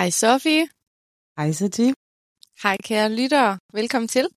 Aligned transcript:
Hej 0.00 0.10
Sofie. 0.10 0.68
Hej 1.38 1.52
Sati. 1.52 1.92
Hej 2.62 2.76
kære 2.84 3.08
lyttere. 3.12 3.58
Velkommen 3.72 4.08
til. 4.08 4.28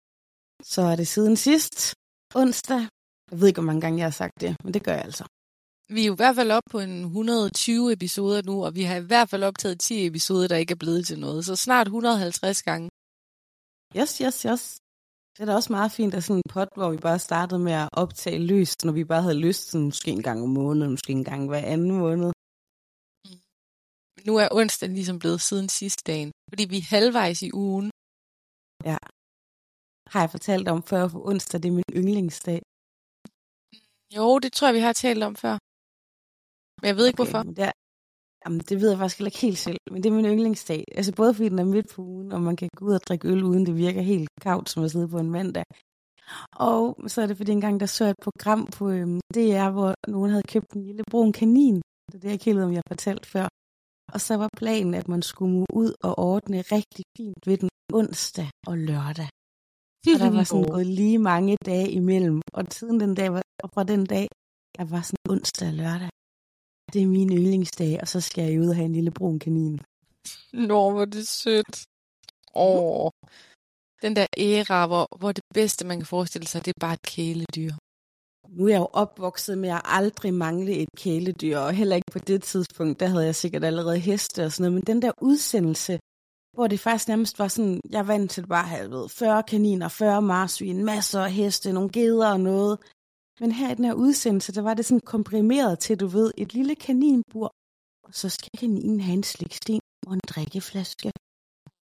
Så 0.64 0.82
er 0.82 0.96
det 0.96 1.08
siden 1.08 1.36
sidst, 1.38 1.94
onsdag. 2.36 2.82
Jeg 3.32 3.40
ved 3.40 3.48
ikke, 3.48 3.62
hvor 3.62 3.66
mange 3.66 3.82
gange 3.82 3.98
jeg 3.98 4.06
har 4.06 4.12
sagt 4.12 4.42
det, 4.42 4.56
men 4.64 4.74
det 4.74 4.84
gør 4.84 4.92
jeg 4.92 5.06
altså. 5.06 5.26
Vi 5.90 6.02
er 6.02 6.08
jo 6.08 6.14
i 6.14 6.16
hvert 6.16 6.36
fald 6.36 6.52
oppe 6.52 6.70
på 6.72 6.80
en 6.80 7.04
120 7.04 7.94
episoder 7.94 8.42
nu, 8.42 8.66
og 8.66 8.76
vi 8.76 8.84
har 8.84 8.96
i 8.96 9.06
hvert 9.06 9.30
fald 9.30 9.44
optaget 9.44 9.80
10 9.80 10.08
episoder, 10.08 10.48
der 10.48 10.56
ikke 10.56 10.72
er 10.72 10.84
blevet 10.84 11.08
til 11.08 11.20
noget. 11.20 11.46
Så 11.46 11.56
snart 11.56 11.88
150 11.88 12.64
gange. 12.64 12.90
Yes, 13.98 14.18
yes, 14.18 14.42
yes. 14.42 14.78
Det 15.34 15.42
er 15.42 15.46
da 15.46 15.54
også 15.56 15.74
meget 15.74 15.92
fint, 15.92 16.14
at 16.14 16.24
sådan 16.24 16.38
en 16.38 16.50
pod, 16.50 16.68
hvor 16.76 16.90
vi 16.92 16.98
bare 16.98 17.20
startede 17.20 17.60
med 17.60 17.74
at 17.74 17.90
optage 17.94 18.40
løst, 18.40 18.86
når 18.86 18.94
vi 18.94 19.04
bare 19.04 19.22
havde 19.22 19.40
lyst, 19.48 19.70
sådan 19.70 19.86
måske 19.86 20.12
en 20.12 20.24
gang 20.24 20.44
om 20.44 20.50
måneden, 20.50 20.92
måske 20.92 21.12
en 21.12 21.24
gang 21.24 21.48
hver 21.48 21.66
anden 21.74 21.92
måned. 21.92 22.33
Nu 24.28 24.34
er 24.44 24.48
onsdag 24.60 24.90
ligesom 24.90 25.20
blevet 25.20 25.42
siden 25.48 25.70
sidste 25.70 26.04
dagen, 26.12 26.32
fordi 26.52 26.64
vi 26.74 26.78
er 26.78 26.90
halvvejs 26.96 27.42
i 27.48 27.52
ugen. 27.66 27.88
Ja. 28.90 28.98
Har 30.12 30.20
jeg 30.24 30.32
fortalt 30.36 30.68
om 30.74 30.80
før, 30.92 31.08
for 31.08 31.20
onsdag 31.30 31.58
det 31.64 31.70
er 31.70 31.78
min 31.80 31.94
yndlingsdag. 32.00 32.62
Jo, 34.16 34.40
det 34.44 34.52
tror 34.54 34.68
jeg, 34.68 34.76
vi 34.80 34.86
har 34.88 34.94
talt 34.94 35.24
om 35.30 35.36
før. 35.44 35.56
Men 36.80 36.88
jeg 36.90 36.96
ved 36.98 37.06
ikke, 37.08 37.22
Okay, 37.22 37.32
hvorfor. 37.32 37.44
Det, 37.58 37.64
er, 37.70 37.76
jamen, 38.44 38.60
det 38.70 38.76
ved 38.82 38.90
jeg 38.90 38.98
faktisk 38.98 39.18
heller 39.18 39.32
ikke 39.32 39.46
helt 39.48 39.62
selv, 39.68 39.80
men 39.92 40.00
det 40.04 40.10
er 40.10 40.18
min 40.20 40.32
yndlingsdag. 40.34 40.84
Altså 40.98 41.12
både 41.20 41.34
fordi 41.34 41.50
den 41.50 41.60
er 41.60 41.74
midt 41.76 41.90
på 41.94 42.02
ugen, 42.02 42.32
og 42.36 42.42
man 42.42 42.56
kan 42.56 42.70
gå 42.78 42.86
ud 42.86 42.94
og 43.00 43.04
drikke 43.08 43.28
øl, 43.28 43.44
uden 43.44 43.66
det 43.66 43.76
virker 43.86 44.02
helt 44.02 44.30
kavt, 44.42 44.70
som 44.70 44.84
at 44.84 44.92
sidde 44.92 45.08
på 45.08 45.20
en 45.20 45.32
mandag. 45.32 45.66
Og 46.70 46.82
så 47.08 47.22
er 47.22 47.28
det 47.28 47.38
fordi 47.38 47.52
engang, 47.52 47.80
der 47.80 47.86
så 47.86 48.04
jeg 48.06 48.12
et 48.12 48.26
program 48.28 48.62
på 48.78 48.90
øhm, 48.90 49.20
DR, 49.36 49.70
hvor 49.78 49.94
nogen 50.08 50.32
havde 50.32 50.52
købt 50.54 50.72
en 50.76 50.84
lille 50.84 51.04
brun 51.12 51.32
kanin. 51.34 51.76
Det 51.76 52.16
er 52.16 52.20
det, 52.20 52.24
jeg 52.24 52.34
ikke 52.34 52.46
helt 52.46 52.58
ved, 52.58 52.66
om 52.66 52.72
jeg 52.72 52.82
har 52.86 52.96
fortalt 52.96 53.26
før. 53.26 53.48
Og 54.14 54.22
så 54.22 54.34
var 54.38 54.50
planen, 54.58 54.94
at 54.94 55.08
man 55.08 55.22
skulle 55.22 55.66
ud 55.74 55.94
og 56.04 56.20
ordne 56.20 56.62
rigtig 56.62 57.06
fint 57.18 57.48
ved 57.48 57.58
den 57.58 57.70
onsdag 57.94 58.50
og 58.68 58.78
lørdag. 58.78 59.30
Og 60.14 60.20
der 60.24 60.30
var 60.38 60.44
sådan 60.44 60.72
gået 60.76 60.88
lige 60.88 61.20
mange 61.20 61.58
dage 61.66 61.90
imellem. 61.92 62.42
Og 62.54 62.64
siden 62.72 63.00
den 63.00 63.16
dag, 63.16 63.34
var- 63.34 63.42
og 63.64 63.70
fra 63.74 63.84
den 63.84 64.06
dag, 64.06 64.28
jeg 64.78 64.92
var 64.92 65.02
sådan 65.02 65.26
onsdag 65.30 65.68
og 65.68 65.74
lørdag. 65.74 66.10
Det 66.94 67.02
er 67.02 67.08
min 67.08 67.30
yndlingsdag, 67.38 68.02
og 68.02 68.08
så 68.08 68.22
skal 68.22 68.44
jeg 68.52 68.62
ud 68.62 68.68
og 68.68 68.76
have 68.76 68.86
en 68.86 68.94
lille 69.00 69.12
brun 69.12 69.40
kanin. 69.40 69.76
Nå, 70.54 70.92
hvor 70.92 71.06
det 71.06 71.28
sødt. 71.28 71.76
Åh. 72.56 73.10
Den 74.04 74.16
der 74.16 74.28
æra, 74.38 74.88
hvor, 74.88 75.08
hvor 75.20 75.32
det 75.32 75.44
bedste, 75.54 75.82
man 75.90 75.98
kan 76.00 76.06
forestille 76.16 76.48
sig, 76.48 76.66
det 76.66 76.72
er 76.76 76.84
bare 76.86 76.94
et 76.94 77.08
kæledyr. 77.14 77.74
Nu 78.56 78.66
er 78.66 78.70
jeg 78.70 78.80
jo 78.80 78.88
opvokset 78.94 79.58
med 79.58 79.70
at 79.70 79.82
aldrig 79.86 80.34
mangle 80.34 80.72
et 80.72 80.90
kæledyr, 80.98 81.58
og 81.58 81.74
heller 81.74 81.96
ikke 81.96 82.12
på 82.12 82.20
det 82.20 82.44
tidspunkt, 82.44 83.00
der 83.00 83.08
havde 83.08 83.26
jeg 83.26 83.36
sikkert 83.36 83.64
allerede 83.64 84.00
heste 84.00 84.46
og 84.46 84.52
sådan 84.52 84.72
noget. 84.72 84.74
Men 84.74 84.96
den 84.96 85.02
der 85.02 85.12
udsendelse, 85.22 86.00
hvor 86.56 86.68
det 86.68 86.80
faktisk 86.80 87.08
nærmest 87.08 87.40
var 87.40 87.48
sådan, 87.48 87.82
jeg 87.90 88.08
vandt 88.08 88.22
vant 88.22 88.32
til 88.32 88.48
bare 88.48 88.64
at 88.64 88.70
have 88.70 88.92
ved, 88.92 89.10
40 89.10 89.44
kaniner, 89.44 89.88
40 89.88 90.22
marsvin, 90.22 90.86
masser 90.86 91.22
af 91.22 91.32
heste, 91.32 91.74
nogle 91.74 91.90
geder 91.90 92.32
og 92.32 92.40
noget. 92.40 92.80
Men 93.40 93.52
her 93.52 93.72
i 93.72 93.76
den 93.76 93.86
her 93.86 93.94
udsendelse, 93.94 94.54
der 94.54 94.62
var 94.62 94.74
det 94.74 94.86
sådan 94.86 95.02
komprimeret 95.06 95.80
til, 95.80 96.00
du 96.00 96.08
ved, 96.08 96.32
et 96.38 96.54
lille 96.54 96.76
kaninbur, 96.76 97.52
og 98.04 98.14
så 98.14 98.30
skal 98.30 98.50
kaninen 98.60 99.00
have 99.00 99.14
en 99.14 99.24
sliksten 99.24 99.80
og 100.08 100.14
en 100.14 100.22
drikkeflaske. 100.28 101.12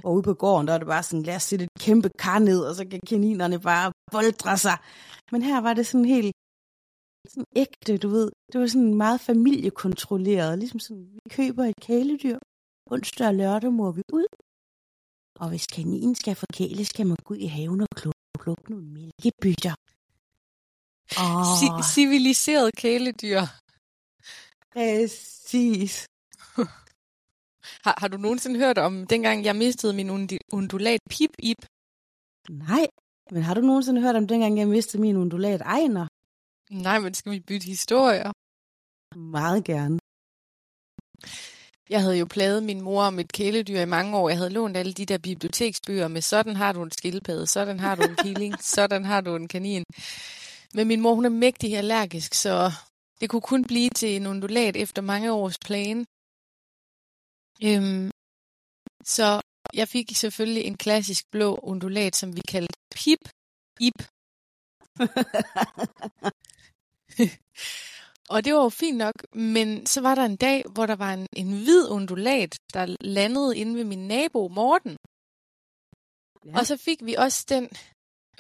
Og 0.05 0.15
ude 0.15 0.23
på 0.23 0.35
gården, 0.35 0.67
der 0.67 0.75
er 0.75 0.79
det 0.79 0.87
bare 0.87 1.03
sådan, 1.03 1.23
lad 1.23 1.37
os 1.37 1.43
sætte 1.43 1.65
et 1.65 1.71
kæmpe 1.81 2.09
kar 2.19 2.39
ned, 2.39 2.61
og 2.61 2.75
så 2.75 2.85
kan 2.91 3.01
kaninerne 3.09 3.61
bare 3.61 3.93
boldre 4.13 4.59
sig. 4.59 4.77
Men 5.33 5.43
her 5.43 5.61
var 5.61 5.75
det 5.75 5.87
sådan 5.87 6.05
helt 6.05 6.33
sådan 7.29 7.45
ægte, 7.57 7.99
du 7.99 8.09
ved. 8.09 8.31
Det 8.53 8.61
var 8.61 8.67
sådan 8.67 8.95
meget 8.95 9.21
familiekontrolleret. 9.21 10.59
Ligesom 10.59 10.81
sådan, 10.81 11.07
vi 11.13 11.19
køber 11.31 11.65
et 11.65 11.77
kæledyr. 11.81 12.39
Onsdag 12.91 13.27
og 13.29 13.35
lørdag 13.35 13.73
må 13.73 13.93
vi 13.93 14.03
ud. 14.13 14.27
Og 15.41 15.49
hvis 15.49 15.67
kaninen 15.67 16.15
skal 16.15 16.35
forkæles, 16.35 16.87
skal 16.89 17.07
man 17.07 17.17
gå 17.25 17.35
ud 17.35 17.39
i 17.39 17.47
haven 17.47 17.81
og 17.81 17.89
klukke, 17.97 18.21
klukke 18.39 18.71
nogle 18.71 18.87
mælkebytter. 18.87 19.75
Åh, 21.23 21.53
Ci- 21.59 21.95
civiliseret 21.95 22.71
kæledyr. 22.77 23.41
præcis. 24.73 26.07
Har, 27.85 27.95
har 28.01 28.09
du 28.09 28.17
nogensinde 28.17 28.59
hørt 28.59 28.79
om, 28.79 29.07
dengang 29.07 29.45
jeg 29.45 29.57
mistede 29.57 29.93
min 29.93 30.11
undulat 30.53 31.01
Pip-Ip? 31.13 31.61
Nej, 32.51 32.87
men 33.31 33.43
har 33.43 33.55
du 33.55 33.61
nogensinde 33.61 34.01
hørt 34.01 34.17
om 34.17 34.27
dengang, 34.27 34.59
jeg 34.59 34.69
mistede 34.69 35.03
min 35.03 35.17
undulat 35.17 35.61
Ejner? 35.61 36.07
Nej, 36.73 36.99
men 36.99 37.15
skal 37.15 37.33
vi 37.33 37.41
bytte 37.41 37.67
historier? 37.67 38.33
Meget 39.17 39.65
gerne. 39.65 39.99
Jeg 41.91 42.01
havde 42.03 42.19
jo 42.19 42.27
plaget 42.31 42.63
min 42.63 42.81
mor 42.81 43.03
om 43.03 43.19
et 43.19 43.33
kæledyr 43.33 43.81
i 43.81 43.85
mange 43.97 44.17
år. 44.17 44.29
Jeg 44.29 44.39
havde 44.39 44.51
lånt 44.51 44.77
alle 44.77 44.93
de 44.93 45.07
der 45.07 45.19
biblioteksbøger 45.19 46.09
med, 46.09 46.23
sådan 46.23 46.57
har 46.57 46.73
du 46.73 46.83
en 46.83 46.91
skildpadde, 46.91 47.47
sådan 47.47 47.81
har 47.81 47.95
du 47.95 48.03
en 48.03 48.17
killing, 48.17 48.63
sådan 48.77 49.05
har 49.05 49.21
du 49.21 49.37
en 49.37 49.49
kanin. 49.49 49.85
Men 50.75 50.89
min 50.89 51.01
mor, 51.01 51.15
hun 51.15 51.25
er 51.25 51.29
mægtig 51.45 51.77
allergisk, 51.77 52.35
så 52.35 52.73
det 53.21 53.31
kunne 53.31 53.43
kun 53.53 53.65
blive 53.65 53.91
til 53.91 54.17
en 54.17 54.27
undulat 54.27 54.77
efter 54.77 55.03
mange 55.03 55.33
års 55.33 55.59
plan. 55.59 55.99
Øhm, 57.69 58.11
så 59.05 59.41
jeg 59.75 59.89
fik 59.89 60.17
selvfølgelig 60.17 60.65
en 60.65 60.77
klassisk 60.77 61.25
blå 61.31 61.59
undulat, 61.63 62.17
som 62.17 62.37
vi 62.37 62.41
kaldte 62.49 62.79
Pip 62.95 63.23
Ip. 63.81 63.99
Og 68.33 68.45
det 68.45 68.55
var 68.55 68.63
jo 68.63 68.69
fint 68.69 68.99
nok, 68.99 69.15
men 69.35 69.87
så 69.87 70.01
var 70.01 70.15
der 70.15 70.25
en 70.25 70.37
dag, 70.37 70.65
hvor 70.75 70.87
der 70.87 70.97
var 70.97 71.13
en, 71.15 71.27
en 71.37 71.53
hvid 71.53 71.89
undulat, 71.89 72.57
der 72.75 72.97
landede 73.01 73.57
inde 73.57 73.75
ved 73.75 73.85
min 73.85 74.09
nabo 74.09 74.49
Morten. 74.49 74.97
Ja. 76.47 76.59
Og 76.59 76.67
så 76.67 76.77
fik 76.77 76.99
vi 77.05 77.15
også 77.15 77.47
den 77.49 77.69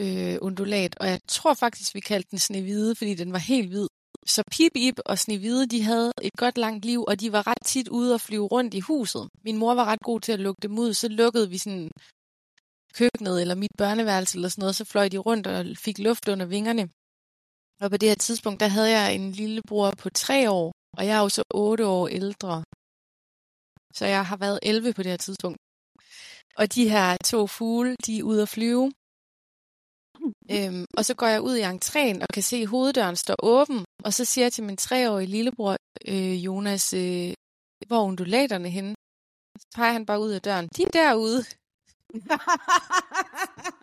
øh, 0.00 0.38
undulat, 0.40 0.96
og 1.00 1.06
jeg 1.06 1.20
tror 1.28 1.54
faktisk, 1.54 1.94
vi 1.94 2.00
kaldte 2.00 2.30
den 2.30 2.38
Snehvide, 2.38 2.94
fordi 2.94 3.14
den 3.14 3.32
var 3.32 3.38
helt 3.38 3.68
hvid. 3.68 3.86
Så 4.26 4.42
Pip 4.50 4.72
Ip 4.74 4.98
og 5.06 5.18
Snehvide, 5.18 5.66
de 5.66 5.82
havde 5.82 6.12
et 6.22 6.32
godt 6.38 6.58
langt 6.58 6.84
liv, 6.84 7.04
og 7.08 7.20
de 7.20 7.32
var 7.32 7.46
ret 7.46 7.62
tit 7.64 7.88
ude 7.88 8.14
og 8.14 8.20
flyve 8.20 8.46
rundt 8.46 8.74
i 8.74 8.80
huset. 8.80 9.28
Min 9.44 9.56
mor 9.56 9.74
var 9.74 9.84
ret 9.84 10.00
god 10.00 10.20
til 10.20 10.32
at 10.32 10.40
lukke 10.40 10.60
dem 10.62 10.78
ud, 10.78 10.94
så 10.94 11.08
lukkede 11.08 11.50
vi 11.50 11.58
sådan 11.58 11.90
køkkenet 12.94 13.40
eller 13.40 13.54
mit 13.54 13.70
børneværelse 13.78 14.36
eller 14.36 14.48
sådan 14.48 14.62
noget, 14.62 14.76
så 14.76 14.84
fløj 14.84 15.08
de 15.08 15.18
rundt 15.18 15.46
og 15.46 15.66
fik 15.76 15.98
luft 15.98 16.28
under 16.28 16.46
vingerne. 16.46 16.88
Og 17.80 17.90
på 17.90 17.96
det 17.96 18.08
her 18.08 18.16
tidspunkt, 18.26 18.60
der 18.60 18.68
havde 18.68 18.90
jeg 18.98 19.14
en 19.14 19.32
lillebror 19.32 19.90
på 19.98 20.10
tre 20.10 20.50
år, 20.50 20.72
og 20.98 21.06
jeg 21.06 21.16
er 21.16 21.20
jo 21.20 21.28
så 21.28 21.42
otte 21.50 21.86
år 21.86 22.08
ældre. 22.08 22.64
Så 23.94 24.04
jeg 24.06 24.26
har 24.26 24.36
været 24.36 24.58
11 24.62 24.92
på 24.92 25.02
det 25.02 25.10
her 25.10 25.22
tidspunkt. 25.26 25.58
Og 26.56 26.74
de 26.74 26.88
her 26.88 27.16
to 27.24 27.46
fugle, 27.46 27.96
de 28.06 28.18
er 28.18 28.22
ude 28.22 28.42
at 28.42 28.48
flyve. 28.48 28.92
Øhm, 30.50 30.84
og 30.98 31.04
så 31.04 31.14
går 31.14 31.26
jeg 31.26 31.40
ud 31.40 31.56
i 31.56 31.62
entréen 31.62 32.22
og 32.22 32.28
kan 32.34 32.42
se, 32.42 32.56
at 32.56 32.68
hoveddøren 32.68 33.16
står 33.16 33.36
åben. 33.42 33.84
Og 34.04 34.12
så 34.12 34.24
siger 34.24 34.44
jeg 34.44 34.52
til 34.52 34.64
min 34.64 34.76
treårige 34.76 35.26
lillebror, 35.26 35.76
øh, 36.08 36.44
Jonas, 36.44 36.92
øh, 36.92 37.32
hvor 37.86 37.96
er 37.96 38.08
undulaterne 38.10 38.70
henne? 38.70 38.94
Så 39.60 39.66
peger 39.74 39.92
han 39.92 40.06
bare 40.06 40.20
ud 40.20 40.30
af 40.30 40.42
døren. 40.42 40.68
De 40.76 40.82
er 40.82 40.90
derude. 40.90 41.44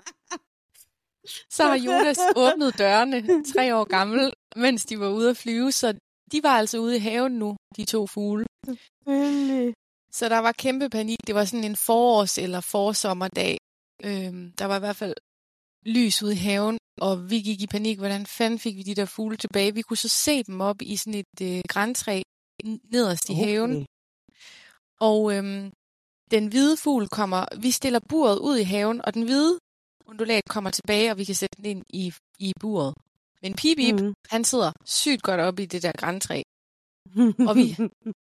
Så 1.50 1.64
har 1.64 1.78
Jonas 1.78 2.20
åbnet 2.36 2.78
dørene, 2.78 3.44
tre 3.54 3.76
år 3.76 3.84
gammel, 3.84 4.34
mens 4.56 4.86
de 4.86 5.00
var 5.00 5.10
ude 5.10 5.30
at 5.30 5.38
flyve. 5.38 5.72
Så 5.72 5.88
de 6.32 6.44
var 6.44 6.50
altså 6.50 6.78
ude 6.78 6.96
i 6.96 7.00
haven 7.00 7.32
nu, 7.32 7.58
de 7.78 7.86
to 7.86 8.08
fugle. 8.08 8.46
Selvfølgelig. 8.66 9.74
Så 10.12 10.30
der 10.30 10.38
var 10.38 10.52
kæmpe 10.52 10.90
panik. 10.90 11.18
Det 11.28 11.36
var 11.36 11.46
sådan 11.46 11.64
en 11.64 11.76
forårs- 11.76 12.42
eller 12.42 12.62
forsommerdag. 12.62 13.58
Øhm, 14.04 14.52
der 14.52 14.66
var 14.66 14.76
i 14.76 14.80
hvert 14.80 14.96
fald 14.96 15.16
lys 15.86 16.24
ude 16.24 16.34
i 16.34 16.44
haven, 16.48 16.78
og 17.02 17.30
vi 17.30 17.40
gik 17.42 17.62
i 17.62 17.68
panik. 17.68 17.98
Hvordan 17.98 18.26
fanden 18.26 18.60
fik 18.60 18.76
vi 18.76 18.84
de 18.84 18.96
der 18.96 19.06
fugle 19.06 19.38
tilbage? 19.38 19.74
Vi 19.74 19.82
kunne 19.82 19.98
så 19.98 20.10
se 20.10 20.44
dem 20.44 20.62
op 20.62 20.82
i 20.82 20.96
sådan 20.96 21.20
et 21.24 21.42
øh, 21.42 21.62
græntræ 21.68 22.22
nederst 22.64 23.30
i 23.30 23.32
okay. 23.32 23.46
haven. 23.46 23.86
Og 25.00 25.34
øhm, 25.34 25.72
den 26.32 26.48
hvide 26.48 26.78
fugl 26.78 27.08
kommer, 27.08 27.46
vi 27.62 27.72
stiller 27.72 28.00
buret 28.10 28.40
ud 28.40 28.58
i 28.58 28.64
haven, 28.64 29.06
og 29.06 29.14
den 29.14 29.24
hvide 29.24 29.60
undulat 30.10 30.44
kommer 30.50 30.70
tilbage, 30.70 31.12
og 31.12 31.18
vi 31.18 31.24
kan 31.24 31.36
sætte 31.36 31.58
den 31.58 31.66
ind 31.66 31.84
i, 31.90 32.14
i 32.40 32.54
buret. 32.60 32.94
Men 33.42 33.54
Pipip, 33.54 33.96
mm. 33.96 34.06
Mhm. 34.06 34.14
han 34.30 34.44
sidder 34.44 34.72
sygt 34.86 35.22
godt 35.22 35.40
op 35.40 35.60
i 35.60 35.66
det 35.66 35.84
der 35.84 35.92
græntræ. 35.98 36.42
Og 37.50 37.56
vi, 37.56 37.78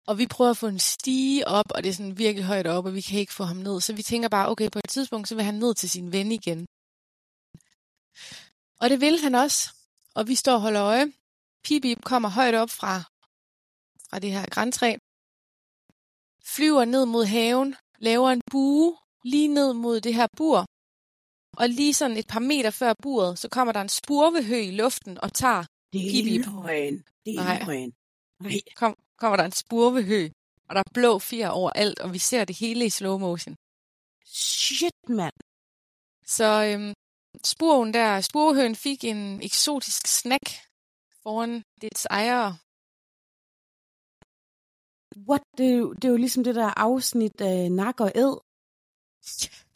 og 0.06 0.19
vi 0.19 0.26
prøver 0.26 0.50
at 0.50 0.56
få 0.56 0.67
en 0.67 0.79
stige 0.79 1.49
op, 1.49 1.64
og 1.75 1.82
det 1.82 1.88
er 1.88 1.94
sådan 1.94 2.19
virkelig 2.19 2.44
højt 2.44 2.67
op, 2.67 2.87
og 2.87 2.94
vi 2.94 3.00
kan 3.00 3.19
ikke 3.20 3.32
få 3.32 3.44
ham 3.44 3.56
ned. 3.56 3.81
Så 3.81 3.93
vi 3.93 4.02
tænker 4.02 4.29
bare, 4.29 4.49
okay, 4.49 4.70
på 4.70 4.79
et 4.79 4.90
tidspunkt, 4.90 5.29
så 5.29 5.34
vil 5.34 5.44
han 5.44 5.55
ned 5.55 5.75
til 5.75 5.90
sin 5.90 6.12
ven 6.12 6.32
igen. 6.32 6.67
Og 8.81 8.90
det 8.90 9.00
vil 9.00 9.19
han 9.19 9.34
også. 9.34 9.70
Og 10.14 10.29
vi 10.29 10.34
står 10.34 10.55
og 10.55 10.61
holder 10.61 10.82
øje. 10.82 11.12
Pipip 11.64 12.05
kommer 12.05 12.29
højt 12.29 12.55
op 12.55 12.70
fra, 12.70 13.02
fra 14.11 14.19
det 14.19 14.32
her 14.32 14.46
græntræ. 14.50 14.96
Flyver 16.44 16.84
ned 16.84 17.06
mod 17.06 17.25
haven, 17.25 17.76
laver 17.99 18.31
en 18.31 18.40
bue 18.50 18.96
lige 19.25 19.49
ned 19.49 19.73
mod 19.73 20.00
det 20.00 20.14
her 20.14 20.26
bur. 20.37 20.67
Og 21.56 21.69
lige 21.69 21.94
sådan 21.94 22.16
et 22.16 22.26
par 22.26 22.40
meter 22.40 22.70
før 22.70 22.93
buret, 23.02 23.38
så 23.38 23.49
kommer 23.49 23.72
der 23.72 23.81
en 23.81 23.88
spurvehø 23.88 24.56
i 24.56 24.70
luften 24.70 25.19
og 25.25 25.32
tager 25.32 25.64
Det 25.93 26.00
er 26.00 26.62
løgn. 26.62 27.04
Det 27.25 27.34
er 27.34 27.44
Nej. 27.44 27.62
løgn. 27.66 27.93
Nej. 28.40 28.60
kom, 28.76 28.96
kommer 29.16 29.37
der 29.37 29.44
en 29.44 29.52
spurvehø 29.52 30.28
og 30.72 30.76
der 30.76 30.82
er 30.87 30.93
blå 30.94 31.19
fjer 31.19 31.49
overalt, 31.49 31.99
og 31.99 32.12
vi 32.12 32.19
ser 32.19 32.44
det 32.44 32.56
hele 32.58 32.87
i 32.87 32.90
slow 32.90 33.19
motion. 33.19 33.56
Shit, 34.25 35.08
mand. 35.08 35.34
Så 36.37 36.49
øhm, 36.69 36.94
spurven 37.44 37.94
der, 37.94 38.20
spurhøen 38.20 38.76
fik 38.76 39.05
en 39.05 39.43
eksotisk 39.43 40.06
snack 40.06 40.46
foran 41.22 41.64
dets 41.81 42.06
ejere. 42.10 42.50
What? 45.28 45.43
Det 45.58 45.66
er, 45.72 45.76
jo, 45.76 45.93
det 45.93 46.05
er 46.05 46.08
jo 46.08 46.16
ligesom 46.16 46.44
det 46.44 46.55
der 46.55 46.70
afsnit 46.87 47.40
af 47.40 47.72
Nak 47.72 48.00
og 48.00 48.12
Ed. 48.14 48.34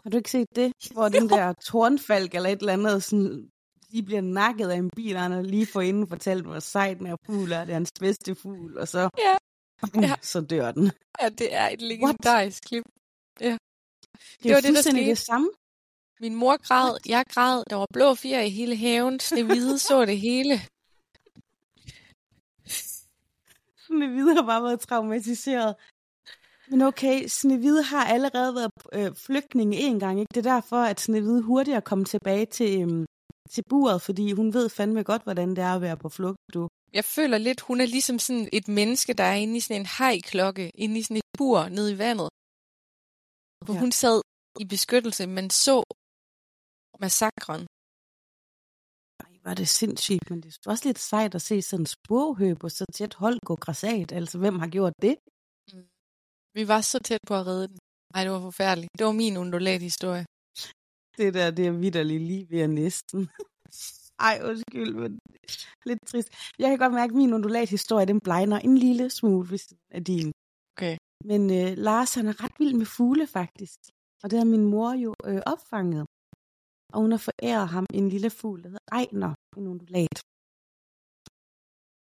Har 0.06 0.10
du 0.10 0.16
ikke 0.16 0.30
set 0.30 0.48
det? 0.56 0.72
Hvor 0.92 1.08
den 1.08 1.28
der 1.28 1.52
tornfalk 1.52 2.34
eller 2.34 2.48
et 2.50 2.60
eller 2.60 2.72
andet, 2.72 3.02
sådan, 3.04 3.50
de 3.92 4.02
bliver 4.02 4.20
nakket 4.20 4.68
af 4.70 4.76
en 4.76 4.90
bil, 4.90 5.16
og 5.16 5.22
han 5.22 5.32
har 5.32 5.42
lige 5.42 5.66
for 5.66 5.80
inden 5.80 6.08
fortalt, 6.08 6.44
hvor 6.44 6.58
sejt 6.58 6.98
den 6.98 7.06
her 7.06 7.16
fugl 7.26 7.52
er. 7.52 7.60
Det 7.64 7.70
er 7.70 7.74
hans 7.74 7.92
bedste 8.00 8.34
fugl, 8.34 8.78
og 8.78 8.88
så, 8.88 9.08
Ja, 9.18 9.36
ja. 10.02 10.14
så 10.22 10.40
dør 10.40 10.70
den. 10.72 10.92
ja 11.22 11.28
det 11.28 11.54
er 11.54 11.68
et 11.68 11.82
legendarisk 11.82 12.62
klip. 12.64 12.84
Det 13.38 13.46
er 13.46 13.58
Det 14.42 14.50
jo 14.50 14.54
var 14.54 14.60
det, 14.60 14.74
der 14.74 14.82
skete. 14.82 14.96
det 14.96 15.18
samme. 15.18 15.50
Min 16.20 16.34
mor 16.34 16.56
græd, 16.56 16.98
jeg 17.06 17.24
græd, 17.28 17.64
der 17.70 17.76
var 17.76 17.86
blå 17.92 18.14
fjer 18.14 18.40
i 18.40 18.50
hele 18.50 18.76
haven, 18.76 19.20
Snevide 19.20 19.78
så 19.78 20.04
det 20.04 20.20
hele. 20.20 20.54
Snevide 23.86 24.34
har 24.34 24.46
bare 24.46 24.62
været 24.62 24.80
traumatiseret. 24.80 25.74
Men 26.70 26.82
okay, 26.82 27.26
Snevide 27.28 27.82
har 27.82 28.04
allerede 28.14 28.54
været 28.54 28.72
øh, 28.98 29.14
flygtning 29.26 29.74
en 29.74 30.00
gang, 30.00 30.20
ikke? 30.20 30.30
Det 30.34 30.46
er 30.46 30.52
derfor, 30.54 30.76
at 30.76 31.00
Snevide 31.00 31.42
hurtigere 31.42 31.82
kommer 31.82 32.04
tilbage 32.04 32.46
til, 32.46 32.82
øhm, 32.82 33.04
til 33.50 33.62
buret, 33.70 34.02
fordi 34.02 34.32
hun 34.32 34.54
ved 34.54 34.68
fandme 34.68 35.02
godt, 35.02 35.22
hvordan 35.22 35.48
det 35.50 35.58
er 35.58 35.74
at 35.74 35.80
være 35.80 35.96
på 35.96 36.08
flugt, 36.08 36.38
du. 36.54 36.68
Jeg 36.92 37.04
føler 37.04 37.38
lidt, 37.38 37.60
hun 37.60 37.80
er 37.80 37.86
ligesom 37.86 38.18
sådan 38.18 38.48
et 38.52 38.68
menneske, 38.68 39.12
der 39.12 39.24
er 39.24 39.34
inde 39.34 39.56
i 39.56 39.60
sådan 39.60 39.80
en 39.82 39.86
hajklokke, 39.86 40.70
inde 40.74 40.98
i 40.98 41.02
sådan 41.02 41.16
et 41.16 41.30
bur 41.38 41.68
nede 41.76 41.92
i 41.94 41.98
vandet. 41.98 42.28
Hvor 43.64 43.74
Ja. 43.74 43.80
hun 43.80 43.92
sad 44.02 44.18
i 44.62 44.64
beskyttelse, 44.74 45.26
men 45.26 45.46
så 45.50 45.76
massakren. 47.04 47.62
Ej, 49.24 49.32
var 49.46 49.54
det 49.60 49.68
sindssygt, 49.80 50.30
men 50.30 50.38
det 50.42 50.48
er 50.66 50.70
også 50.70 50.84
lidt 50.88 50.98
sejt 50.98 51.34
at 51.34 51.42
se 51.42 51.62
sådan 51.62 51.82
en 51.82 51.86
sporhø 51.96 52.54
på 52.60 52.68
så 52.68 52.84
tæt 52.96 53.14
hold 53.14 53.38
gå 53.48 53.54
græsat. 53.64 54.12
Altså, 54.12 54.38
hvem 54.38 54.56
har 54.62 54.68
gjort 54.76 54.92
det? 55.02 55.16
Vi 56.58 56.64
var 56.68 56.80
så 56.80 56.98
tæt 57.08 57.22
på 57.28 57.34
at 57.40 57.46
redde 57.46 57.68
den. 57.68 57.78
Ej, 58.14 58.20
det 58.24 58.32
var 58.32 58.40
forfærdeligt. 58.50 58.90
Det 58.98 59.06
var 59.06 59.12
min 59.22 59.36
undulat-historie. 59.36 60.24
Det 61.18 61.34
der, 61.34 61.50
det 61.58 61.64
er 61.66 61.80
vidderligt 61.84 62.22
lige 62.30 62.46
ved 62.50 62.68
næsten. 62.68 63.20
Ej, 64.28 64.36
undskyld, 64.50 64.92
men 65.02 65.18
lidt 65.88 66.02
trist. 66.10 66.28
Jeg 66.58 66.68
kan 66.68 66.78
godt 66.78 66.92
mærke, 66.92 67.12
at 67.12 67.16
min 67.22 67.32
undulat-historie, 67.36 68.06
den 68.06 68.20
blegner 68.26 68.58
en 68.58 68.78
lille 68.86 69.10
smule, 69.10 69.46
hvis 69.48 69.64
er 69.96 70.00
din. 70.00 70.32
Okay. 70.74 70.96
Men 71.30 71.40
øh, 71.58 71.70
Lars, 71.86 72.14
han 72.14 72.26
er 72.26 72.36
ret 72.42 72.54
vild 72.58 72.74
med 72.74 72.86
fugle, 72.96 73.26
faktisk. 73.26 73.78
Og 74.22 74.30
det 74.30 74.38
har 74.38 74.46
min 74.54 74.64
mor 74.72 74.90
jo 75.04 75.14
øh, 75.30 75.42
opfanget. 75.54 76.04
Og 76.92 76.98
hun 77.02 77.10
har 77.10 77.22
foræret 77.28 77.68
ham 77.68 77.86
en 77.94 78.08
lille 78.08 78.30
fugl, 78.30 78.62
der 78.62 78.68
hedder 78.68 78.88
Ejner, 78.92 79.34
en 79.56 79.66
undulat. 79.72 80.16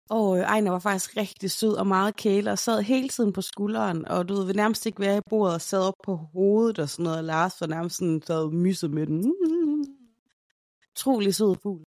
Og 0.10 0.38
øh, 0.38 0.44
Ejner 0.44 0.72
var 0.72 0.80
faktisk 0.80 1.18
rigtig 1.18 1.52
sød 1.52 1.74
og 1.74 1.88
meget 1.88 2.16
kæle, 2.16 2.52
og 2.52 2.60
sad 2.60 2.82
hele 2.82 3.10
tiden 3.10 3.34
på 3.34 3.42
skulderen, 3.42 4.08
og 4.08 4.30
du 4.30 4.34
ved, 4.34 4.46
vil 4.46 4.56
nærmest 4.56 4.86
ikke 4.86 5.00
være 5.00 5.18
i 5.18 5.22
bordet 5.30 5.54
og 5.54 5.62
sad 5.62 5.80
op 5.80 5.94
på 6.04 6.16
hovedet 6.16 6.80
og 6.80 6.90
sådan 6.90 7.04
noget, 7.04 7.18
og 7.18 7.24
Lars 7.24 7.62
var 7.62 7.68
nærmest 7.68 7.96
sådan, 7.96 8.22
sad 8.28 8.52
mysset 8.52 8.92
med 8.92 9.08
den. 9.08 9.34
Utrolig 10.92 11.36
sød 11.36 11.56
fugl. 11.64 11.84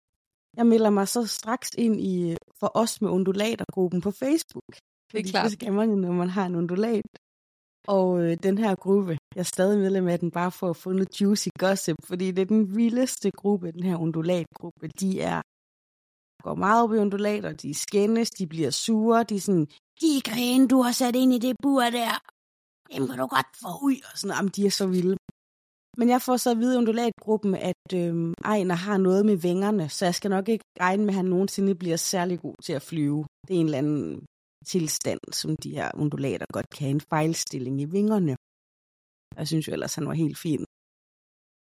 Jeg 0.58 0.68
melder 0.68 0.90
mig 0.90 1.08
så 1.08 1.28
straks 1.28 1.70
ind 1.78 2.02
i 2.02 2.32
øh, 2.32 2.38
for 2.60 2.72
os 2.74 3.02
med 3.02 3.10
undulatergruppen 3.10 4.02
på 4.02 4.12
Facebook. 4.12 4.76
Det 5.12 5.20
er 5.20 5.24
klart. 5.24 5.44
Det 5.44 5.52
skal 5.52 5.74
man 5.74 5.90
når 5.90 6.12
man 6.12 6.30
har 6.30 6.46
en 6.46 6.56
undulat. 6.56 7.06
Og 7.88 8.22
øh, 8.24 8.38
den 8.44 8.58
her 8.58 8.76
gruppe, 8.76 9.18
jeg 9.36 9.40
er 9.40 9.44
stadig 9.44 9.80
medlem 9.80 10.08
af 10.08 10.20
den, 10.20 10.32
bare 10.32 10.52
for 10.52 10.70
at 10.70 10.76
få 10.76 10.92
noget 10.92 11.22
juicy 11.22 11.48
gossip, 11.60 11.96
fordi 12.04 12.32
det 12.32 12.42
er 12.42 12.46
den 12.46 12.76
vildeste 12.76 13.32
gruppe, 13.32 13.72
den 13.72 13.84
her 13.84 13.98
undulatgruppe. 13.98 14.88
De 14.88 15.22
er 15.22 15.42
går 16.42 16.56
meget 16.56 16.84
op 16.84 16.94
i 16.94 16.98
undulater, 16.98 17.52
de 17.54 17.74
skændes, 17.74 18.30
de 18.32 18.48
bliver 18.48 18.70
sure, 18.70 19.24
de 19.24 19.36
er 19.36 19.40
sådan, 19.40 19.68
de 20.02 20.22
grene, 20.30 20.68
du 20.68 20.82
har 20.82 20.92
sat 20.92 21.16
ind 21.16 21.34
i 21.34 21.40
det 21.40 21.56
bur 21.64 21.82
der, 21.82 22.14
dem 22.96 23.08
kan 23.08 23.18
du 23.18 23.28
godt 23.28 23.52
få 23.62 23.70
ud, 23.88 23.98
og 24.12 24.18
sådan, 24.18 24.36
jamen, 24.36 24.52
de 24.56 24.66
er 24.66 24.70
så 24.70 24.88
vilde. 24.88 25.18
Men 25.98 26.10
jeg 26.10 26.22
får 26.22 26.38
så 26.38 26.52
at 26.52 26.58
vide 26.58 26.76
i 26.76 26.78
undulatgruppen, 26.78 27.56
at 27.56 27.88
øh, 27.94 28.34
Ejner 28.46 28.76
har 28.76 28.98
noget 28.98 29.26
med 29.26 29.36
vingerne, 29.36 29.90
så 29.90 30.06
jeg 30.06 30.16
skal 30.16 30.30
nok 30.30 30.50
ikke 30.50 30.66
regne 30.80 31.04
med, 31.06 31.14
at 31.14 31.16
han 31.16 31.26
nogensinde 31.26 31.76
bliver 31.76 31.98
særlig 31.98 32.40
god 32.40 32.56
til 32.66 32.74
at 32.74 32.82
flyve. 32.82 33.26
Det 33.48 33.56
er 33.56 33.60
en 33.60 33.66
eller 33.66 33.78
anden 33.78 34.26
tilstand, 34.66 35.20
som 35.32 35.56
de 35.64 35.72
her 35.78 35.92
undulater 35.96 36.46
godt 36.54 36.70
kan 36.70 36.86
have 36.86 36.96
en 36.96 37.02
fejlstilling 37.02 37.82
i 37.82 37.86
vingerne. 37.86 38.36
Jeg 39.40 39.48
synes 39.48 39.68
jo 39.68 39.74
ellers, 39.74 39.96
han 39.96 40.08
var 40.08 40.14
helt 40.14 40.38
fin. 40.38 40.66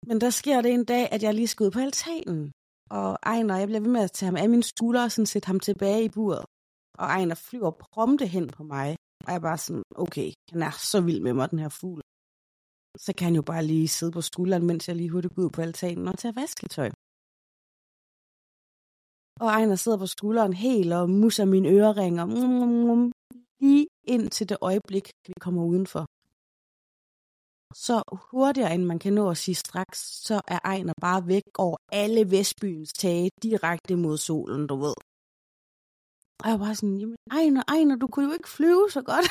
Men 0.09 0.21
der 0.21 0.31
sker 0.31 0.61
det 0.61 0.73
en 0.73 0.85
dag, 0.85 1.13
at 1.13 1.23
jeg 1.23 1.35
lige 1.35 1.49
skal 1.53 1.67
ud 1.67 1.71
på 1.71 1.79
altanen. 1.79 2.53
Og 2.91 3.19
Ejner, 3.23 3.57
jeg 3.57 3.69
bliver 3.69 3.81
ved 3.81 3.91
med 3.91 4.01
at 4.01 4.13
tage 4.13 4.27
ham 4.31 4.37
af 4.37 4.49
mine 4.49 4.63
skuldre 4.63 5.05
og 5.05 5.13
sådan 5.13 5.27
sætte 5.27 5.47
ham 5.47 5.61
tilbage 5.61 6.05
i 6.05 6.09
buret. 6.09 6.45
Og 6.99 7.07
Ejner 7.07 7.35
flyver 7.35 7.71
prompte 7.71 8.27
hen 8.27 8.49
på 8.49 8.63
mig. 8.63 8.97
Og 9.25 9.29
jeg 9.31 9.35
er 9.35 9.47
bare 9.51 9.59
sådan, 9.59 9.83
okay, 9.97 10.33
han 10.53 10.63
er 10.63 10.71
så 10.71 11.01
vild 11.01 11.21
med 11.21 11.33
mig, 11.35 11.51
den 11.51 11.59
her 11.59 11.69
fugl. 11.69 12.01
Så 12.99 13.13
kan 13.17 13.25
han 13.25 13.35
jo 13.35 13.43
bare 13.43 13.65
lige 13.65 13.89
sidde 13.89 14.13
på 14.13 14.21
skulderen, 14.21 14.67
mens 14.67 14.89
jeg 14.89 14.97
lige 14.97 15.11
hurtigt 15.11 15.35
går 15.35 15.43
ud 15.43 15.51
på 15.51 15.61
altanen 15.63 16.09
og 16.09 16.19
tager 16.19 16.33
vasketøj. 16.33 16.91
Og 19.41 19.47
Ejner 19.57 19.77
sidder 19.77 19.99
på 19.99 20.07
skulderen 20.07 20.53
helt 20.53 20.93
og 20.93 21.11
musser 21.11 21.45
mine 21.45 21.69
øreringer. 21.69 22.25
Mm, 22.25 22.33
mm, 22.33 22.85
mm, 22.89 23.13
lige 23.61 23.87
ind 24.15 24.31
til 24.31 24.49
det 24.49 24.59
øjeblik, 24.61 25.07
vi 25.27 25.33
kommer 25.41 25.63
udenfor. 25.65 26.07
Så 27.75 28.03
hurtigere 28.31 28.75
end 28.75 28.85
man 28.85 28.99
kan 28.99 29.13
nå 29.13 29.31
at 29.31 29.37
sige 29.37 29.55
straks, 29.55 29.99
så 30.27 30.41
er 30.49 30.59
Ejner 30.65 30.93
bare 31.01 31.27
væk 31.27 31.43
over 31.59 31.77
alle 31.93 32.31
Vestbyens 32.31 32.93
tage, 32.93 33.31
direkte 33.43 33.97
mod 33.97 34.19
solen, 34.19 34.67
du 34.67 34.77
ved. 34.77 34.95
Og 36.43 36.47
jeg 36.49 36.61
var 36.61 36.65
bare 36.67 36.75
sådan, 36.75 36.99
jamen 36.99 37.17
Ejner, 37.31 37.63
Ejner, 37.69 37.97
du 37.97 38.07
kunne 38.07 38.27
jo 38.27 38.33
ikke 38.33 38.49
flyve 38.49 38.91
så 38.91 39.03
godt. 39.03 39.27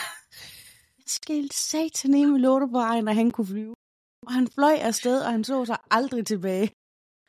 Jeg 1.00 1.08
skal 1.08 1.52
satan 1.52 2.14
i 2.14 2.26
med 2.26 2.40
låte 2.40 2.68
på 2.68 2.78
Ejner, 2.78 3.14
han 3.14 3.32
kunne 3.32 3.48
flyve. 3.48 3.76
Og 4.28 4.34
han 4.34 4.48
fløj 4.48 4.76
afsted, 4.90 5.22
og 5.22 5.32
han 5.32 5.44
så 5.44 5.66
sig 5.66 5.78
aldrig 5.92 6.26
tilbage. 6.26 6.68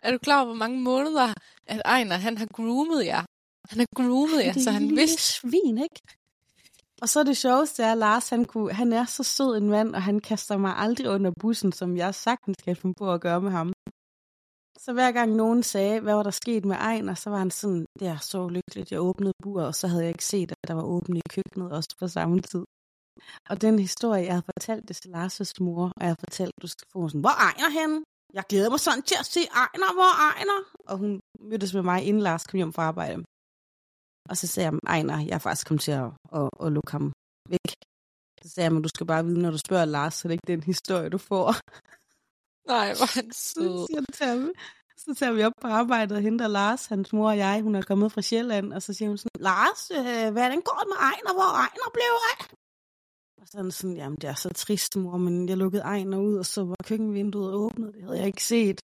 Er 0.02 0.10
du 0.12 0.18
klar 0.18 0.40
over, 0.40 0.46
hvor 0.46 0.62
mange 0.64 0.80
måneder, 0.80 1.34
at 1.66 1.82
Ejner, 1.84 2.16
han 2.16 2.38
har 2.38 2.46
groomet 2.46 3.06
jer? 3.06 3.24
Han 3.70 3.78
har 3.78 3.86
groomet 3.96 4.40
jer, 4.44 4.54
er 4.54 4.60
så 4.60 4.70
han 4.70 4.96
vidste... 4.96 5.22
svin, 5.22 5.78
ikke? 5.78 6.00
Og 7.02 7.08
så 7.08 7.22
det 7.24 7.36
sjoveste 7.36 7.82
er, 7.82 7.92
at 7.92 7.98
Lars, 7.98 8.28
han, 8.28 8.44
kunne, 8.44 8.72
han 8.72 8.92
er 8.92 9.04
så 9.04 9.22
sød 9.22 9.56
en 9.56 9.70
mand, 9.70 9.94
og 9.94 10.02
han 10.02 10.18
kaster 10.20 10.56
mig 10.56 10.74
aldrig 10.76 11.10
under 11.10 11.32
bussen, 11.40 11.72
som 11.72 11.96
jeg 11.96 12.14
sagtens 12.14 12.56
skal 12.60 12.76
finde 12.76 12.94
på 12.98 13.12
at 13.12 13.20
gøre 13.20 13.40
med 13.40 13.50
ham. 13.50 13.72
Så 14.78 14.92
hver 14.92 15.12
gang 15.12 15.34
nogen 15.36 15.62
sagde, 15.62 16.00
hvad 16.00 16.14
var 16.14 16.22
der 16.22 16.30
sket 16.30 16.64
med 16.64 16.76
Ejner, 16.76 17.14
så 17.14 17.30
var 17.30 17.38
han 17.38 17.50
sådan, 17.50 17.86
det 17.98 18.08
er 18.08 18.18
så 18.18 18.48
lykkeligt, 18.48 18.92
jeg 18.92 19.00
åbnede 19.00 19.32
buret, 19.42 19.66
og 19.66 19.74
så 19.74 19.86
havde 19.88 20.02
jeg 20.02 20.10
ikke 20.10 20.24
set, 20.24 20.52
at 20.52 20.68
der 20.68 20.74
var 20.74 20.82
åbent 20.82 21.18
i 21.18 21.22
køkkenet 21.30 21.72
også 21.72 21.88
på 21.98 22.08
samme 22.08 22.40
tid. 22.40 22.64
Og 23.50 23.60
den 23.60 23.78
historie, 23.78 24.24
jeg 24.24 24.32
havde 24.32 24.50
fortalt 24.54 24.88
det 24.88 24.96
til 24.96 25.10
Lars' 25.14 25.54
mor, 25.60 25.84
og 25.84 26.00
jeg 26.00 26.06
havde 26.06 26.20
fortalt, 26.20 26.52
du 26.62 26.66
skal 26.66 26.86
få 26.92 27.08
sådan, 27.08 27.20
hvor 27.20 27.36
Ejner 27.48 27.70
henne? 27.80 28.04
Jeg 28.32 28.44
glæder 28.48 28.70
mig 28.70 28.80
sådan 28.80 29.02
til 29.02 29.16
at 29.20 29.26
se 29.26 29.40
Ejner, 29.40 29.92
hvor 29.98 30.12
Ejner? 30.30 30.58
Og 30.88 30.98
hun 30.98 31.20
mødtes 31.40 31.74
med 31.74 31.82
mig, 31.82 32.02
inden 32.08 32.22
Lars 32.22 32.46
kom 32.46 32.56
hjem 32.56 32.72
fra 32.72 32.82
arbejde. 32.82 33.24
Og 34.28 34.36
så 34.36 34.46
sagde 34.46 34.68
jeg, 34.70 34.78
Ejner, 34.86 35.18
jeg 35.20 35.34
er 35.34 35.38
faktisk 35.38 35.66
kommet 35.66 35.82
til 35.82 35.92
at, 35.92 36.10
at, 36.38 36.48
at 36.64 36.72
lukke 36.72 36.92
ham 36.92 37.12
væk. 37.48 37.68
Så 38.42 38.48
sagde 38.48 38.64
jeg, 38.64 38.72
men 38.72 38.82
du 38.82 38.88
skal 38.88 39.06
bare 39.06 39.24
vide, 39.24 39.40
når 39.42 39.50
du 39.50 39.58
spørger 39.58 39.84
Lars, 39.84 40.14
så 40.14 40.22
er 40.26 40.28
det 40.28 40.34
ikke 40.34 40.46
den 40.52 40.62
historie, 40.62 41.08
du 41.08 41.18
får. 41.18 41.46
Nej, 42.72 42.88
hvor 42.96 43.06
er 43.10 43.14
han 43.20 43.32
Så, 43.44 43.50
sød. 43.54 43.86
siger, 43.86 44.00
han 44.00 44.06
til 44.18 44.26
ham- 44.26 44.52
så 45.04 45.14
tager 45.18 45.32
vi 45.32 45.42
op 45.42 45.52
på 45.62 45.68
arbejdet 45.68 46.16
og 46.16 46.22
henter 46.22 46.48
Lars, 46.48 46.86
hans 46.86 47.12
mor 47.12 47.28
og 47.30 47.38
jeg. 47.38 47.62
Hun 47.62 47.74
er 47.74 47.82
kommet 47.82 48.12
fra 48.12 48.22
Sjælland, 48.22 48.72
og 48.72 48.82
så 48.82 48.92
siger 48.94 49.08
hun 49.08 49.18
sådan, 49.18 49.42
Lars, 49.50 49.90
øh, 49.90 50.32
hvad 50.32 50.42
er 50.46 50.50
den 50.54 50.62
gået 50.62 50.86
med 50.92 50.96
Ejner? 51.10 51.32
Hvor 51.38 51.50
Ejner 51.64 51.88
blev 51.96 52.12
af? 52.30 52.36
Og 53.40 53.46
så 53.48 53.58
er 53.58 53.62
han 53.62 53.70
sådan, 53.70 53.96
jamen 53.96 54.18
det 54.20 54.28
er 54.30 54.34
så 54.34 54.48
trist, 54.48 54.96
mor, 54.96 55.16
men 55.16 55.48
jeg 55.48 55.56
lukkede 55.56 55.82
Ejner 55.82 56.18
ud, 56.18 56.36
og 56.36 56.46
så 56.46 56.64
var 56.64 56.76
køkkenvinduet 56.84 57.54
åbnet. 57.54 57.94
Det 57.94 58.02
havde 58.02 58.18
jeg 58.18 58.26
ikke 58.26 58.44
set. 58.44 58.80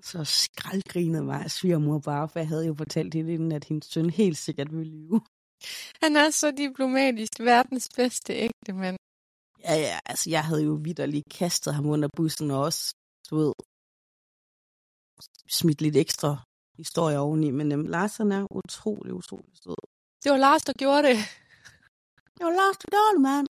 Så 0.00 0.24
skraldgrinede 0.24 1.24
mig 1.24 1.44
af 1.44 1.50
svigermor 1.50 1.98
bare, 1.98 2.28
for 2.28 2.38
jeg 2.38 2.48
havde 2.48 2.66
jo 2.66 2.74
fortalt 2.74 3.14
hende 3.14 3.34
inden, 3.34 3.52
at 3.52 3.64
hendes 3.64 3.86
søn 3.86 4.10
helt 4.10 4.38
sikkert 4.38 4.72
ville 4.72 4.92
lyve. 4.92 5.20
Han 6.02 6.16
er 6.16 6.30
så 6.30 6.50
diplomatisk 6.50 7.32
verdens 7.40 7.88
bedste 7.96 8.32
ægte 8.32 8.72
mand. 8.72 8.98
Ja, 9.64 9.74
ja, 9.74 9.98
altså 10.06 10.30
jeg 10.30 10.44
havde 10.44 10.64
jo 10.64 10.72
vidderligt 10.82 11.28
kastet 11.30 11.74
ham 11.74 11.86
under 11.86 12.08
bussen 12.16 12.50
og 12.50 12.60
også, 12.60 12.94
du 13.30 13.36
ved, 13.36 13.52
smidt 15.48 15.80
lidt 15.80 15.96
ekstra 15.96 16.42
historie 16.76 17.18
oveni, 17.18 17.50
men 17.50 17.72
um, 17.72 17.86
Lars 17.86 18.16
han 18.16 18.32
er 18.32 18.46
utrolig, 18.50 19.14
utrolig 19.14 19.56
sød. 19.62 19.76
Det 20.24 20.32
var 20.32 20.38
Lars, 20.38 20.62
der 20.62 20.72
gjorde 20.72 21.08
det. 21.08 21.16
Det 22.36 22.44
var 22.46 22.50
Lars, 22.50 22.76
du 22.78 22.86
gjorde 22.90 23.12
det, 23.14 23.20
mand. 23.20 23.46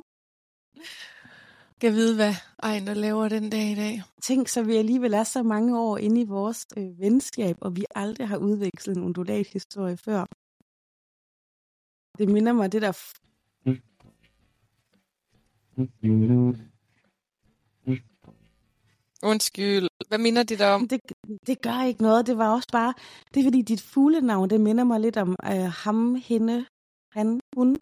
Jeg 1.83 1.93
vide, 1.93 2.15
hvad 2.15 2.35
Ejner 2.63 2.95
laver 2.95 3.29
den 3.29 3.51
dag 3.51 3.71
i 3.71 3.75
dag. 3.75 4.03
Tænk, 4.23 4.49
så 4.49 4.63
vi 4.63 4.77
alligevel 4.77 5.15
er 5.15 5.25
så 5.25 5.43
mange 5.43 5.79
år 5.81 5.99
inde 5.99 6.21
i 6.21 6.25
vores 6.25 6.67
øh, 6.77 7.01
venskab, 7.01 7.57
og 7.61 7.77
vi 7.77 7.85
aldrig 7.95 8.29
har 8.29 8.37
udvekslet 8.37 8.97
en 8.97 9.03
undulat-historie 9.03 9.97
før. 9.97 10.27
Det 12.19 12.29
minder 12.29 12.53
mig 12.53 12.73
det 12.73 12.83
der... 12.83 12.93
F- 12.93 13.23
Undskyld. 19.23 19.89
Hvad 20.09 20.19
minder 20.19 20.43
det 20.43 20.59
dig 20.59 20.75
om? 20.75 20.89
Det, 20.89 21.01
det 21.47 21.63
gør 21.63 21.83
ikke 21.83 22.03
noget. 22.03 22.27
Det 22.27 22.39
var 22.39 22.55
også 22.55 22.69
bare... 22.73 22.95
Det 23.35 23.41
er 23.41 23.45
fordi, 23.45 23.63
dit 23.63 23.81
fuglenavn, 23.81 24.51
det 24.51 24.61
minder 24.61 24.85
mig 24.85 25.01
lidt 25.01 25.17
om 25.17 25.37
øh, 25.45 25.73
ham, 25.85 26.15
hende, 26.15 26.67
han, 27.13 27.41
hun. 27.57 27.77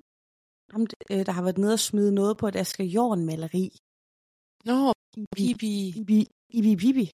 Ham, 0.70 0.86
øh, 1.10 1.26
der 1.26 1.32
har 1.32 1.42
været 1.42 1.58
nede 1.58 1.72
og 1.72 1.80
smide 1.80 2.14
noget 2.14 2.36
på 2.36 2.48
et 2.48 2.56
Asger 2.56 2.84
Jorn-maleri. 2.84 3.83
Nå, 4.68 4.92
Bibi. 5.36 5.74
Ibi, 6.00 6.18
Ibi 6.58 6.72
Bibi. 6.82 7.06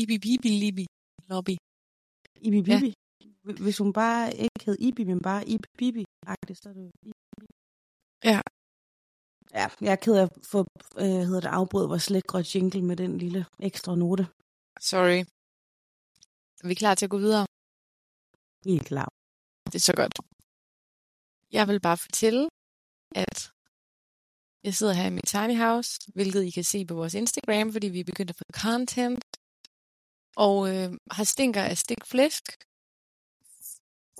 Ibi 0.00 0.14
Bibi 0.24 0.50
Libi. 0.62 0.86
Lobby. 1.30 1.56
Ibi 2.46 2.60
Bibi. 2.68 2.88
Ja. 2.88 3.52
Hvis 3.64 3.78
hun 3.78 3.92
bare 3.92 4.36
ikke 4.44 4.64
hed 4.66 4.76
Ibi, 4.88 5.04
men 5.04 5.20
bare 5.28 5.42
Ibi 5.48 5.68
Bibi, 5.78 6.02
så 6.54 6.68
er 6.68 6.72
det 6.72 6.90
Ibi. 7.02 7.12
Ja. 8.24 8.40
Ja, 9.58 9.66
jeg 9.80 9.92
er 9.92 10.00
ked 10.04 10.14
af 10.16 10.22
at 10.22 10.32
få 10.52 10.58
øh, 11.02 11.22
hedder 11.28 11.40
det, 11.40 11.48
afbryde 11.48 11.88
vores 11.88 12.10
lækre 12.10 12.44
jingle 12.54 12.82
med 12.82 12.96
den 12.96 13.18
lille 13.18 13.46
ekstra 13.68 13.94
note. 13.94 14.24
Sorry. 14.90 15.20
Er 16.62 16.66
vi 16.68 16.74
klar 16.74 16.94
til 16.94 17.06
at 17.06 17.10
gå 17.10 17.18
videre? 17.18 17.46
Vi 18.66 18.72
er 18.80 18.84
klar. 18.90 19.08
Det 19.72 19.74
er 19.74 19.86
så 19.90 19.94
godt. 20.00 20.14
Jeg 21.52 21.68
vil 21.68 21.80
bare 21.80 21.98
fortælle, 22.06 22.48
at 23.22 23.53
jeg 24.64 24.74
sidder 24.74 24.92
her 24.92 25.06
i 25.06 25.10
mit 25.10 25.26
tiny 25.26 25.56
house, 25.56 26.00
hvilket 26.14 26.42
I 26.44 26.50
kan 26.50 26.64
se 26.64 26.86
på 26.86 26.94
vores 26.94 27.14
Instagram, 27.14 27.72
fordi 27.72 27.88
vi 27.88 28.00
er 28.00 28.04
begyndt 28.04 28.30
at 28.30 28.36
få 28.36 28.44
content. 28.52 29.24
Og 30.36 30.56
øh, 30.74 30.92
har 31.10 31.24
stinker 31.24 31.62
af 31.62 31.78
stik 31.78 32.04
flæsk, 32.04 32.44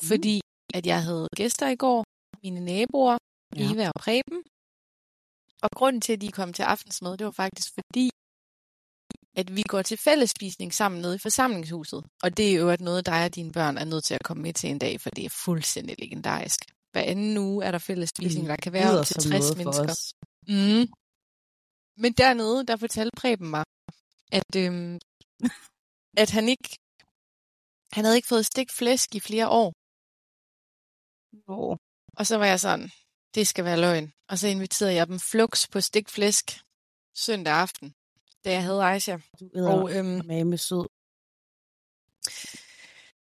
mm. 0.02 0.08
fordi 0.08 0.40
at 0.74 0.86
jeg 0.86 1.02
havde 1.02 1.28
gæster 1.36 1.68
i 1.68 1.76
går, 1.76 2.04
mine 2.42 2.60
naboer, 2.60 3.18
ja. 3.56 3.72
Eva 3.72 3.88
og 3.88 3.94
Preben. 4.00 4.42
Og 5.62 5.70
grunden 5.70 6.00
til, 6.00 6.12
at 6.12 6.20
de 6.20 6.32
kom 6.32 6.52
til 6.52 6.62
aftensmad, 6.62 7.16
det 7.16 7.24
var 7.24 7.30
faktisk 7.30 7.68
fordi, 7.74 8.10
at 9.36 9.56
vi 9.56 9.62
går 9.62 9.82
til 9.82 9.98
fællesspisning 9.98 10.74
sammen 10.74 11.00
nede 11.00 11.14
i 11.14 11.18
forsamlingshuset. 11.18 12.04
Og 12.22 12.36
det 12.36 12.50
er 12.50 12.54
jo 12.54 12.76
noget, 12.80 13.06
dig 13.06 13.24
og 13.24 13.34
dine 13.34 13.52
børn 13.52 13.78
er 13.78 13.84
nødt 13.84 14.04
til 14.04 14.14
at 14.14 14.22
komme 14.24 14.42
med 14.42 14.52
til 14.52 14.70
en 14.70 14.78
dag, 14.78 15.00
for 15.00 15.10
det 15.10 15.24
er 15.24 15.30
fuldstændig 15.44 15.96
legendarisk. 15.98 16.60
Hver 16.92 17.02
anden 17.02 17.38
uge 17.38 17.64
er 17.64 17.70
der 17.70 17.78
fællesspisning, 17.78 18.48
der 18.48 18.56
kan 18.56 18.72
være 18.72 18.98
op 18.98 19.06
til 19.06 19.16
60 19.16 19.56
mennesker. 19.56 19.94
Mm. 20.48 20.86
Men 22.02 22.12
dernede, 22.12 22.66
der 22.66 22.76
fortalte 22.76 23.16
Preben 23.16 23.50
mig, 23.50 23.64
at, 24.32 24.50
øhm, 24.56 24.98
at 26.22 26.30
han 26.30 26.48
ikke 26.48 26.78
han 27.94 28.04
havde 28.04 28.16
ikke 28.16 28.28
fået 28.28 28.46
stik 28.46 28.70
flæsk 28.70 29.14
i 29.14 29.20
flere 29.20 29.48
år. 29.48 29.72
Oh. 31.46 31.76
Og 32.18 32.26
så 32.26 32.36
var 32.36 32.46
jeg 32.46 32.60
sådan, 32.60 32.90
det 33.34 33.48
skal 33.48 33.64
være 33.64 33.80
løgn. 33.80 34.12
Og 34.28 34.38
så 34.38 34.48
inviterede 34.48 34.94
jeg 34.94 35.06
dem 35.06 35.20
flux 35.20 35.68
på 35.72 35.80
stikflæsk 35.80 36.60
søndag 37.14 37.54
aften, 37.54 37.94
da 38.44 38.52
jeg 38.52 38.62
havde 38.62 38.84
Aisha. 38.84 39.16
Du 39.40 39.50
og, 39.54 39.96
øhm, 39.96 40.26
med 40.26 40.58
sød. 40.58 40.86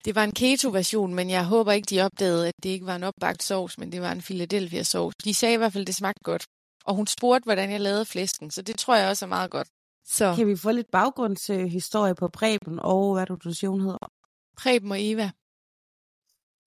Det 0.04 0.14
var 0.14 0.24
en 0.24 0.32
keto-version, 0.32 1.14
men 1.14 1.30
jeg 1.30 1.46
håber 1.46 1.72
ikke, 1.72 1.86
de 1.86 2.00
opdagede, 2.00 2.48
at 2.48 2.54
det 2.62 2.68
ikke 2.68 2.86
var 2.86 2.96
en 2.96 3.02
opbagt 3.02 3.42
sovs, 3.42 3.78
men 3.78 3.92
det 3.92 4.00
var 4.00 4.12
en 4.12 4.22
Philadelphia-sovs. 4.22 5.14
De 5.24 5.34
sagde 5.34 5.54
i 5.54 5.56
hvert 5.56 5.72
fald, 5.72 5.82
at 5.82 5.86
det 5.86 5.94
smagte 5.94 6.24
godt. 6.24 6.44
Og 6.84 6.94
hun 6.94 7.06
spurgte, 7.06 7.44
hvordan 7.44 7.70
jeg 7.70 7.80
lavede 7.80 8.04
flæsken, 8.04 8.50
så 8.50 8.62
det 8.62 8.78
tror 8.78 8.94
jeg 8.96 9.08
også 9.08 9.24
er 9.24 9.28
meget 9.28 9.50
godt. 9.50 9.68
Så. 10.04 10.34
Kan 10.36 10.46
vi 10.46 10.56
få 10.56 10.70
lidt 10.70 10.90
baggrundshistorie 10.90 12.14
på 12.14 12.28
Preben 12.28 12.78
og 12.78 13.14
hvad 13.14 13.26
du, 13.26 13.34
du 13.44 13.54
siger, 13.54 13.70
hun 13.70 13.80
hedder? 13.80 14.10
Preben 14.56 14.90
og 14.90 14.96
Eva. 15.00 15.30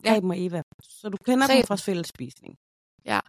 Ja. 0.04 0.14
Preben 0.14 0.32
og 0.32 0.40
Eva. 0.40 0.62
Så 0.84 1.10
du 1.10 1.18
kender 1.18 1.48
Preben. 1.48 1.58
dem 1.58 1.68
fra 1.68 1.76
fællesspisning? 1.76 2.58
Ja. 3.06 3.20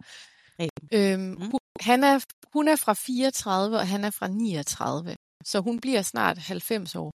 Øhm, 0.93 1.21
mm. 1.21 1.41
hun, 1.41 1.59
han 1.79 2.03
er, 2.03 2.25
hun 2.53 2.67
er 2.67 2.75
fra 2.75 2.93
34, 2.93 3.77
og 3.77 3.87
han 3.87 4.03
er 4.03 4.09
fra 4.09 4.27
39. 4.27 5.15
Så 5.45 5.59
hun 5.59 5.79
bliver 5.79 6.01
snart 6.01 6.37
90 6.37 6.95
år. 6.95 7.11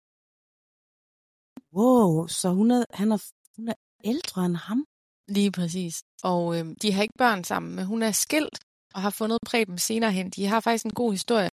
Wow, 1.73 2.27
så 2.27 2.49
hun 2.49 2.71
er, 2.71 2.85
han 2.91 3.13
er, 3.13 3.19
hun 3.57 3.69
er 3.69 3.75
ældre 4.05 4.47
end 4.47 4.57
ham? 4.57 4.87
Lige 5.29 5.53
præcis. 5.53 6.03
Og 6.23 6.59
øhm, 6.59 6.77
de 6.77 6.93
har 6.93 7.03
ikke 7.03 7.19
børn 7.19 7.45
sammen, 7.45 7.77
men 7.77 7.87
hun 7.87 8.03
er 8.03 8.11
skilt 8.11 8.59
og 8.95 9.03
har 9.03 9.11
fundet 9.11 9.39
Preben 9.47 9.79
senere 9.79 10.13
hen. 10.13 10.31
De 10.31 10.47
har 10.47 10.61
faktisk 10.61 10.85
en 10.85 10.95
god 10.95 11.13
historie. 11.13 11.51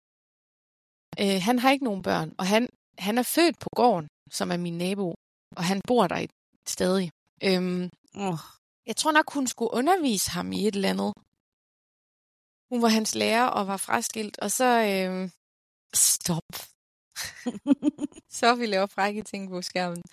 Øh, 1.19 1.41
han 1.41 1.59
har 1.59 1.71
ikke 1.71 1.85
nogen 1.85 2.01
børn, 2.01 2.35
og 2.37 2.45
han, 2.45 2.69
han 2.97 3.17
er 3.17 3.23
født 3.23 3.59
på 3.59 3.69
gården, 3.75 4.07
som 4.31 4.51
er 4.51 4.57
min 4.57 4.77
nabo, 4.77 5.15
og 5.55 5.63
han 5.63 5.81
bor 5.87 6.07
der 6.07 6.25
stadig. 6.67 7.11
Øhm, 7.43 7.89
oh. 8.15 8.37
Jeg 8.85 8.95
tror 8.95 9.11
nok, 9.11 9.33
hun 9.33 9.47
skulle 9.47 9.73
undervise 9.73 10.31
ham 10.31 10.51
i 10.51 10.67
et 10.67 10.75
eller 10.75 10.89
andet. 10.89 11.13
Hun 12.71 12.81
var 12.81 12.87
hans 12.87 13.15
lærer 13.15 13.47
og 13.47 13.67
var 13.67 13.77
fraskilt, 13.77 14.39
og 14.39 14.51
så... 14.51 14.65
Øhm, 14.65 15.31
stop. 15.93 16.49
så 18.39 18.55
ville 18.55 18.75
jeg 18.75 18.89
frække 18.89 19.23
ting 19.23 19.49
på 19.49 19.61
skærmen. 19.61 20.03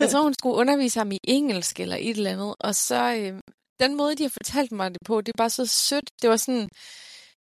Jeg 0.00 0.10
tror, 0.10 0.22
hun 0.22 0.34
skulle 0.34 0.56
undervise 0.56 0.98
ham 0.98 1.12
i 1.12 1.18
engelsk 1.24 1.80
eller 1.80 1.96
et 1.96 2.16
eller 2.16 2.32
andet, 2.32 2.54
og 2.60 2.74
så... 2.74 3.14
Øhm, 3.14 3.40
den 3.80 3.96
måde, 3.96 4.16
de 4.16 4.22
har 4.22 4.30
fortalt 4.30 4.72
mig 4.72 4.90
det 4.90 5.00
på, 5.04 5.20
det 5.20 5.32
er 5.32 5.36
bare 5.36 5.50
så 5.50 5.66
sødt. 5.66 6.10
Det 6.22 6.30
var 6.30 6.36
sådan, 6.36 6.68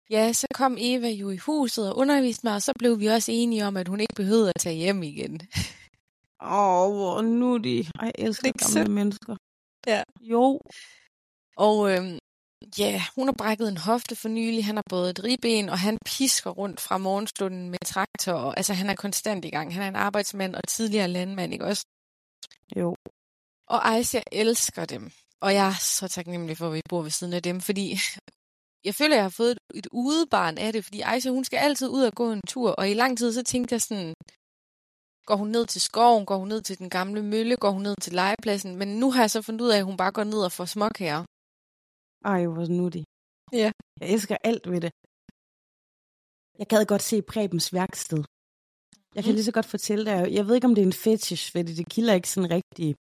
ja, 0.10 0.34
så 0.34 0.48
kom 0.54 0.78
Eva 0.80 1.10
jo 1.10 1.30
i 1.30 1.38
huset 1.38 1.90
og 1.90 1.98
underviste 1.98 2.46
mig, 2.46 2.56
og 2.56 2.62
så 2.62 2.74
blev 2.80 3.00
vi 3.00 3.08
også 3.08 3.32
enige 3.32 3.66
om, 3.66 3.78
at 3.78 3.88
hun 3.88 4.00
ikke 4.00 4.16
behøvede 4.16 4.50
at 4.56 4.62
tage 4.62 4.76
hjem 4.76 5.04
igen. 5.04 5.42
Åh, 6.42 6.82
oh, 6.82 6.94
hvor 6.96 7.22
nuttig. 7.22 7.90
Jeg 8.02 8.12
elsker 8.16 8.52
gamle 8.52 8.74
sødt. 8.74 8.92
mennesker. 8.92 9.36
Ja. 9.88 10.04
Jo. 10.22 10.60
Og 11.58 11.92
øhm, 11.92 12.20
ja, 12.78 13.04
hun 13.16 13.28
har 13.28 13.36
brækket 13.38 13.70
en 13.70 13.78
hofte 13.78 14.16
for 14.16 14.30
nylig. 14.30 14.66
Han 14.66 14.76
har 14.76 14.84
både 14.90 15.10
et 15.10 15.24
ribben, 15.24 15.70
og 15.70 15.80
han 15.80 15.98
pisker 16.06 16.50
rundt 16.50 16.82
fra 16.82 16.98
morgenstunden 16.98 17.70
med 17.70 17.80
traktor. 17.86 18.34
Og, 18.34 18.58
altså, 18.58 18.74
han 18.74 18.90
er 18.90 18.96
konstant 18.96 19.46
i 19.46 19.50
gang. 19.50 19.74
Han 19.74 19.84
er 19.84 19.88
en 19.88 19.96
arbejdsmand 19.96 20.56
og 20.56 20.62
tidligere 20.68 21.08
landmand, 21.08 21.54
ikke 21.54 21.66
også? 21.66 21.86
Jo. 22.76 22.96
Og 23.68 23.88
Aisha 23.88 24.22
elsker 24.32 24.86
dem. 24.86 25.12
Og 25.46 25.52
jeg 25.58 25.68
er 25.74 25.80
så 26.00 26.08
taknemmelig 26.08 26.58
for, 26.58 26.68
at 26.68 26.74
vi 26.74 26.82
bor 26.90 27.02
ved 27.02 27.14
siden 27.18 27.34
af 27.34 27.44
dem, 27.44 27.58
fordi 27.62 27.86
jeg 28.88 28.94
føler, 29.00 29.16
at 29.16 29.22
jeg 29.22 29.28
har 29.30 29.38
fået 29.42 29.58
et 29.80 29.88
udebarn 29.92 30.58
af 30.58 30.70
det, 30.74 30.82
fordi 30.84 31.00
Aisha, 31.02 31.30
hun 31.38 31.46
skal 31.46 31.58
altid 31.58 31.88
ud 31.98 32.04
og 32.10 32.14
gå 32.22 32.26
en 32.32 32.42
tur, 32.54 32.70
og 32.80 32.90
i 32.90 32.94
lang 32.94 33.18
tid, 33.18 33.34
så 33.34 33.44
tænkte 33.44 33.74
jeg 33.74 33.82
sådan, 33.82 34.14
går 35.30 35.36
hun 35.36 35.50
ned 35.56 35.66
til 35.66 35.82
skoven, 35.82 36.26
går 36.26 36.38
hun 36.38 36.48
ned 36.48 36.62
til 36.62 36.78
den 36.82 36.90
gamle 36.90 37.22
mølle, 37.34 37.56
går 37.64 37.72
hun 37.72 37.84
ned 37.88 37.96
til 38.02 38.14
legepladsen, 38.14 38.76
men 38.80 38.88
nu 39.02 39.12
har 39.12 39.22
jeg 39.22 39.32
så 39.32 39.42
fundet 39.42 39.62
ud 39.66 39.72
af, 39.74 39.78
at 39.78 39.86
hun 39.90 39.98
bare 39.98 40.12
går 40.18 40.24
ned 40.24 40.42
og 40.48 40.52
får 40.52 40.66
småkager. 40.66 41.22
Ej, 42.34 42.42
hvor 42.54 42.68
nuttig. 42.80 43.04
Ja. 43.62 43.70
Jeg 44.02 44.10
elsker 44.14 44.38
alt 44.50 44.66
ved 44.72 44.82
det. 44.86 44.92
Jeg 46.60 46.68
gad 46.68 46.86
godt 46.86 47.04
se 47.10 47.22
Prebens 47.22 47.74
værksted. 47.74 48.24
Jeg 49.16 49.24
kan 49.24 49.32
mm. 49.32 49.36
lige 49.36 49.50
så 49.50 49.56
godt 49.58 49.66
fortælle 49.76 50.06
dig, 50.10 50.34
jeg 50.38 50.44
ved 50.48 50.56
ikke, 50.56 50.68
om 50.70 50.76
det 50.76 50.82
er 50.82 50.92
en 50.92 51.02
fetish, 51.06 51.52
fordi 51.52 51.72
det 51.80 51.90
kilder 51.94 52.14
ikke 52.14 52.30
sådan 52.30 52.52
rigtig 52.58 52.96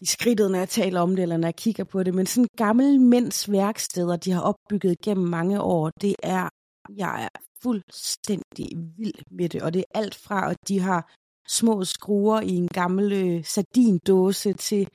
i 0.00 0.06
skridtet, 0.06 0.50
når 0.50 0.58
jeg 0.58 0.68
taler 0.68 1.00
om 1.00 1.16
det, 1.16 1.22
eller 1.22 1.36
når 1.36 1.48
jeg 1.48 1.56
kigger 1.56 1.84
på 1.84 2.02
det, 2.02 2.14
men 2.14 2.26
sådan 2.26 2.48
gamle 2.56 2.98
mænds 2.98 3.50
værksteder, 3.50 4.16
de 4.16 4.32
har 4.32 4.40
opbygget 4.40 5.00
gennem 5.00 5.26
mange 5.26 5.60
år, 5.60 5.90
det 6.00 6.16
er, 6.22 6.48
jeg 6.96 7.24
er 7.24 7.28
fuldstændig 7.62 8.68
vild 8.96 9.24
med 9.30 9.48
det, 9.48 9.62
og 9.62 9.74
det 9.74 9.80
er 9.80 9.98
alt 9.98 10.14
fra, 10.14 10.50
at 10.50 10.56
de 10.68 10.80
har 10.80 11.12
små 11.48 11.84
skruer 11.84 12.40
i 12.40 12.50
en 12.50 12.68
gammel 12.68 13.12
øh, 13.12 13.44
sardindåse 13.44 14.52
til 14.52 14.88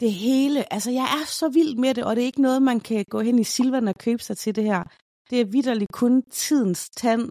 det 0.00 0.12
hele. 0.12 0.72
Altså, 0.72 0.90
jeg 0.90 1.04
er 1.20 1.26
så 1.26 1.48
vild 1.48 1.76
med 1.76 1.94
det, 1.94 2.04
og 2.04 2.16
det 2.16 2.22
er 2.22 2.26
ikke 2.26 2.42
noget, 2.42 2.62
man 2.62 2.80
kan 2.80 3.04
gå 3.10 3.20
hen 3.20 3.38
i 3.38 3.44
Silvan 3.44 3.88
og 3.88 3.94
købe 3.94 4.22
sig 4.22 4.38
til 4.38 4.56
det 4.56 4.64
her. 4.64 4.84
Det 5.30 5.40
er 5.40 5.44
vidderligt 5.44 5.92
kun 5.92 6.22
tidens 6.22 6.90
tand 6.90 7.28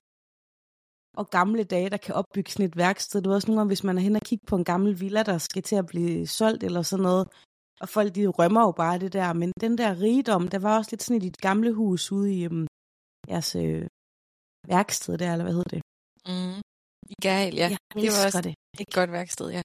og 1.18 1.30
gamle 1.30 1.64
dage, 1.64 1.90
der 1.90 1.98
kan 1.98 2.16
opbygge 2.16 2.52
sådan 2.52 2.66
et 2.66 2.78
værksted. 2.78 3.22
Det 3.22 3.30
er 3.30 3.34
også 3.34 3.48
nogle 3.48 3.60
gange, 3.60 3.70
hvis 3.70 3.84
man 3.84 3.98
er 3.98 4.02
hen 4.02 4.16
og 4.16 4.22
kigge 4.22 4.46
på 4.46 4.56
en 4.56 4.64
gammel 4.64 5.00
villa, 5.00 5.24
der 5.24 5.38
skal 5.38 5.64
til 5.64 5.76
at 5.76 5.86
blive 5.86 6.28
solgt 6.28 6.64
eller 6.64 6.82
sådan 6.82 7.04
noget, 7.04 7.28
og 7.82 7.90
folk 7.90 8.16
de 8.16 8.28
rømmer 8.28 8.62
jo 8.62 8.72
bare 8.72 9.00
det 9.00 9.14
der. 9.14 9.34
Men 9.34 9.52
den 9.62 9.78
der 9.78 10.02
rigdom, 10.02 10.48
der 10.48 10.60
var 10.60 10.78
også 10.78 10.92
lidt 10.92 11.04
sådan 11.04 11.22
i 11.22 11.26
dit 11.26 11.38
gamle 11.38 11.74
hus 11.74 12.12
ude 12.12 12.34
i 12.34 12.48
um, 12.48 12.68
jeres 13.28 13.56
øh, 13.56 13.88
værksted 14.68 15.18
der, 15.18 15.32
eller 15.32 15.44
hvad 15.44 15.54
hedder 15.54 15.70
det? 15.70 15.82
Mm. 16.28 16.62
I 17.10 17.16
Gejl, 17.22 17.56
ja. 17.56 17.70
Jeg 17.70 18.02
det 18.04 18.12
var 18.12 18.26
også 18.26 18.42
det. 18.42 18.56
et 18.80 18.94
godt 18.94 19.12
værksted, 19.12 19.50
ja. 19.52 19.62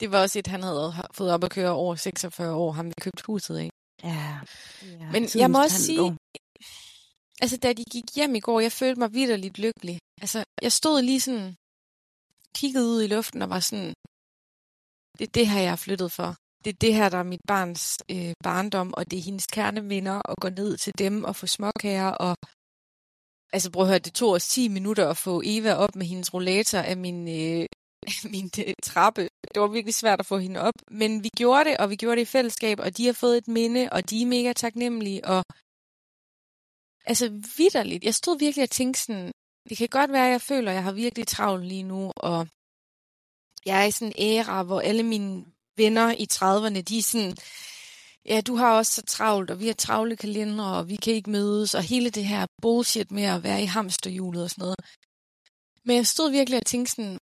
Det 0.00 0.12
var 0.12 0.22
også 0.22 0.38
et, 0.38 0.46
han 0.46 0.62
havde 0.62 0.92
fået 1.12 1.32
op 1.32 1.44
at 1.44 1.50
køre 1.50 1.70
over 1.70 1.94
46 1.94 2.54
år, 2.54 2.72
ham 2.72 2.86
vi 2.86 2.94
købte 3.00 3.22
huset 3.26 3.56
af. 3.56 3.70
Ja. 4.04 4.40
ja 5.00 5.10
Men 5.12 5.22
jeg 5.34 5.50
må 5.50 5.62
også 5.62 5.82
sige, 5.82 6.16
altså 7.42 7.56
da 7.56 7.72
de 7.72 7.84
gik 7.84 8.04
hjem 8.16 8.34
i 8.34 8.40
går, 8.40 8.60
jeg 8.60 8.72
følte 8.72 9.00
mig 9.00 9.12
vidderligt 9.12 9.58
lykkelig. 9.58 9.98
Altså, 10.20 10.44
jeg 10.62 10.72
stod 10.72 11.02
lige 11.02 11.20
sådan, 11.20 11.56
kiggede 12.54 12.88
ud 12.92 13.02
i 13.02 13.06
luften 13.06 13.42
og 13.42 13.50
var 13.50 13.60
sådan, 13.60 13.94
det 15.18 15.24
er 15.28 15.32
det 15.38 15.46
her, 15.48 15.60
jeg 15.60 15.72
er 15.72 15.84
flyttet 15.86 16.12
for. 16.12 16.36
Det 16.64 16.70
er 16.72 16.78
det 16.80 16.94
her, 16.94 17.08
der 17.08 17.18
er 17.18 17.32
mit 17.34 17.44
barns 17.48 17.98
øh, 18.10 18.32
barndom, 18.44 18.94
og 18.94 19.10
det 19.10 19.18
er 19.18 19.22
hendes 19.22 19.46
kerneminder, 19.46 20.30
at 20.30 20.36
gå 20.40 20.48
ned 20.48 20.76
til 20.76 20.92
dem 20.98 21.24
og 21.24 21.36
få 21.36 21.46
småkager. 21.46 22.10
Og... 22.10 22.36
Altså 23.52 23.70
prøv 23.70 23.82
at 23.82 23.88
høre, 23.88 23.98
det 23.98 24.14
tog 24.14 24.30
os 24.30 24.48
10 24.48 24.68
minutter 24.68 25.10
at 25.10 25.16
få 25.16 25.42
Eva 25.44 25.74
op 25.74 25.94
med 25.96 26.06
hendes 26.06 26.34
rollator 26.34 26.78
af 26.78 26.96
min, 26.96 27.28
øh, 27.28 27.66
min 28.34 28.50
øh, 28.58 28.74
trappe. 28.82 29.28
Det 29.54 29.62
var 29.62 29.66
virkelig 29.66 29.94
svært 29.94 30.20
at 30.20 30.26
få 30.26 30.38
hende 30.38 30.60
op. 30.60 30.74
Men 30.90 31.24
vi 31.24 31.28
gjorde 31.36 31.64
det, 31.70 31.76
og 31.76 31.90
vi 31.90 31.96
gjorde 31.96 32.16
det 32.16 32.22
i 32.22 32.32
fællesskab, 32.36 32.78
og 32.80 32.96
de 32.96 33.06
har 33.06 33.12
fået 33.12 33.38
et 33.38 33.48
minde, 33.48 33.88
og 33.92 34.10
de 34.10 34.22
er 34.22 34.26
mega 34.26 34.52
taknemmelige. 34.52 35.24
Og 35.24 35.44
altså 37.06 37.28
vidderligt. 37.58 38.04
Jeg 38.04 38.14
stod 38.14 38.38
virkelig 38.38 38.62
og 38.62 38.70
tænkte 38.70 39.00
sådan, 39.00 39.32
det 39.68 39.78
kan 39.78 39.88
godt 39.88 40.12
være, 40.12 40.26
at 40.26 40.32
jeg 40.32 40.40
føler, 40.40 40.70
at 40.70 40.74
jeg 40.74 40.84
har 40.84 40.92
virkelig 40.92 41.26
travlt 41.26 41.66
lige 41.66 41.82
nu, 41.82 42.12
og 42.16 42.48
jeg 43.66 43.80
er 43.80 43.84
i 43.84 43.90
sådan 43.90 44.12
en 44.16 44.38
æra, 44.38 44.62
hvor 44.62 44.80
alle 44.80 45.02
mine 45.02 45.44
venner 45.76 46.10
i 46.10 46.26
30'erne, 46.32 46.80
de 46.80 46.98
er 46.98 47.02
sådan, 47.02 47.36
ja, 48.24 48.40
du 48.40 48.56
har 48.56 48.76
også 48.76 48.92
så 48.92 49.02
travlt, 49.02 49.50
og 49.50 49.60
vi 49.60 49.66
har 49.66 49.74
travle 49.74 50.16
kalendere, 50.16 50.76
og 50.78 50.88
vi 50.88 50.96
kan 50.96 51.12
ikke 51.12 51.30
mødes, 51.30 51.74
og 51.74 51.82
hele 51.82 52.10
det 52.10 52.24
her 52.24 52.46
bullshit 52.62 53.10
med 53.10 53.22
at 53.22 53.42
være 53.42 53.62
i 53.62 53.66
hamsterhjulet 53.66 54.42
og 54.42 54.50
sådan 54.50 54.62
noget. 54.62 54.78
Men 55.84 55.96
jeg 55.96 56.06
stod 56.06 56.30
virkelig 56.30 56.58
og 56.58 56.66
tænkte 56.66 56.92
sådan, 56.92 57.18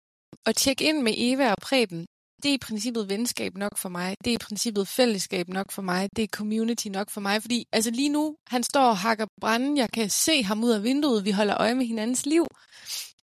at 0.45 0.55
tjekke 0.55 0.83
ind 0.85 1.01
med 1.01 1.13
Eva 1.17 1.51
og 1.51 1.57
Preben, 1.61 2.05
det 2.43 2.49
er 2.49 2.53
i 2.53 2.57
princippet 2.57 3.09
venskab 3.09 3.57
nok 3.57 3.77
for 3.77 3.89
mig. 3.89 4.17
Det 4.23 4.31
er 4.31 4.35
i 4.35 4.37
princippet 4.37 4.87
fællesskab 4.87 5.47
nok 5.47 5.71
for 5.71 5.81
mig. 5.81 6.09
Det 6.15 6.23
er 6.23 6.27
community 6.27 6.87
nok 6.87 7.09
for 7.09 7.21
mig. 7.21 7.41
Fordi 7.41 7.65
altså 7.71 7.91
lige 7.91 8.09
nu, 8.09 8.35
han 8.47 8.63
står 8.63 8.85
og 8.85 8.97
hakker 8.97 9.25
branden. 9.41 9.77
Jeg 9.77 9.89
kan 9.91 10.09
se 10.09 10.43
ham 10.43 10.63
ud 10.63 10.71
af 10.71 10.83
vinduet. 10.83 11.25
Vi 11.25 11.31
holder 11.31 11.57
øje 11.57 11.75
med 11.75 11.85
hinandens 11.85 12.25
liv. 12.25 12.45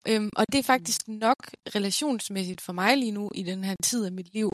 Øhm, 0.07 0.29
og 0.35 0.45
det 0.51 0.59
er 0.59 0.63
faktisk 0.63 1.07
nok 1.07 1.35
relationsmæssigt 1.75 2.61
for 2.61 2.73
mig 2.73 2.97
lige 2.97 3.11
nu 3.11 3.31
i 3.35 3.43
den 3.43 3.63
her 3.63 3.75
tid 3.83 4.05
af 4.05 4.11
mit 4.11 4.33
liv. 4.33 4.51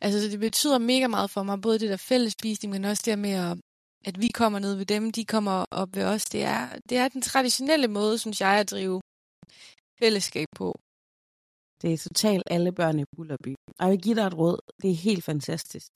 Altså 0.00 0.28
det 0.28 0.40
betyder 0.40 0.78
mega 0.78 1.06
meget 1.06 1.30
for 1.30 1.42
mig, 1.42 1.60
både 1.60 1.78
det 1.78 1.90
der 1.90 1.96
fællesspisning, 1.96 2.72
men 2.72 2.84
også 2.84 3.02
det 3.06 3.18
med, 3.18 3.30
at, 3.30 3.58
at 4.04 4.20
vi 4.20 4.28
kommer 4.28 4.58
ned 4.58 4.74
ved 4.74 4.86
dem, 4.86 5.10
de 5.12 5.24
kommer 5.24 5.64
op 5.70 5.96
ved 5.96 6.04
os. 6.04 6.24
Det 6.24 6.42
er, 6.42 6.68
det 6.88 6.98
er 6.98 7.08
den 7.08 7.22
traditionelle 7.22 7.88
måde, 7.88 8.18
synes 8.18 8.40
jeg, 8.40 8.50
at 8.50 8.70
drive 8.70 9.00
fællesskab 9.98 10.48
på. 10.56 10.81
Det 11.82 11.92
er 11.92 11.98
totalt 11.98 12.42
alle 12.46 12.72
børn 12.72 12.98
i 12.98 13.04
Bullerby. 13.16 13.54
Og 13.78 13.84
jeg 13.86 13.90
vil 13.90 14.00
give 14.00 14.14
dig 14.14 14.26
et 14.26 14.38
råd. 14.38 14.58
Det 14.82 14.90
er 14.90 14.94
helt 14.94 15.24
fantastisk. 15.24 15.86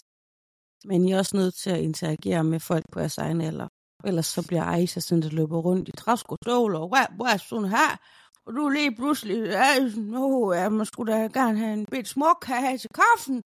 Men 0.85 1.05
I 1.05 1.12
er 1.12 1.19
også 1.19 1.37
nødt 1.37 1.55
til 1.55 1.71
at 1.71 1.81
interagere 1.81 2.45
med 2.45 2.61
folk 2.61 2.85
på 2.93 3.00
jeres 3.00 3.19
egen 3.19 3.40
alder. 3.40 3.69
Ellers 4.05 4.26
så 4.26 4.47
bliver 4.47 4.62
Aisha 4.62 5.00
sådan, 5.00 5.23
der 5.23 5.31
løber 5.31 5.59
rundt 5.59 5.88
i 5.88 5.93
træskostoler, 5.93 6.78
og 6.78 6.88
hvad, 6.88 7.07
hvad 7.16 7.26
er 7.26 7.37
sådan 7.37 7.69
her? 7.69 7.90
Og 8.47 8.52
du 8.55 8.66
er 8.66 8.71
lige 8.71 8.97
pludselig, 8.97 9.37
ja, 9.47 9.78
nu 9.97 10.52
ja, 10.52 10.69
man 10.69 10.87
skulle 10.87 11.12
da 11.12 11.19
gerne 11.19 11.59
have 11.59 11.73
en 11.73 11.87
bit 11.87 12.09
smuk 12.09 12.45
her 12.47 12.76
til 12.76 12.90
kaffen. 12.90 13.43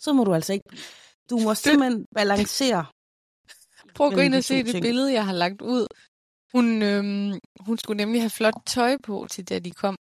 Så 0.00 0.12
må 0.12 0.24
du 0.24 0.34
altså 0.34 0.52
ikke. 0.52 0.68
Du 1.30 1.38
må 1.38 1.54
simpelthen 1.54 2.06
balancere. 2.14 2.86
Prøv 3.96 4.06
at 4.06 4.14
gå 4.14 4.20
ind 4.20 4.34
og 4.34 4.44
se 4.44 4.62
det 4.62 4.70
ting. 4.72 4.82
billede, 4.82 5.12
jeg 5.12 5.26
har 5.26 5.32
lagt 5.32 5.62
ud. 5.62 5.86
Hun, 6.54 6.82
øhm, 6.82 7.38
hun 7.60 7.78
skulle 7.78 7.96
nemlig 7.96 8.22
have 8.22 8.30
flot 8.30 8.54
tøj 8.66 8.96
på, 9.02 9.26
til 9.30 9.48
da 9.48 9.58
de 9.58 9.70
kom. 9.70 9.96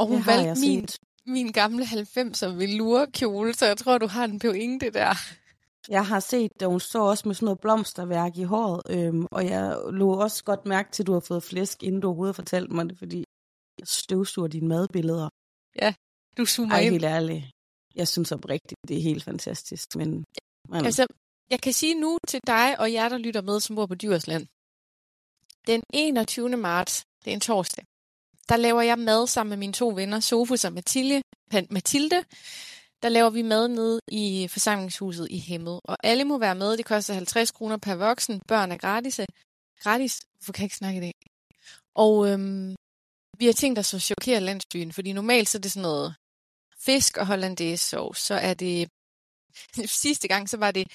Og 0.00 0.06
hun 0.06 0.26
valgte 0.26 0.60
min, 0.60 0.86
min 1.26 1.52
gamle 1.52 1.84
90'er 1.84 2.46
velour-kjole, 2.46 3.54
så 3.54 3.66
jeg 3.66 3.76
tror, 3.76 3.98
du 3.98 4.06
har 4.06 4.24
en 4.24 4.38
pointe 4.38 4.90
der. 4.90 5.14
Jeg 5.88 6.06
har 6.06 6.20
set, 6.20 6.62
at 6.62 6.68
hun 6.68 6.80
står 6.80 7.08
også 7.08 7.28
med 7.28 7.34
sådan 7.34 7.44
noget 7.44 7.60
blomsterværk 7.60 8.36
i 8.36 8.42
håret, 8.42 8.82
øhm, 8.90 9.26
og 9.30 9.46
jeg 9.46 9.76
lå 9.92 10.20
også 10.20 10.44
godt 10.44 10.66
mærke 10.66 10.90
til, 10.92 11.02
at 11.02 11.06
du 11.06 11.12
har 11.12 11.20
fået 11.20 11.42
flæsk, 11.42 11.82
inden 11.82 12.00
du 12.00 12.06
overhovedet 12.06 12.36
fortalte 12.36 12.74
mig 12.74 12.88
det, 12.88 12.98
fordi 12.98 13.24
jeg 13.78 13.86
støvsuger 13.86 14.48
dine 14.48 14.68
madbilleder. 14.68 15.28
Ja, 15.82 15.94
du 16.36 16.46
zoomer 16.46 16.74
Ej, 16.74 16.80
ind. 16.80 16.92
helt 16.92 17.04
ærligt. 17.04 17.44
Jeg 17.94 18.08
synes 18.08 18.32
oprigtigt, 18.32 18.80
det 18.88 18.96
er 18.96 19.02
helt 19.02 19.24
fantastisk. 19.24 19.96
Men, 19.96 20.24
men... 20.68 20.84
Altså, 20.84 21.06
jeg 21.50 21.60
kan 21.60 21.72
sige 21.72 21.94
nu 22.00 22.18
til 22.28 22.40
dig 22.46 22.80
og 22.80 22.92
jer, 22.92 23.08
der 23.08 23.18
lytter 23.18 23.42
med, 23.42 23.60
som 23.60 23.76
bor 23.76 23.86
på 23.86 23.94
Djursland. 23.94 24.46
Den 25.66 25.82
21. 25.94 26.56
marts, 26.56 27.04
det 27.24 27.30
er 27.30 27.34
en 27.34 27.40
torsdag, 27.40 27.84
der 28.50 28.56
laver 28.56 28.82
jeg 28.82 28.98
mad 28.98 29.26
sammen 29.26 29.50
med 29.50 29.56
mine 29.56 29.72
to 29.72 29.88
venner, 29.88 30.20
Sofus 30.20 30.64
og 30.64 30.72
Mathilde. 30.72 31.22
Mathilde. 31.70 32.24
Der 33.02 33.08
laver 33.08 33.30
vi 33.30 33.42
mad 33.42 33.68
nede 33.68 34.00
i 34.08 34.48
forsamlingshuset 34.48 35.28
i 35.30 35.38
Hemmet. 35.38 35.80
Og 35.84 35.96
alle 36.04 36.24
må 36.24 36.38
være 36.38 36.54
med. 36.54 36.76
Det 36.76 36.86
koster 36.86 37.14
50 37.14 37.50
kroner 37.50 37.76
per 37.76 37.94
voksen. 37.94 38.40
Børn 38.48 38.72
er 38.72 38.76
gratis. 38.76 39.20
Gratis. 39.82 40.20
Hvorfor 40.38 40.52
kan 40.52 40.62
jeg 40.62 40.66
ikke 40.66 40.76
snakke 40.76 40.98
i 40.98 41.00
dag? 41.00 41.14
Og 41.94 42.28
øhm, 42.28 42.74
vi 43.38 43.46
har 43.46 43.52
tænkt 43.52 43.78
os 43.78 43.94
at 43.94 44.02
chokere 44.02 44.40
landsbyen, 44.40 44.92
fordi 44.92 45.12
normalt 45.12 45.48
så 45.48 45.58
er 45.58 45.60
det 45.60 45.72
sådan 45.72 45.82
noget 45.82 46.14
fisk 46.78 47.16
og 47.16 47.26
hollandaise 47.26 47.88
sovs. 47.88 48.18
Så 48.18 48.34
er 48.34 48.54
det... 48.54 48.88
Sidste 50.02 50.28
gang 50.28 50.48
så 50.48 50.56
var 50.56 50.70
det, 50.70 50.86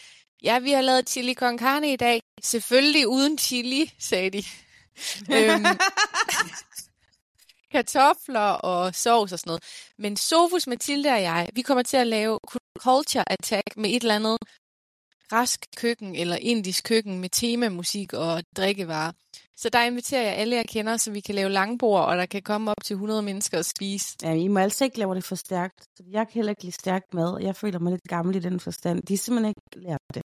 ja, 0.43 0.59
vi 0.59 0.71
har 0.71 0.81
lavet 0.81 1.09
chili 1.09 1.33
con 1.33 1.59
carne 1.59 1.93
i 1.93 1.95
dag. 1.95 2.21
Selvfølgelig 2.41 3.07
uden 3.07 3.37
chili, 3.37 3.93
sagde 3.99 4.29
de. 4.29 4.43
øhm, 5.35 5.65
kartofler 7.75 8.49
og 8.71 8.95
sovs 8.95 9.31
og 9.33 9.39
sådan 9.39 9.49
noget. 9.49 9.63
Men 9.97 10.17
Sofus, 10.17 10.67
Mathilde 10.67 11.09
og 11.09 11.21
jeg, 11.21 11.49
vi 11.53 11.61
kommer 11.61 11.83
til 11.83 11.97
at 11.97 12.07
lave 12.07 12.39
culture 12.79 13.31
attack 13.31 13.77
med 13.77 13.89
et 13.89 14.01
eller 14.01 14.15
andet 14.15 14.37
rask 15.31 15.59
køkken 15.77 16.15
eller 16.15 16.37
indisk 16.51 16.83
køkken 16.83 17.19
med 17.19 17.29
temamusik 17.29 18.13
og 18.13 18.43
drikkevarer. 18.57 19.11
Så 19.57 19.69
der 19.69 19.81
inviterer 19.83 20.21
jeg 20.21 20.35
alle, 20.35 20.55
jeg 20.55 20.65
kender, 20.65 20.97
så 20.97 21.11
vi 21.11 21.19
kan 21.19 21.35
lave 21.35 21.49
langbord, 21.49 22.05
og 22.05 22.17
der 22.17 22.25
kan 22.25 22.41
komme 22.41 22.71
op 22.71 22.83
til 22.83 22.93
100 22.93 23.21
mennesker 23.21 23.57
og 23.57 23.65
spise. 23.65 24.17
Ja, 24.23 24.33
I 24.33 24.47
må 24.47 24.59
altså 24.59 24.83
ikke 24.83 24.99
lave 24.99 25.15
det 25.15 25.23
for 25.23 25.35
stærkt. 25.35 25.79
Så 25.97 26.03
jeg 26.11 26.27
kan 26.27 26.33
heller 26.33 26.49
ikke 26.49 26.63
lide 26.63 26.75
stærkt 26.75 27.13
mad. 27.13 27.39
Jeg 27.41 27.55
føler 27.55 27.79
mig 27.79 27.91
lidt 27.91 28.07
gammel 28.09 28.35
i 28.35 28.39
den 28.39 28.59
forstand. 28.59 29.03
De 29.03 29.13
er 29.13 29.17
simpelthen 29.17 29.49
ikke 29.49 29.87
lært 29.87 30.05
det. 30.13 30.21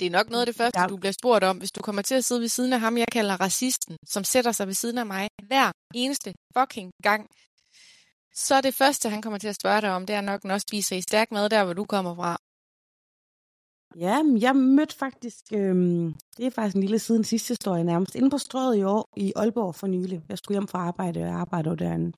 Det 0.00 0.06
er 0.06 0.10
nok 0.10 0.30
noget 0.30 0.42
af 0.42 0.46
det 0.46 0.56
første, 0.56 0.80
ja. 0.80 0.86
du 0.86 0.96
bliver 0.96 1.12
spurgt 1.12 1.44
om, 1.44 1.58
hvis 1.58 1.72
du 1.72 1.80
kommer 1.80 2.02
til 2.02 2.14
at 2.14 2.24
sidde 2.24 2.40
ved 2.40 2.48
siden 2.48 2.72
af 2.72 2.80
ham, 2.80 2.98
jeg 2.98 3.06
kalder 3.12 3.40
racisten, 3.40 3.96
som 4.06 4.24
sætter 4.24 4.52
sig 4.52 4.66
ved 4.66 4.74
siden 4.74 4.98
af 4.98 5.06
mig 5.06 5.28
hver 5.42 5.72
eneste 5.94 6.34
fucking 6.58 6.90
gang. 7.02 7.26
Så 8.34 8.60
det 8.60 8.74
første, 8.74 9.08
han 9.08 9.22
kommer 9.22 9.38
til 9.38 9.48
at 9.48 9.54
spørge 9.54 9.80
dig 9.80 9.90
om, 9.90 10.06
det 10.06 10.16
er 10.16 10.20
nok, 10.20 10.44
også 10.44 10.64
spiser 10.68 10.96
i 10.96 11.00
stærk 11.00 11.30
mad 11.32 11.48
der, 11.48 11.64
hvor 11.64 11.72
du 11.72 11.84
kommer 11.84 12.14
fra. 12.14 12.36
Ja, 13.96 14.22
jeg 14.40 14.56
mødte 14.56 14.96
faktisk, 14.96 15.44
øhm, 15.52 16.14
det 16.36 16.46
er 16.46 16.50
faktisk 16.50 16.76
en 16.76 16.80
lille 16.80 16.98
siden 16.98 17.24
sidste 17.24 17.48
historie 17.48 17.84
nærmest, 17.84 18.14
inde 18.14 18.30
på 18.30 18.38
strøget 18.38 18.76
i 18.76 18.82
år 18.82 19.08
i 19.16 19.32
Aalborg 19.36 19.74
for 19.74 19.86
nylig. 19.86 20.22
Jeg 20.28 20.38
skulle 20.38 20.54
hjem 20.54 20.68
fra 20.68 20.78
arbejde, 20.78 21.20
og 21.20 21.26
jeg 21.26 21.34
arbejder 21.34 21.74
derinde. 21.74 22.12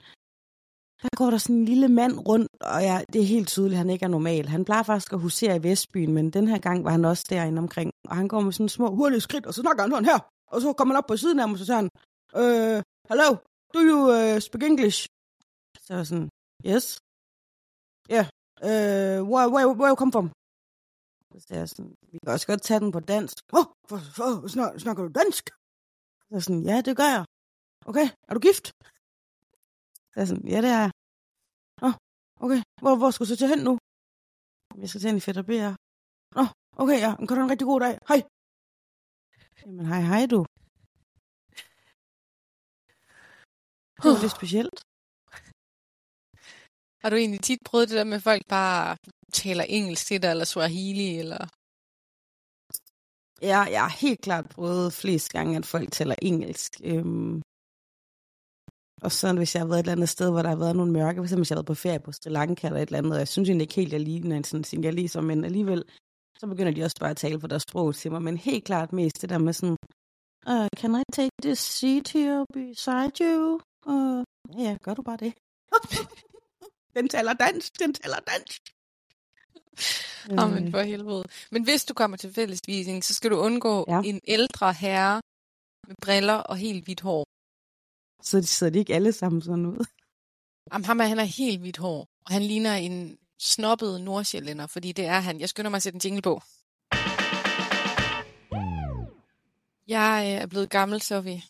Der 1.02 1.08
går 1.16 1.30
der 1.30 1.38
sådan 1.38 1.56
en 1.56 1.64
lille 1.64 1.88
mand 1.88 2.14
rundt, 2.28 2.48
og 2.60 2.80
ja, 2.82 2.96
det 3.12 3.20
er 3.20 3.26
helt 3.34 3.48
tydeligt, 3.48 3.74
at 3.74 3.78
han 3.78 3.90
ikke 3.90 4.04
er 4.04 4.08
normal. 4.08 4.48
Han 4.48 4.64
plejer 4.64 4.82
faktisk 4.82 5.12
at 5.12 5.20
husere 5.20 5.56
i 5.56 5.62
Vestbyen, 5.62 6.12
men 6.12 6.30
den 6.30 6.48
her 6.48 6.58
gang 6.58 6.84
var 6.84 6.90
han 6.90 7.04
også 7.04 7.24
derinde 7.30 7.58
omkring. 7.58 7.90
Og 8.08 8.16
han 8.16 8.28
går 8.28 8.40
med 8.40 8.52
sådan 8.52 8.68
små 8.68 8.94
hurtige 8.94 9.20
skridt, 9.20 9.46
og 9.46 9.54
så 9.54 9.60
snakker 9.60 9.82
han 9.82 9.90
sådan 9.90 10.04
her. 10.04 10.18
Og 10.52 10.60
så 10.60 10.72
kommer 10.72 10.94
han 10.94 10.98
op 11.02 11.06
på 11.08 11.16
siden 11.16 11.40
af 11.40 11.48
mig, 11.48 11.54
og 11.54 11.58
så 11.58 11.66
siger 11.66 11.80
han, 11.82 11.90
øh, 12.42 12.82
hello, 13.10 13.28
do 13.74 13.80
you 13.90 13.98
uh, 14.16 14.38
speak 14.46 14.62
English? 14.62 14.98
Så 15.84 15.94
er 15.94 16.04
sådan, 16.04 16.28
yes. 16.70 16.86
Yeah, 18.14 18.26
uh, 18.68 19.20
where, 19.32 19.48
where, 19.54 19.68
where 19.80 19.90
you 19.92 19.98
come 20.02 20.12
from? 20.12 20.26
Så 21.32 21.38
siger 21.46 21.58
jeg 21.58 21.68
sådan, 21.68 21.94
vi 22.12 22.18
kan 22.22 22.32
også 22.32 22.46
godt 22.46 22.62
tage 22.62 22.80
den 22.80 22.92
på 22.92 23.00
dansk. 23.00 23.34
Åh, 23.52 23.58
oh, 23.58 23.66
for, 23.88 23.98
for, 24.16 24.48
snakker, 24.54 24.78
snakker 24.78 25.02
du 25.06 25.10
dansk? 25.20 25.44
Så 26.26 26.32
er 26.36 26.40
sådan, 26.40 26.64
ja, 26.70 26.76
det 26.86 26.96
gør 27.00 27.10
jeg. 27.16 27.24
Okay, 27.90 28.06
er 28.28 28.34
du 28.34 28.40
gift? 28.48 28.66
Så 30.12 30.16
er 30.20 30.24
sådan, 30.24 30.48
ja, 30.54 30.58
det 30.64 30.70
er 30.76 30.80
jeg. 30.84 30.90
Åh, 31.86 31.94
okay, 32.44 32.60
hvor, 32.82 32.94
hvor 33.00 33.10
skal 33.10 33.24
du 33.24 33.28
så 33.28 33.36
til 33.36 33.52
hen 33.52 33.62
nu? 33.68 33.72
Jeg 34.80 34.88
skal 34.88 35.00
til 35.00 35.10
hen 35.10 35.20
i 35.20 35.24
Fætter 35.26 35.44
BR. 35.48 35.74
Åh, 36.40 36.48
okay, 36.82 36.98
ja, 37.04 37.10
kan 37.16 37.34
du 37.36 37.42
en 37.42 37.52
rigtig 37.54 37.68
god 37.72 37.80
dag. 37.86 37.94
Hej. 38.10 38.20
Jamen, 39.60 39.86
hej, 39.92 40.02
hej 40.12 40.24
du. 40.34 40.40
Det 44.00 44.06
var 44.10 44.20
lidt 44.24 44.38
specielt. 44.38 44.78
Har 47.02 47.10
du 47.10 47.16
egentlig 47.16 47.42
tit 47.48 47.62
prøvet 47.68 47.88
det 47.88 47.96
der 48.00 48.04
med, 48.10 48.16
at 48.20 48.22
folk 48.30 48.42
bare 48.48 48.96
taler 49.32 49.64
engelsk 49.64 50.06
til 50.06 50.22
dig, 50.22 50.30
eller 50.30 50.44
swahili, 50.44 51.10
eller? 51.22 51.42
Ja, 53.50 53.60
jeg 53.74 53.82
har 53.86 53.94
helt 54.04 54.20
klart 54.26 54.46
prøvet 54.48 54.92
flest 54.92 55.28
gange, 55.36 55.56
at 55.56 55.66
folk 55.66 55.92
taler 55.92 56.14
engelsk. 56.22 56.70
Øhm, 56.84 57.42
og 59.02 59.12
så 59.12 59.32
hvis 59.32 59.54
jeg 59.54 59.60
har 59.62 59.68
været 59.68 59.78
et 59.78 59.82
eller 59.82 59.92
andet 59.92 60.08
sted, 60.08 60.30
hvor 60.30 60.42
der 60.42 60.48
har 60.48 60.56
været 60.56 60.76
nogle 60.76 60.92
mørke, 60.92 61.20
hvis 61.20 61.30
jeg 61.30 61.38
har 61.38 61.54
været 61.54 61.66
på 61.66 61.74
ferie 61.74 62.00
på 62.00 62.12
Sri 62.12 62.30
Lanka 62.30 62.66
eller 62.66 62.80
et 62.80 62.86
eller 62.86 62.98
andet, 62.98 63.12
og 63.12 63.18
jeg 63.18 63.28
synes 63.28 63.48
egentlig 63.48 63.64
ikke 63.64 63.74
helt, 63.74 63.92
jeg 63.92 64.00
ligner 64.00 64.36
en 64.36 64.44
sådan 64.44 64.64
singalese, 64.64 65.22
men 65.22 65.44
alligevel, 65.44 65.84
så 66.38 66.46
begynder 66.46 66.72
de 66.72 66.84
også 66.84 66.96
bare 67.00 67.10
at 67.10 67.16
tale 67.16 67.38
på 67.38 67.46
deres 67.46 67.62
sprog 67.62 67.94
til 67.94 68.12
mig. 68.12 68.22
Men 68.22 68.36
helt 68.36 68.64
klart 68.64 68.92
mest 68.92 69.22
det 69.22 69.30
der 69.30 69.38
med 69.38 69.52
sådan, 69.52 69.76
uh, 70.46 70.66
can 70.76 71.00
I 71.00 71.02
take 71.12 71.30
this 71.42 71.58
seat 71.58 72.08
here 72.08 72.46
beside 72.52 73.12
you? 73.20 73.60
Uh, 73.86 74.24
ja, 74.58 74.76
gør 74.82 74.94
du 74.94 75.02
bare 75.02 75.16
det. 75.16 75.32
den 76.96 77.08
taler 77.08 77.32
dansk, 77.32 77.78
den 77.78 77.94
taler 77.94 78.20
dansk. 78.32 78.60
Åh, 80.30 80.44
oh, 80.44 80.52
men 80.54 80.70
for 80.70 80.80
helvede. 80.80 81.24
Men 81.50 81.64
hvis 81.64 81.84
du 81.84 81.94
kommer 81.94 82.16
til 82.16 82.32
fællesvisning, 82.32 83.04
så 83.04 83.14
skal 83.14 83.30
du 83.30 83.36
undgå 83.36 83.84
ja. 83.88 84.00
en 84.04 84.20
ældre 84.28 84.72
herre 84.72 85.20
med 85.88 85.96
briller 86.02 86.34
og 86.34 86.56
helt 86.56 86.84
hvidt 86.84 87.00
hår. 87.00 87.24
Så 88.22 88.40
de 88.40 88.46
sidder 88.46 88.72
de 88.72 88.78
ikke 88.78 88.94
alle 88.94 89.12
sammen 89.12 89.42
sådan 89.42 89.66
ud? 89.66 89.84
Jamen, 90.72 90.84
ham 90.84 91.00
er, 91.00 91.04
han 91.04 91.18
har 91.18 91.24
helt 91.24 91.60
hvidt 91.60 91.76
hår, 91.76 92.08
og 92.26 92.32
han 92.32 92.42
ligner 92.42 92.74
en 92.74 93.18
snobbet 93.38 94.00
nordsjællænder, 94.00 94.66
fordi 94.66 94.92
det 94.92 95.04
er 95.04 95.20
han. 95.20 95.40
Jeg 95.40 95.48
skynder 95.48 95.70
mig 95.70 95.76
at 95.76 95.82
sætte 95.82 95.96
en 95.96 96.00
jingle 96.04 96.22
på. 96.22 96.42
Jeg 99.88 100.24
øh, 100.26 100.42
er 100.42 100.46
blevet 100.46 100.70
gammel, 100.70 101.02
Sofie. 101.02 101.42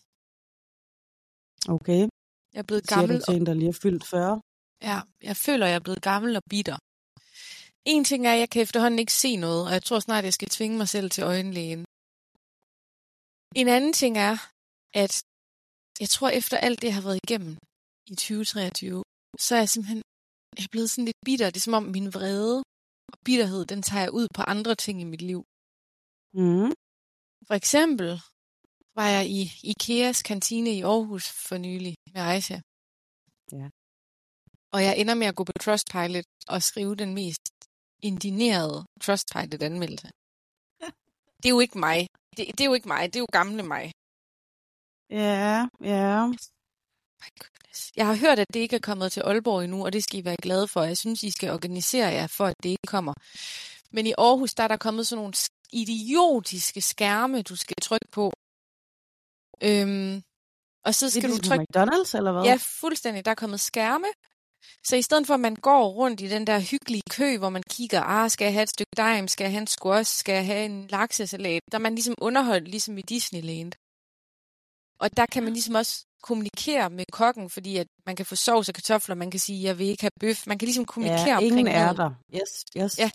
Okay. 1.68 2.08
Jeg 2.52 2.58
er 2.58 2.62
blevet 2.62 2.86
gammel. 2.86 3.08
Siger 3.08 3.18
du 3.18 3.24
til 3.24 3.40
en, 3.40 3.46
der 3.46 3.54
lige 3.54 3.68
er 3.68 3.78
fyldt 3.82 4.04
40? 4.06 4.40
Ja, 4.82 5.00
jeg 5.22 5.36
føler, 5.36 5.66
jeg 5.66 5.74
er 5.74 5.80
blevet 5.80 6.02
gammel 6.02 6.36
og 6.36 6.42
bitter. 6.50 6.78
En 7.84 8.04
ting 8.04 8.26
er, 8.26 8.32
at 8.32 8.38
jeg 8.38 8.50
kan 8.50 8.62
efterhånden 8.62 8.98
ikke 8.98 9.12
se 9.12 9.36
noget, 9.36 9.66
og 9.66 9.72
jeg 9.72 9.82
tror 9.82 9.98
snart, 9.98 10.24
jeg 10.24 10.34
skal 10.34 10.48
tvinge 10.48 10.78
mig 10.78 10.88
selv 10.88 11.10
til 11.10 11.24
øjenlægen. 11.24 11.84
En 13.54 13.68
anden 13.68 13.92
ting 13.92 14.18
er, 14.18 14.36
at 14.94 15.22
jeg 16.00 16.08
tror, 16.14 16.28
efter 16.28 16.56
alt 16.56 16.78
det, 16.80 16.86
jeg 16.88 16.94
har 16.94 17.06
været 17.08 17.20
igennem 17.24 17.54
i 18.12 18.14
2023, 18.14 19.02
så 19.38 19.54
er 19.54 19.58
jeg 19.58 19.68
simpelthen 19.68 20.02
jeg 20.56 20.64
er 20.64 20.72
blevet 20.74 20.90
sådan 20.90 21.04
lidt 21.04 21.20
bitter. 21.24 21.50
Det 21.50 21.56
er 21.56 21.68
som 21.68 21.74
om 21.74 21.82
min 21.82 22.14
vrede 22.14 22.58
og 23.12 23.18
bitterhed, 23.24 23.66
den 23.66 23.82
tager 23.82 24.02
jeg 24.02 24.12
ud 24.12 24.26
på 24.36 24.42
andre 24.42 24.74
ting 24.74 25.00
i 25.00 25.04
mit 25.12 25.22
liv. 25.22 25.40
Mm. 26.40 26.72
For 27.46 27.54
eksempel 27.54 28.10
var 28.98 29.08
jeg 29.16 29.24
i 29.38 29.42
Ikeas 29.72 30.22
kantine 30.22 30.70
i 30.78 30.82
Aarhus 30.82 31.26
for 31.48 31.56
nylig 31.58 31.94
med 32.14 32.22
Aisha. 32.30 32.58
Ja. 33.52 33.68
Og 34.74 34.80
jeg 34.86 34.94
ender 35.00 35.14
med 35.14 35.26
at 35.26 35.36
gå 35.36 35.44
på 35.44 35.52
Trustpilot 35.64 36.28
og 36.48 36.62
skrive 36.62 36.94
den 37.02 37.14
mest 37.14 37.44
indinerede 38.02 38.78
Trustpilot-anmeldelse. 39.04 40.08
Det 41.40 41.46
er 41.46 41.54
jo 41.56 41.60
ikke 41.60 41.78
mig. 41.78 42.06
Det, 42.36 42.46
det 42.46 42.60
er 42.60 42.70
jo 42.70 42.74
ikke 42.74 42.88
mig. 42.88 43.02
Det 43.10 43.16
er 43.16 43.24
jo 43.26 43.32
gamle 43.32 43.62
mig. 43.62 43.92
Ja, 45.10 45.66
ja. 45.80 46.26
My 47.22 47.30
goodness. 47.40 47.92
Jeg 47.96 48.06
har 48.06 48.14
hørt, 48.14 48.38
at 48.38 48.46
det 48.54 48.60
ikke 48.60 48.76
er 48.76 48.80
kommet 48.80 49.12
til 49.12 49.20
Aalborg 49.20 49.64
endnu, 49.64 49.84
og 49.84 49.92
det 49.92 50.04
skal 50.04 50.18
I 50.18 50.24
være 50.24 50.36
glade 50.42 50.68
for. 50.68 50.82
Jeg 50.82 50.98
synes, 50.98 51.22
I 51.22 51.30
skal 51.30 51.50
organisere 51.50 52.08
jer 52.08 52.26
for, 52.26 52.46
at 52.46 52.56
det 52.62 52.68
ikke 52.68 52.86
kommer. 52.86 53.14
Men 53.90 54.06
i 54.06 54.12
Aarhus, 54.18 54.54
der 54.54 54.64
er 54.64 54.68
der 54.68 54.76
kommet 54.76 55.06
sådan 55.06 55.20
nogle 55.20 55.34
idiotiske 55.72 56.80
skærme, 56.80 57.42
du 57.42 57.56
skal 57.56 57.76
trykke 57.82 58.08
på. 58.12 58.32
Øhm, 59.62 60.22
og 60.84 60.94
så 60.94 61.06
Det 61.06 61.16
er 61.16 61.20
skal 61.20 61.30
du 61.30 61.34
ligesom 61.34 61.42
på 61.42 61.48
trykke... 61.48 61.66
McDonald's, 61.70 62.16
eller 62.16 62.32
hvad? 62.32 62.42
Ja, 62.42 62.58
fuldstændig. 62.80 63.24
Der 63.24 63.30
er 63.30 63.34
kommet 63.34 63.60
skærme. 63.60 64.06
Så 64.84 64.96
i 64.96 65.02
stedet 65.02 65.26
for, 65.26 65.34
at 65.34 65.40
man 65.40 65.56
går 65.56 65.88
rundt 65.88 66.20
i 66.20 66.28
den 66.28 66.46
der 66.46 66.60
hyggelige 66.60 67.02
kø, 67.10 67.38
hvor 67.38 67.48
man 67.48 67.62
kigger, 67.70 68.02
ah, 68.02 68.30
skal 68.30 68.44
jeg 68.44 68.52
have 68.52 68.62
et 68.62 68.70
stykke 68.70 68.90
dejm, 68.96 69.28
skal 69.28 69.44
jeg 69.44 69.52
have 69.52 69.60
en 69.60 69.66
squash, 69.66 70.18
skal 70.18 70.32
jeg 70.32 70.46
have 70.46 70.64
en 70.64 70.86
laksesalat, 70.86 71.62
der 71.72 71.78
er 71.78 71.82
man 71.82 71.94
ligesom 71.94 72.14
underholdt, 72.20 72.68
ligesom 72.68 72.98
i 72.98 73.02
Disneyland. 73.02 73.72
Og 75.00 75.16
der 75.16 75.26
kan 75.26 75.42
man 75.42 75.52
ligesom 75.52 75.74
også 75.74 76.04
kommunikere 76.22 76.90
med 76.90 77.04
kokken, 77.12 77.50
fordi 77.50 77.76
at 77.76 77.86
man 78.06 78.16
kan 78.16 78.26
få 78.26 78.36
sovs 78.36 78.68
og 78.68 78.74
kartofler, 78.74 79.14
man 79.14 79.30
kan 79.30 79.40
sige, 79.40 79.62
jeg 79.62 79.78
vil 79.78 79.86
ikke 79.86 80.02
have 80.02 80.10
bøf. 80.20 80.46
Man 80.46 80.58
kan 80.58 80.66
ligesom 80.66 80.84
kommunikere 80.84 81.28
ja, 81.28 81.38
ingen 81.38 81.58
omkring 81.58 81.78
er 81.78 81.92
der. 81.92 82.10
Yes, 82.34 82.64
yes. 82.76 82.98
Ja. 82.98 83.10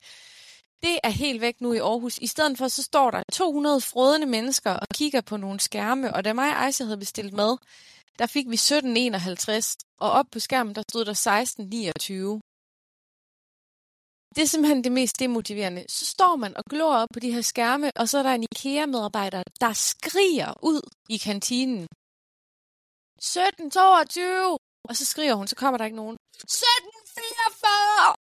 Det 0.83 0.99
er 1.03 1.09
helt 1.09 1.41
væk 1.41 1.61
nu 1.61 1.73
i 1.73 1.77
Aarhus. 1.77 2.17
I 2.17 2.27
stedet 2.27 2.57
for, 2.57 2.67
så 2.67 2.83
står 2.83 3.11
der 3.11 3.23
200 3.33 3.81
frådende 3.81 4.27
mennesker 4.27 4.71
og 4.71 4.87
kigger 4.93 5.21
på 5.21 5.37
nogle 5.37 5.59
skærme, 5.59 6.13
og 6.13 6.25
da 6.25 6.33
mig 6.33 6.49
og 6.49 6.65
Aisha 6.65 6.83
havde 6.83 6.97
bestilt 6.97 7.33
mad, 7.33 7.57
der 8.19 8.25
fik 8.25 8.45
vi 8.49 8.53
1751, 8.53 9.77
og 9.99 10.11
op 10.11 10.25
på 10.31 10.39
skærmen, 10.39 10.75
der 10.75 10.83
stod 10.89 11.05
der 11.05 11.11
1629. 11.11 12.41
Det 14.35 14.41
er 14.41 14.45
simpelthen 14.45 14.83
det 14.83 14.91
mest 14.91 15.19
demotiverende. 15.19 15.85
Så 15.89 16.05
står 16.05 16.35
man 16.35 16.57
og 16.57 16.63
glor 16.69 16.95
op 16.95 17.07
på 17.13 17.19
de 17.19 17.31
her 17.31 17.41
skærme, 17.41 17.91
og 17.95 18.09
så 18.09 18.17
er 18.17 18.23
der 18.23 18.33
en 18.33 18.43
IKEA-medarbejder, 18.43 19.43
der 19.61 19.73
skriger 19.73 20.53
ud 20.63 20.81
i 21.09 21.17
kantinen. 21.17 21.87
1722! 23.17 24.57
Og 24.89 24.95
så 24.95 25.05
skriger 25.05 25.33
hun, 25.35 25.47
så 25.47 25.55
kommer 25.55 25.77
der 25.77 25.85
ikke 25.85 25.97
nogen. 25.97 26.17
1744! 26.33 28.15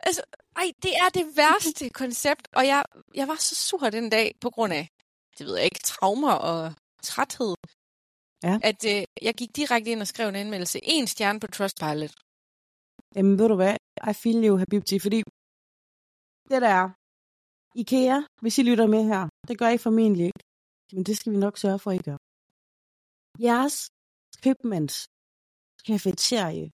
Altså, 0.00 0.22
ej, 0.56 0.72
det 0.82 0.92
er 0.96 1.08
det 1.14 1.36
værste 1.36 1.88
koncept, 2.02 2.48
og 2.52 2.66
jeg, 2.66 2.84
jeg 3.14 3.28
var 3.28 3.34
så 3.36 3.54
sur 3.54 3.90
den 3.90 4.10
dag 4.10 4.34
på 4.40 4.50
grund 4.50 4.72
af, 4.72 4.88
det 5.38 5.46
ved 5.46 5.54
jeg 5.56 5.64
ikke, 5.64 5.80
traumer 5.84 6.32
og 6.32 6.72
træthed, 7.02 7.54
Ja. 8.42 8.58
at 8.62 8.84
øh, 8.84 9.04
jeg 9.22 9.34
gik 9.34 9.56
direkte 9.56 9.90
ind 9.90 10.00
og 10.00 10.06
skrev 10.06 10.28
en 10.28 10.34
anmeldelse. 10.36 10.80
En 10.82 11.06
stjerne 11.06 11.40
på 11.40 11.46
Trustpilot. 11.46 12.10
Jamen, 13.16 13.38
ved 13.38 13.48
du 13.48 13.54
hvad? 13.54 13.76
I 14.10 14.12
feel 14.12 14.44
you, 14.46 14.56
Habibti, 14.58 14.98
fordi 14.98 15.22
det 16.50 16.60
der 16.64 16.72
er, 16.82 16.86
IKEA, 17.82 18.18
hvis 18.42 18.58
I 18.60 18.62
lytter 18.62 18.86
med 18.94 19.02
her, 19.12 19.22
det 19.48 19.58
gør 19.58 19.68
I 19.68 19.78
formentlig 19.86 20.26
ikke, 20.26 20.42
men 20.92 21.02
det 21.08 21.14
skal 21.16 21.32
vi 21.32 21.38
nok 21.46 21.56
sørge 21.58 21.78
for, 21.82 21.90
at 21.90 21.98
I 22.00 22.02
gør. 22.08 22.18
Jeres 23.46 23.76
købmands 24.44 24.96
kafeterie 25.88 26.66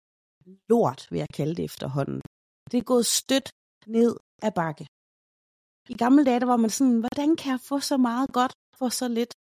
lort, 0.71 1.01
vil 1.11 1.19
jeg 1.19 1.31
kalde 1.39 1.55
det 1.59 1.65
efterhånden. 1.71 2.21
Det 2.71 2.77
er 2.79 2.91
gået 2.93 3.07
stødt 3.07 3.49
ned 3.97 4.11
ad 4.47 4.53
bakke. 4.61 4.85
I 5.93 5.95
gamle 6.05 6.25
dage, 6.25 6.41
der 6.41 6.47
var 6.47 6.61
man 6.65 6.71
sådan, 6.71 6.99
hvordan 7.05 7.31
kan 7.41 7.49
jeg 7.55 7.61
få 7.71 7.77
så 7.91 7.97
meget 8.09 8.29
godt 8.39 8.53
for 8.79 8.89
så 8.89 9.07
lidt? 9.19 9.33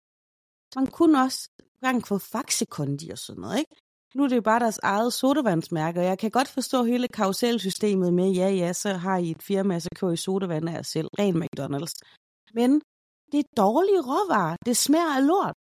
Man 0.77 0.87
kunne 0.97 1.16
også 1.27 1.40
gang 1.85 1.99
få 2.11 2.16
faxekondi 2.18 3.07
og 3.14 3.18
sådan 3.18 3.40
noget, 3.45 3.59
ikke? 3.62 3.75
Nu 4.14 4.25
er 4.25 4.29
det 4.29 4.37
jo 4.37 4.42
bare 4.42 4.61
deres 4.61 4.81
eget 4.83 5.12
sodavandsmærke, 5.12 6.01
og 6.01 6.07
jeg 6.07 6.18
kan 6.18 6.31
godt 6.31 6.48
forstå 6.48 6.85
hele 6.85 7.09
karuselsystemet 7.09 8.14
med, 8.14 8.31
ja, 8.31 8.48
ja, 8.48 8.72
så 8.72 8.92
har 8.92 9.16
I 9.16 9.31
et 9.31 9.42
firma, 9.42 9.79
så 9.79 9.88
kører 9.96 10.12
I 10.12 10.16
sodavand 10.16 10.68
af 10.68 10.72
jer 10.72 10.83
selv, 10.83 11.09
ren 11.18 11.37
McDonald's. 11.42 11.94
Men 12.55 12.70
det 13.33 13.38
er 13.40 13.48
dårlige 13.57 14.01
råvarer. 14.01 14.57
Det 14.66 14.77
smager 14.77 15.16
af 15.16 15.27
lort. 15.27 15.55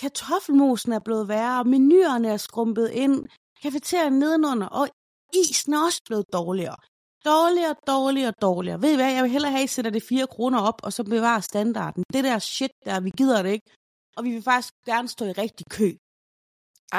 Kartoffelmosen 0.00 0.92
er 0.92 0.98
blevet 0.98 1.28
værre, 1.28 1.64
menuerne 1.64 2.28
er 2.28 2.36
skrumpet 2.36 2.90
ind, 2.90 3.26
kafeterien 3.62 4.12
nedenunder, 4.12 4.66
og 4.66 4.88
isen 5.34 5.74
er 5.74 5.84
også 5.84 6.00
blevet 6.06 6.32
dårligere. 6.32 6.76
Dårligere, 7.24 7.74
dårligere, 7.86 8.32
dårligere. 8.42 8.82
Ved 8.82 8.92
I 8.92 8.96
hvad, 8.96 9.12
jeg 9.12 9.22
vil 9.22 9.30
hellere 9.30 9.50
have, 9.50 9.62
at 9.62 9.70
I 9.70 9.74
sætter 9.74 9.90
det 9.90 10.02
4 10.02 10.26
kroner 10.26 10.60
op, 10.60 10.80
og 10.82 10.92
så 10.92 11.04
bevarer 11.04 11.40
standarden. 11.40 12.04
Det 12.12 12.24
der 12.24 12.38
shit 12.38 12.70
der, 12.84 13.00
vi 13.00 13.10
gider 13.10 13.42
det 13.42 13.50
ikke. 13.50 13.70
Og 14.16 14.24
vi 14.24 14.30
vil 14.30 14.42
faktisk 14.42 14.74
gerne 14.86 15.08
stå 15.08 15.24
i 15.24 15.32
rigtig 15.32 15.66
kø. 15.70 15.90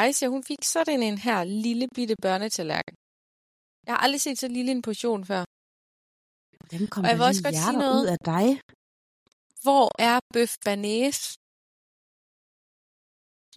Aisha, 0.01 0.25
hun 0.35 0.43
fik 0.49 0.61
sådan 0.75 1.01
en 1.09 1.17
her 1.27 1.39
lille 1.43 1.87
bitte 1.95 2.15
børnetallerken. 2.25 2.95
Jeg 3.85 3.91
har 3.93 4.01
aldrig 4.05 4.21
set 4.21 4.37
så 4.43 4.47
lille 4.57 4.71
en 4.71 4.81
portion 4.81 5.21
før. 5.31 5.41
Den 6.73 6.87
kom 6.91 7.01
Og 7.03 7.09
jeg 7.09 7.17
vil 7.19 7.25
også 7.31 7.43
godt 7.47 7.57
sige 7.65 7.77
noget. 7.83 8.01
ud 8.01 8.07
af 8.15 8.19
dig. 8.33 8.47
Hvor 9.65 9.85
er 10.09 10.15
bøf 10.35 10.53
banæs? 10.65 11.17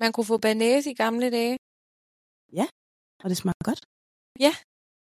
Man 0.02 0.10
kunne 0.14 0.28
få 0.32 0.38
banæs 0.46 0.82
i 0.92 0.94
gamle 1.02 1.26
dage. 1.38 1.56
Og 3.22 3.26
det 3.30 3.36
smager 3.42 3.64
godt. 3.70 3.80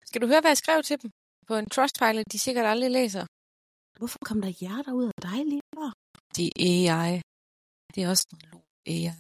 Skal 0.09 0.21
du 0.23 0.27
høre, 0.27 0.41
hvad 0.43 0.51
jeg 0.55 0.63
skrev 0.65 0.79
til 0.83 0.97
dem? 1.03 1.11
På 1.49 1.55
en 1.61 1.69
Trustpilot, 1.75 2.27
de 2.33 2.39
sikkert 2.47 2.67
aldrig 2.73 2.91
læser. 2.99 3.25
Hvorfor 3.99 4.19
kom 4.29 4.39
der 4.45 4.49
hjerter 4.61 4.93
ud 5.01 5.07
af 5.15 5.19
dig 5.29 5.39
lige 5.53 5.65
før? 5.77 5.89
Det 6.37 6.47
er 6.47 6.53
AI. 7.03 7.13
Det 7.95 8.01
er 8.03 8.09
også 8.13 8.27
noget 8.33 8.47
lort 8.53 8.69
AI. 8.95 9.13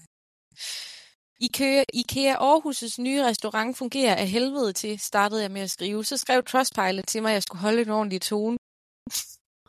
IKEA, 1.40 1.84
IKEA 1.92 2.36
Aarhus' 2.36 3.02
nye 3.02 3.24
restaurant 3.24 3.76
fungerer 3.76 4.14
af 4.14 4.28
helvede 4.28 4.72
til, 4.72 5.00
startede 5.00 5.42
jeg 5.42 5.50
med 5.50 5.60
at 5.60 5.70
skrive. 5.70 6.04
Så 6.04 6.16
skrev 6.16 6.42
Trustpilot 6.42 7.04
til 7.08 7.22
mig, 7.22 7.30
at 7.30 7.34
jeg 7.34 7.42
skulle 7.42 7.60
holde 7.60 7.82
en 7.82 7.90
ordentlig 7.90 8.22
tone. 8.22 8.58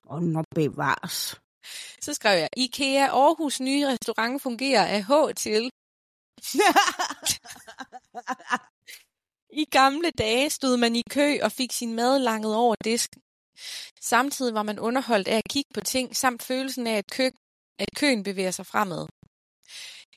Og 0.04 0.24
nå 0.24 0.44
bevares. 0.56 1.40
Så 2.02 2.14
skrev 2.14 2.40
jeg, 2.40 2.50
IKEA 2.58 3.08
Aarhus' 3.08 3.64
nye 3.64 3.88
restaurant 3.88 4.42
fungerer 4.42 4.86
af 4.86 5.04
H 5.04 5.12
til. 5.36 5.70
I 9.62 9.66
gamle 9.66 10.12
dage 10.12 10.50
stod 10.50 10.78
man 10.78 10.96
i 10.96 11.02
kø 11.10 11.38
og 11.44 11.52
fik 11.52 11.72
sin 11.72 11.94
mad 11.94 12.20
langet 12.20 12.56
over 12.56 12.76
disken. 12.84 13.22
Samtidig 14.02 14.54
var 14.54 14.64
man 14.64 14.80
underholdt 14.80 15.28
af 15.28 15.38
at 15.38 15.50
kigge 15.50 15.70
på 15.74 15.82
ting, 15.82 16.16
samt 16.16 16.44
følelsen 16.44 16.88
af, 16.88 16.98
at, 16.98 17.12
kø, 17.12 17.30
at 17.80 17.90
køen 17.96 18.24
bevæger 18.24 18.52
sig 18.52 18.66
fremad. 18.66 19.08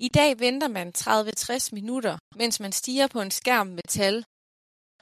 I 0.01 0.09
dag 0.09 0.41
venter 0.41 0.69
man 0.69 0.93
30-60 0.99 1.69
minutter, 1.73 2.19
mens 2.37 2.61
man 2.61 2.73
stiger 2.73 3.07
på 3.07 3.21
en 3.21 3.31
skærm 3.31 3.67
med 3.67 3.83
tal. 3.89 4.25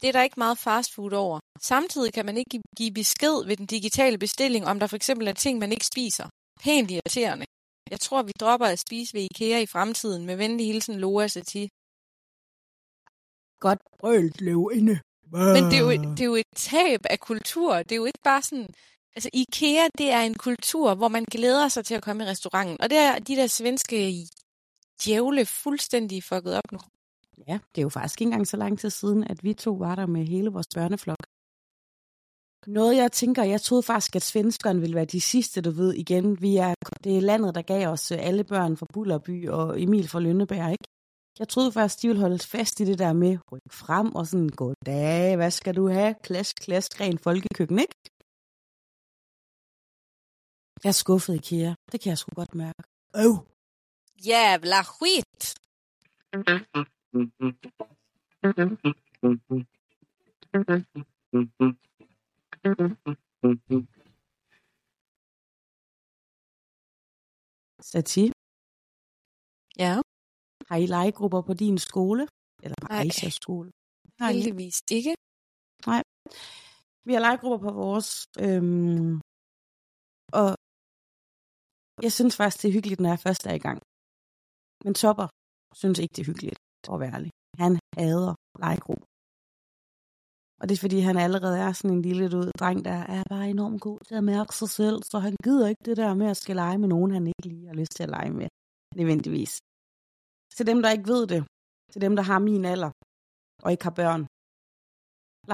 Det 0.01 0.09
er 0.09 0.13
der 0.13 0.23
ikke 0.23 0.41
meget 0.45 0.59
fastfood 0.59 1.13
over. 1.13 1.41
Samtidig 1.61 2.13
kan 2.13 2.27
man 2.27 2.37
ikke 2.37 2.63
give- 2.77 2.93
besked 2.95 3.47
ved 3.47 3.57
den 3.57 3.67
digitale 3.67 4.19
bestilling, 4.19 4.67
om 4.67 4.79
der 4.81 4.87
for 4.87 4.97
eksempel 4.97 5.29
er 5.29 5.33
ting, 5.33 5.59
man 5.59 5.73
ikke 5.73 5.87
spiser. 5.87 6.29
Pænt 6.63 6.91
irriterende. 6.91 7.47
Jeg 7.91 8.01
tror, 8.01 8.23
vi 8.23 8.33
dropper 8.41 8.67
at 8.67 8.79
spise 8.79 9.15
ved 9.15 9.23
IKEA 9.31 9.59
i 9.61 9.67
fremtiden. 9.67 10.27
Med 10.27 10.37
venlig 10.37 10.67
hilsen, 10.67 10.95
Loa 10.95 11.27
Sati. 11.29 11.69
Godt 13.61 13.81
brølt 14.01 14.41
løvinde. 14.41 15.01
Men 15.57 15.65
det 15.71 15.77
er, 15.79 15.85
jo 15.87 15.91
et, 15.91 16.01
det 16.17 16.21
er 16.21 16.25
jo 16.35 16.35
et 16.35 16.53
tab 16.57 17.01
af 17.11 17.21
kultur. 17.21 17.77
Det 17.77 17.93
er 17.93 17.97
jo 17.97 18.05
ikke 18.05 18.25
bare 18.25 18.43
sådan... 18.43 18.69
Altså, 19.17 19.31
IKEA, 19.33 19.89
det 19.99 20.11
er 20.11 20.21
en 20.21 20.35
kultur, 20.35 20.95
hvor 20.95 21.09
man 21.09 21.25
glæder 21.25 21.69
sig 21.69 21.85
til 21.85 21.95
at 21.95 22.03
komme 22.03 22.25
i 22.25 22.27
restauranten. 22.27 22.81
Og 22.81 22.91
det 22.91 22.99
er 22.99 23.19
de 23.19 23.37
der 23.37 23.47
svenske 23.47 23.97
djævle 25.05 25.47
fuldstændig 25.47 26.25
fucket 26.25 26.55
op 26.55 26.73
nu. 26.73 26.79
Ja, 27.49 27.59
det 27.75 27.81
er 27.81 27.83
jo 27.83 27.89
faktisk 27.89 28.21
ikke 28.21 28.29
engang 28.29 28.47
så 28.47 28.57
lang 28.57 28.79
tid 28.79 28.91
siden, 28.91 29.25
at 29.25 29.45
vi 29.45 29.55
to 29.55 29.73
var 29.73 29.95
der 29.95 30.07
med 30.07 30.25
hele 30.25 30.51
vores 30.51 30.67
børneflok. 30.75 31.23
Noget, 32.67 32.97
jeg 32.97 33.13
tænker, 33.13 33.43
jeg 33.43 33.61
troede 33.61 33.83
faktisk, 33.83 34.17
at 34.17 34.23
svenskerne 34.23 34.81
ville 34.81 34.97
være 34.97 35.05
de 35.05 35.21
sidste, 35.21 35.61
du 35.61 35.71
ved, 35.71 35.95
igen. 35.95 36.43
Vi 36.43 36.57
er, 36.57 36.75
det 37.05 37.17
er 37.17 37.21
landet, 37.21 37.55
der 37.55 37.63
gav 37.63 37.89
os 37.89 38.11
øh, 38.13 38.19
alle 38.21 38.45
børn 38.45 38.77
fra 38.77 38.87
Bullerby 38.93 39.49
og 39.49 39.83
Emil 39.83 40.09
fra 40.09 40.21
Lønneberg, 40.21 40.73
ikke? 40.73 40.85
Jeg 41.39 41.49
troede 41.49 41.73
faktisk, 41.73 42.03
de 42.03 42.09
ville 42.09 42.21
holde 42.21 42.39
fast 42.39 42.81
i 42.81 42.85
det 42.85 42.99
der 42.99 43.13
med 43.13 43.39
ryk 43.53 43.73
frem 43.73 44.15
og 44.15 44.27
sådan, 44.27 44.49
goddag, 44.49 45.37
hvad 45.37 45.51
skal 45.51 45.77
du 45.77 45.89
have? 45.89 46.15
Klask, 46.23 46.57
klask, 46.57 47.01
ren 47.01 47.19
folkekøkken, 47.19 47.79
ikke? 47.79 47.95
Jeg 50.85 50.89
er 50.89 51.01
skuffet, 51.03 51.35
IKEA. 51.35 51.75
Det 51.93 52.01
kan 52.01 52.11
jeg 52.11 52.19
sgu 52.19 52.31
godt 52.35 52.55
mærke. 52.55 52.83
Øv! 53.17 53.56
Jävla 54.19 54.83
skit! 54.85 55.55
Sati, 67.81 68.31
Ja. 69.79 69.95
Har 70.69 70.77
I 70.77 70.87
legegrupper 70.87 71.43
på 71.43 71.55
din 71.55 71.79
skole? 71.79 72.23
Eller 72.63 72.77
på 72.83 72.89
Nej. 72.89 73.01
Aisas 73.03 73.35
skole? 73.35 73.71
I? 73.71 74.25
Heldigvis 74.25 74.77
ikke. 74.91 75.15
Vi 77.07 77.13
har 77.15 77.21
legegrupper 77.21 77.69
på 77.69 77.73
vores. 77.85 78.09
Øhm, 78.45 79.15
og 80.41 80.49
jeg 82.05 82.13
synes 82.13 82.37
faktisk, 82.37 82.63
det 82.63 82.69
er 82.69 82.73
hyggeligt, 82.73 83.01
når 83.01 83.11
jeg 83.15 83.21
først 83.27 83.47
er 83.47 83.55
i 83.61 83.65
gang. 83.67 83.79
Men 84.85 84.95
Topper 84.95 85.29
synes 85.81 85.99
ikke, 85.99 86.13
det 86.17 86.23
er 86.23 86.31
hyggeligt, 86.31 86.59
at 86.93 87.01
være 87.01 87.15
ærlig. 87.17 87.31
Han 87.63 87.73
hader 87.99 88.35
legegrupper. 88.65 89.07
Og 90.61 90.65
det 90.69 90.75
er 90.75 90.85
fordi, 90.85 90.99
han 91.09 91.17
allerede 91.27 91.59
er 91.67 91.73
sådan 91.73 91.97
en 91.97 92.03
lille 92.03 92.25
ud 92.41 92.51
dreng, 92.61 92.85
der 92.85 92.99
er 93.17 93.23
bare 93.35 93.51
enormt 93.51 93.81
god 93.87 93.99
til 94.09 94.15
at 94.15 94.25
mærke 94.25 94.53
sig 94.61 94.69
selv, 94.69 94.99
så 95.11 95.17
han 95.19 95.35
gider 95.45 95.67
ikke 95.69 95.85
det 95.89 95.97
der 95.97 96.15
med 96.15 96.27
at 96.31 96.37
skal 96.37 96.57
lege 96.57 96.79
med 96.79 96.89
nogen, 96.89 97.11
han 97.11 97.27
ikke 97.27 97.47
lige 97.49 97.67
har 97.67 97.75
lyst 97.81 97.93
til 97.97 98.03
at 98.03 98.15
lege 98.17 98.33
med, 98.41 98.49
nødvendigvis. 98.99 99.53
Til 100.57 100.67
dem, 100.71 100.79
der 100.83 100.91
ikke 100.91 101.09
ved 101.15 101.27
det, 101.33 101.41
til 101.93 102.01
dem, 102.05 102.17
der 102.17 102.25
har 102.31 102.39
min 102.39 102.65
alder, 102.65 102.91
og 103.65 103.69
ikke 103.73 103.85
har 103.85 103.97
børn, 104.01 104.23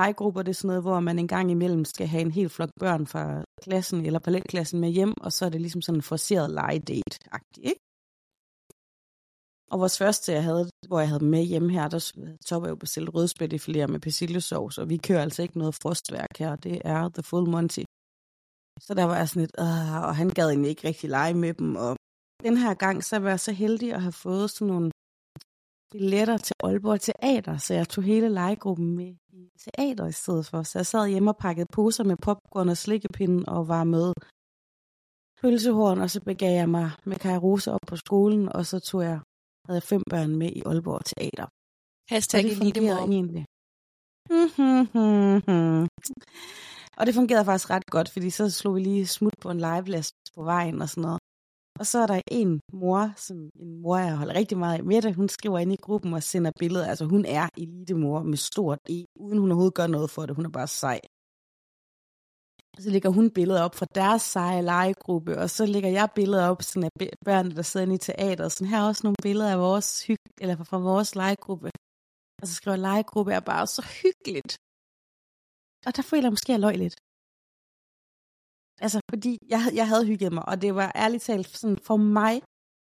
legegrupper, 0.01 0.43
det 0.43 0.51
er 0.51 0.61
sådan 0.61 0.69
noget, 0.73 0.83
hvor 0.83 1.01
man 1.01 1.19
en 1.19 1.33
gang 1.35 1.51
imellem 1.51 1.85
skal 1.85 2.07
have 2.07 2.25
en 2.27 2.37
hel 2.39 2.49
flok 2.49 2.73
børn 2.81 3.07
fra 3.13 3.25
klassen 3.65 4.07
eller 4.07 4.21
balletklassen 4.27 4.81
med 4.81 4.91
hjem, 4.97 5.15
og 5.25 5.31
så 5.33 5.41
er 5.47 5.51
det 5.51 5.61
ligesom 5.61 5.83
sådan 5.83 5.99
en 5.99 6.11
forceret 6.13 6.49
legedate-agtigt, 6.59 7.65
ikke? 7.71 7.82
Og 9.73 9.81
vores 9.81 9.99
første, 9.99 10.33
jeg 10.33 10.45
havde, 10.45 10.71
hvor 10.89 11.01
jeg 11.01 11.09
havde 11.09 11.21
dem 11.21 11.29
med 11.29 11.45
hjemme 11.45 11.73
her, 11.73 11.89
der 11.89 12.01
topper 12.47 12.69
jeg 12.69 12.71
jo 12.71 12.77
bestilt 12.77 13.15
rødspæt 13.15 13.53
i 13.53 13.59
flere 13.59 13.87
med 13.89 14.01
persillesovs, 14.01 14.79
og 14.79 14.89
vi 14.89 14.97
kører 14.97 15.23
altså 15.23 15.43
ikke 15.43 15.59
noget 15.59 15.75
frostværk 15.83 16.39
her, 16.39 16.57
det 16.57 16.83
er 16.85 17.09
The 17.09 17.23
Full 17.23 17.51
Monty. 17.51 17.83
Så 18.81 18.95
der 18.95 19.05
var 19.05 19.17
jeg 19.17 19.29
sådan 19.29 19.43
lidt, 19.43 19.57
og 20.09 20.17
han 20.17 20.31
gad 20.31 20.49
egentlig 20.49 20.71
ikke 20.71 20.89
rigtig 20.89 21.11
lege 21.11 21.35
med 21.35 21.55
dem, 21.55 21.77
og 21.77 21.97
den 22.43 22.57
her 22.57 22.75
gang, 22.75 23.05
så 23.05 23.19
var 23.19 23.29
jeg 23.29 23.41
så 23.41 23.53
heldig 23.53 23.93
at 23.95 24.03
have 24.03 24.13
fået 24.13 24.51
sådan 24.51 24.69
nogle 24.73 24.91
billetter 25.93 26.37
til 26.37 26.55
Aalborg 26.65 27.01
Teater, 27.01 27.57
så 27.57 27.75
jeg 27.75 27.89
tog 27.89 28.05
hele 28.05 28.29
legegruppen 28.29 28.97
med 28.97 29.15
i 29.33 29.51
teater 29.65 30.07
i 30.07 30.13
stedet 30.13 30.47
for. 30.47 30.63
Så 30.63 30.79
jeg 30.79 30.87
sad 30.87 31.09
hjemme 31.09 31.31
og 31.31 31.37
pakkede 31.37 31.67
poser 31.73 32.05
med 32.05 32.17
popcorn 32.17 32.69
og 32.69 32.77
slikkepinde 32.77 33.45
og 33.49 33.69
var 33.69 33.85
med 33.85 34.13
pølsehorn, 35.41 36.01
og 36.01 36.11
så 36.11 36.21
begav 36.21 36.55
jeg 36.55 36.69
mig 36.69 36.91
med 37.05 37.17
Kaja 37.17 37.39
Rose 37.39 37.73
op 37.73 37.87
på 37.87 37.97
skolen, 37.97 38.49
og 38.49 38.67
så 38.67 38.79
tog 38.79 39.03
jeg, 39.03 39.21
havde 39.67 39.79
jeg 39.81 39.89
fem 39.93 40.03
børn 40.11 40.37
med 40.37 40.51
i 40.59 40.63
Aalborg 40.67 41.05
Teater. 41.05 41.47
Hashtag 42.15 42.43
det 42.45 42.57
fungerede 42.57 43.03
elitemor. 43.03 43.17
egentlig. 43.17 43.45
og 46.99 47.07
det 47.07 47.15
fungerede 47.15 47.45
faktisk 47.45 47.71
ret 47.71 47.87
godt, 47.87 48.09
fordi 48.09 48.31
så 48.31 48.51
slog 48.51 48.75
vi 48.75 48.81
lige 48.81 49.07
smut 49.07 49.35
på 49.41 49.51
en 49.51 49.61
legeplads 49.61 50.13
på 50.35 50.43
vejen 50.43 50.83
og 50.83 50.89
sådan 50.89 51.03
noget. 51.03 51.19
Og 51.81 51.87
så 51.87 51.99
er 51.99 52.07
der 52.07 52.21
en 52.31 52.61
mor, 52.73 53.13
som 53.17 53.51
en 53.57 53.83
mor, 53.83 53.97
jeg 53.97 54.17
holder 54.17 54.35
rigtig 54.35 54.59
meget 54.59 54.79
af, 54.79 54.85
Mette, 54.85 55.13
hun 55.13 55.29
skriver 55.29 55.59
ind 55.59 55.73
i 55.73 55.77
gruppen 55.77 56.15
og 56.15 56.23
sender 56.23 56.51
billeder. 56.59 56.87
Altså 56.87 57.05
hun 57.05 57.25
er 57.25 57.49
elitemor 57.57 58.23
med 58.23 58.37
stort 58.37 58.79
E, 58.91 59.05
uden 59.17 59.39
hun 59.39 59.51
overhovedet 59.51 59.75
gør 59.75 59.87
noget 59.87 60.11
for 60.11 60.27
det. 60.27 60.37
Hun 60.37 60.45
er 60.45 60.51
bare 60.51 60.67
sej. 60.67 61.01
Så 62.79 62.91
lægger 62.91 63.11
hun 63.11 63.31
billeder 63.31 63.63
op 63.63 63.75
fra 63.75 63.87
deres 63.95 64.23
seje 64.23 64.63
legegruppe, 64.63 65.39
og 65.39 65.51
så 65.51 65.67
lægger 65.67 65.91
jeg 65.91 66.09
billeder 66.15 66.49
op 66.49 66.63
sådan 66.63 66.85
af 66.89 67.09
børnene, 67.25 67.55
der 67.55 67.63
sidder 67.63 67.87
inde 67.87 67.95
i 67.95 67.99
teateret. 67.99 68.53
Sådan 68.53 68.71
her 68.71 68.79
er 68.79 68.89
også 68.89 69.03
nogle 69.05 69.23
billeder 69.23 69.53
af 69.53 69.59
vores 69.59 70.07
hyg 70.07 70.23
eller 70.41 70.65
fra 70.65 70.79
vores 70.79 71.15
legegruppe. 71.15 71.71
Og 72.43 72.49
så 72.49 72.55
skriver 72.55 72.77
legegruppe 72.77 73.33
er 73.33 73.41
bare 73.41 73.67
så 73.67 73.83
hyggeligt. 74.03 74.53
Og 75.87 75.97
der 75.97 76.03
føler 76.03 76.27
jeg 76.27 76.33
måske, 76.33 76.51
at 76.51 76.55
jeg 76.57 76.61
løg 76.61 76.77
lidt. 76.85 76.97
Altså, 78.85 78.99
fordi 79.13 79.39
jeg, 79.49 79.61
jeg 79.75 79.89
havde 79.89 80.07
hygget 80.07 80.33
mig, 80.33 80.45
og 80.49 80.63
det 80.63 80.75
var 80.75 80.93
ærligt 80.95 81.23
talt 81.23 81.49
sådan, 81.49 81.79
for 81.89 81.97
mig 81.97 82.43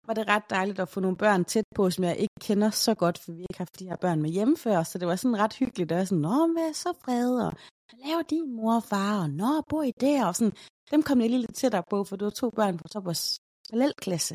var 0.07 0.15
det 0.15 0.29
ret 0.29 0.51
dejligt 0.51 0.81
at 0.81 0.89
få 0.89 1.01
nogle 1.01 1.17
børn 1.17 1.45
tæt 1.45 1.65
på, 1.75 1.91
som 1.91 2.05
jeg 2.05 2.17
ikke 2.17 2.39
kender 2.41 2.71
så 2.71 2.95
godt, 2.95 3.19
for 3.19 3.33
vi 3.33 3.41
har 3.41 3.47
ikke 3.51 3.59
haft 3.59 3.79
de 3.79 3.89
her 3.89 3.97
børn 3.97 4.23
med 4.23 4.31
hjemme 4.31 4.57
før, 4.57 4.83
så 4.83 4.99
det 4.99 5.09
var 5.09 5.17
sådan 5.17 5.39
ret 5.39 5.55
hyggeligt, 5.55 5.93
og 5.93 5.95
jeg 5.95 5.99
var 5.99 6.05
sådan, 6.05 6.23
nå, 6.23 6.53
hvad 6.53 6.69
er 6.69 6.73
så 6.73 6.93
fred, 7.05 7.41
og 7.47 7.53
hvad 7.87 7.99
laver 8.07 8.23
din 8.23 8.47
mor 8.57 8.75
og 8.81 8.85
far, 8.93 9.13
og 9.23 9.31
når 9.41 9.65
bor 9.69 9.83
I 9.83 9.93
der, 10.01 10.27
og 10.29 10.35
sådan, 10.39 10.57
dem 10.93 11.03
kom 11.07 11.21
jeg 11.21 11.31
lige 11.31 11.45
lidt 11.45 11.57
tættere 11.61 11.85
på, 11.91 12.05
for 12.05 12.17
det 12.17 12.25
var 12.25 12.37
to 12.43 12.51
børn 12.59 12.77
på 12.79 12.89
Toppers 12.89 13.23
parallelklasse. 13.69 14.35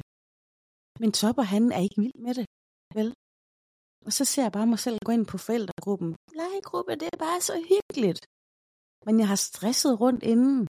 Men 1.01 1.11
Topper, 1.19 1.45
han 1.53 1.63
er 1.75 1.81
ikke 1.85 2.01
vild 2.03 2.19
med 2.25 2.33
det, 2.39 2.45
vel? 2.97 3.09
Og 4.05 4.11
så 4.17 4.23
ser 4.25 4.43
jeg 4.43 4.51
bare 4.57 4.71
mig 4.73 4.79
selv 4.79 4.97
gå 5.05 5.11
ind 5.17 5.25
på 5.31 5.37
forældregruppen. 5.45 6.09
Legegruppe, 6.39 6.91
det 7.01 7.07
er 7.13 7.19
bare 7.27 7.41
så 7.49 7.55
hyggeligt. 7.71 8.21
Men 9.05 9.19
jeg 9.19 9.27
har 9.31 9.39
stresset 9.49 9.93
rundt 10.03 10.23
inden. 10.33 10.67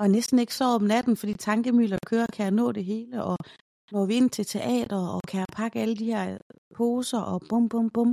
Og 0.00 0.06
næsten 0.16 0.38
ikke 0.38 0.54
sovet 0.54 0.74
om 0.80 0.86
natten, 0.94 1.14
fordi 1.16 1.34
tankemøller 1.34 1.98
kører, 2.10 2.26
kan 2.36 2.44
jeg 2.44 2.54
nå 2.60 2.72
det 2.72 2.84
hele, 2.84 3.24
og 3.30 3.36
når 3.92 4.06
vi 4.06 4.14
ind 4.14 4.30
til 4.30 4.44
teater, 4.54 5.00
og 5.14 5.20
kan 5.28 5.38
jeg 5.40 5.46
pakke 5.60 5.80
alle 5.82 5.96
de 5.96 6.10
her 6.12 6.38
poser, 6.76 7.22
og 7.32 7.38
bum, 7.48 7.68
bum, 7.68 7.90
bum. 7.94 8.12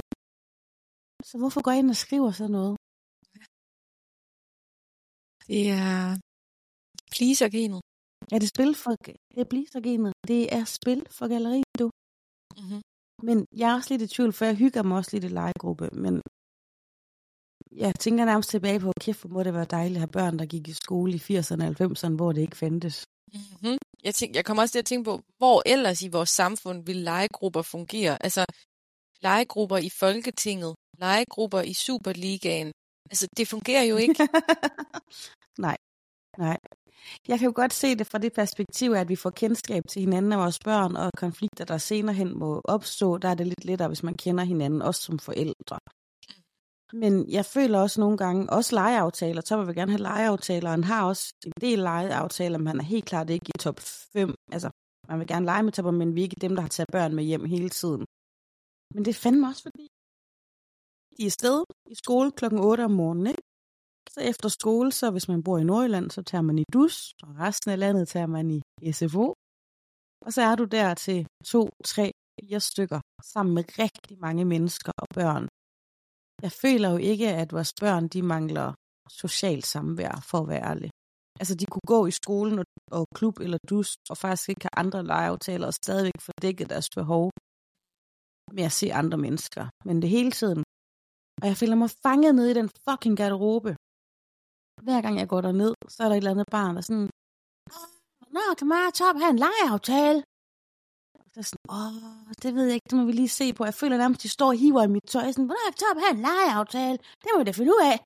Så 1.30 1.38
hvorfor 1.40 1.62
går 1.62 1.72
jeg 1.72 1.80
ind 1.80 1.90
og 1.90 2.02
skriver 2.06 2.32
sådan 2.32 2.52
noget? 2.52 2.79
Det 5.50 5.64
er 5.70 6.18
pleaser-genet. 7.16 7.82
Er 8.34 8.40
det 8.40 8.50
spil 8.56 8.76
for, 8.84 8.92
det 9.34 9.40
er 9.44 9.50
blistergenet? 9.54 10.14
Det 10.28 10.42
er 10.58 10.64
spil 10.66 11.02
for 11.18 11.28
galleri, 11.28 11.62
du. 11.80 11.88
Mm-hmm. 12.58 12.82
Men 13.28 13.38
jeg 13.60 13.68
er 13.70 13.76
også 13.76 13.90
lidt 13.94 14.02
i 14.02 14.14
tvivl, 14.16 14.34
for 14.34 14.46
jeg 14.46 14.56
hygger 14.56 14.84
mig 14.84 14.98
også 14.98 15.12
lidt 15.14 15.24
i 15.24 15.28
legegruppe, 15.28 15.90
men 16.04 16.22
jeg 17.72 17.92
tænker 18.00 18.26
nærmest 18.26 18.50
tilbage 18.50 18.80
på, 18.80 18.92
kæft, 19.02 19.22
hvor 19.22 19.30
må 19.30 19.44
det 19.44 19.54
være 19.54 19.74
dejligt 19.78 19.98
at 19.98 20.06
have 20.06 20.18
børn, 20.20 20.40
der 20.40 20.46
gik 20.46 20.68
i 20.68 20.74
skole 20.74 21.14
i 21.14 21.18
80'erne 21.18 21.64
og 21.68 21.76
90'erne, 21.82 22.16
hvor 22.16 22.32
det 22.32 22.42
ikke 22.42 22.58
fandtes. 22.58 23.04
Mm-hmm. 23.34 23.78
Jeg, 24.04 24.16
tænk, 24.16 24.36
jeg 24.36 24.46
kommer 24.46 24.64
også 24.64 24.74
til 24.74 24.80
at 24.80 24.86
tænke 24.86 25.06
på, 25.10 25.22
hvor 25.38 25.58
ellers 25.66 26.02
i 26.02 26.10
vores 26.18 26.30
samfund 26.30 26.86
vil 26.86 26.96
legegrupper 26.96 27.62
fungere. 27.62 28.24
Altså, 28.24 28.46
legegrupper 29.22 29.78
i 29.78 29.90
Folketinget, 29.90 30.76
legegrupper 30.98 31.62
i 31.62 31.74
Superligaen. 31.74 32.72
Altså, 33.12 33.28
det 33.38 33.48
fungerer 33.48 33.84
jo 33.84 33.98
ikke. 33.98 34.28
nej, 35.68 35.78
nej. 36.38 36.58
Jeg 37.28 37.40
kan 37.40 37.46
jo 37.46 37.54
godt 37.56 37.74
se 37.74 37.96
det 37.96 38.08
fra 38.08 38.18
det 38.18 38.34
perspektiv, 38.34 38.92
at 38.92 39.10
vi 39.10 39.16
får 39.16 39.30
kendskab 39.30 39.84
til 39.90 40.00
hinanden 40.00 40.32
og 40.32 40.40
vores 40.40 40.60
børn, 40.60 40.96
og 40.96 41.12
konflikter, 41.18 41.66
der 41.66 41.78
senere 41.78 42.16
hen 42.16 42.40
må 42.40 42.62
opstå, 42.64 43.18
der 43.18 43.30
er 43.30 43.34
det 43.36 43.48
lidt 43.48 43.66
lettere, 43.66 43.88
hvis 43.88 44.04
man 44.04 44.18
kender 44.24 44.44
hinanden, 44.44 44.82
også 44.82 45.02
som 45.02 45.20
forældre. 45.20 45.80
Men 46.94 47.30
jeg 47.32 47.46
føler 47.46 47.80
også 47.80 48.00
nogle 48.00 48.18
gange, 48.18 48.50
også 48.50 48.76
legeaftaler, 48.76 49.42
Topper 49.42 49.66
vil 49.66 49.76
gerne 49.76 49.92
have 49.92 50.02
legeaftaler, 50.02 50.70
og 50.70 50.74
han 50.74 50.84
har 50.84 51.08
også 51.08 51.34
en 51.46 51.54
del 51.62 51.80
legeaftaler, 51.80 52.58
men 52.58 52.68
han 52.68 52.80
er 52.80 52.84
helt 52.94 53.06
klart 53.06 53.30
ikke 53.30 53.50
i 53.56 53.60
top 53.60 53.80
5. 54.14 54.36
Altså, 54.52 54.70
man 55.10 55.20
vil 55.20 55.28
gerne 55.28 55.46
lege 55.46 55.64
med 55.64 55.72
Topper, 55.72 55.92
men 55.92 56.16
vi 56.16 56.20
er 56.20 56.24
ikke 56.24 56.46
dem, 56.46 56.56
der 56.56 56.62
har 56.62 56.70
taget 56.70 56.92
børn 56.92 57.16
med 57.16 57.24
hjem 57.24 57.46
hele 57.46 57.70
tiden. 57.70 58.06
Men 58.94 59.06
det 59.06 59.12
er 59.12 59.22
fandme 59.24 59.48
også 59.48 59.64
fordi, 59.68 59.86
de 61.18 61.26
er 61.26 61.36
sted 61.40 61.64
i 61.94 61.96
skole 61.96 62.32
klokken 62.32 62.60
8 62.60 62.86
om 62.86 62.92
morgenen, 62.92 63.28
ikke? 63.28 63.44
Så 64.14 64.20
efter 64.22 64.50
skole, 64.50 64.92
så 64.92 65.12
hvis 65.12 65.28
man 65.28 65.44
bor 65.44 65.58
i 65.58 65.64
Nordjylland, 65.64 66.12
så 66.12 66.22
tager 66.22 66.42
man 66.42 66.60
i 66.60 66.64
dus, 66.74 66.96
og 67.24 67.30
resten 67.40 67.72
af 67.72 67.80
landet 67.80 68.08
tager 68.08 68.28
man 68.28 68.46
i 68.52 68.92
SFO. 68.92 69.34
Og 70.26 70.34
så 70.34 70.42
er 70.42 70.56
du 70.56 70.64
der 70.64 70.94
til 70.94 71.28
to, 71.46 71.70
tre, 71.86 72.12
fire 72.40 72.60
stykker, 72.60 73.00
sammen 73.34 73.56
med 73.56 73.64
rigtig 73.80 74.20
mange 74.20 74.46
mennesker 74.46 74.92
og 74.98 75.08
børn. 75.14 75.48
Jeg 76.42 76.52
føler 76.52 76.90
jo 76.90 76.98
ikke, 77.12 77.30
at 77.42 77.52
vores 77.52 77.74
børn, 77.82 78.08
de 78.08 78.22
mangler 78.22 78.74
socialt 79.22 79.66
samvær, 79.66 80.26
for 80.30 80.38
at 80.42 80.48
være 80.48 80.64
ærlig. 80.72 80.90
Altså, 81.40 81.56
de 81.56 81.66
kunne 81.66 81.90
gå 81.94 82.06
i 82.06 82.12
skolen 82.12 82.60
og, 82.60 82.66
og 82.92 83.06
klub 83.16 83.40
eller 83.40 83.58
dus, 83.70 83.90
og 84.10 84.18
faktisk 84.18 84.50
ikke 84.50 84.66
have 84.68 84.80
andre 84.84 85.04
legeaftaler, 85.04 85.68
og 85.68 85.74
stadigvæk 85.74 86.20
få 86.22 86.32
dækket 86.42 86.70
deres 86.70 86.90
behov 86.98 87.32
med 88.58 88.64
at 88.64 88.72
se 88.72 88.94
andre 88.94 89.18
mennesker. 89.18 89.64
Men 89.86 90.02
det 90.02 90.10
hele 90.10 90.32
tiden. 90.32 90.64
Og 91.42 91.48
jeg 91.48 91.58
føler 91.58 91.76
mig 91.76 91.90
fanget 92.06 92.36
ned 92.36 92.48
i 92.50 92.54
den 92.60 92.70
fucking 92.86 93.18
garderobe. 93.18 93.76
Hver 94.84 95.02
gang 95.02 95.20
jeg 95.20 95.28
går 95.28 95.42
derned, 95.42 95.74
så 95.88 96.04
er 96.04 96.08
der 96.08 96.16
et 96.16 96.18
eller 96.18 96.32
andet 96.32 96.48
barn, 96.52 96.76
der 96.76 96.78
er 96.78 96.82
sådan, 96.82 97.10
Nå, 98.36 98.42
kan 98.58 98.72
og 98.72 98.94
Top 98.94 99.16
have 99.22 99.30
en 99.30 99.40
legeaftale? 99.46 100.24
Så 101.34 101.40
er 101.40 101.48
sådan, 101.52 101.70
åh, 101.70 102.34
det 102.44 102.56
ved 102.56 102.66
jeg 102.66 102.74
ikke, 102.74 102.90
det 102.90 102.98
må 102.98 103.06
vi 103.06 103.12
lige 103.12 103.30
se 103.30 103.54
på. 103.54 103.66
Jeg 103.66 103.74
føler 103.74 103.98
nærmest, 103.98 104.24
de 104.24 104.30
står 104.30 104.48
og 104.48 104.58
hiver 104.58 104.84
i 104.84 104.88
mit 104.88 105.04
tøj. 105.04 105.22
Er 105.28 105.32
sådan, 105.32 105.46
hvornår 105.46 105.66
kan 105.72 105.78
Top 105.84 105.98
have 106.04 106.14
en 106.18 106.22
legeaftale? 106.30 106.98
Det 107.22 107.28
må 107.34 107.40
vi 107.40 107.44
da 107.44 107.52
finde 107.52 107.72
ud 107.72 107.82
af. 107.92 107.98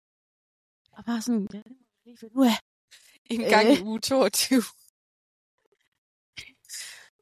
Og 0.97 1.05
bare 1.05 1.21
sådan, 1.21 1.47
ja, 1.53 1.57
det 1.57 1.71
må 1.77 1.83
vi 1.93 2.09
lige 2.09 2.17
finde 2.17 2.37
ud 2.37 2.45
af. 2.45 2.57
En 3.25 3.39
gang 3.53 3.67
Øh. 3.67 3.79
i 3.79 3.83
uge 3.83 3.99
22. 3.99 4.63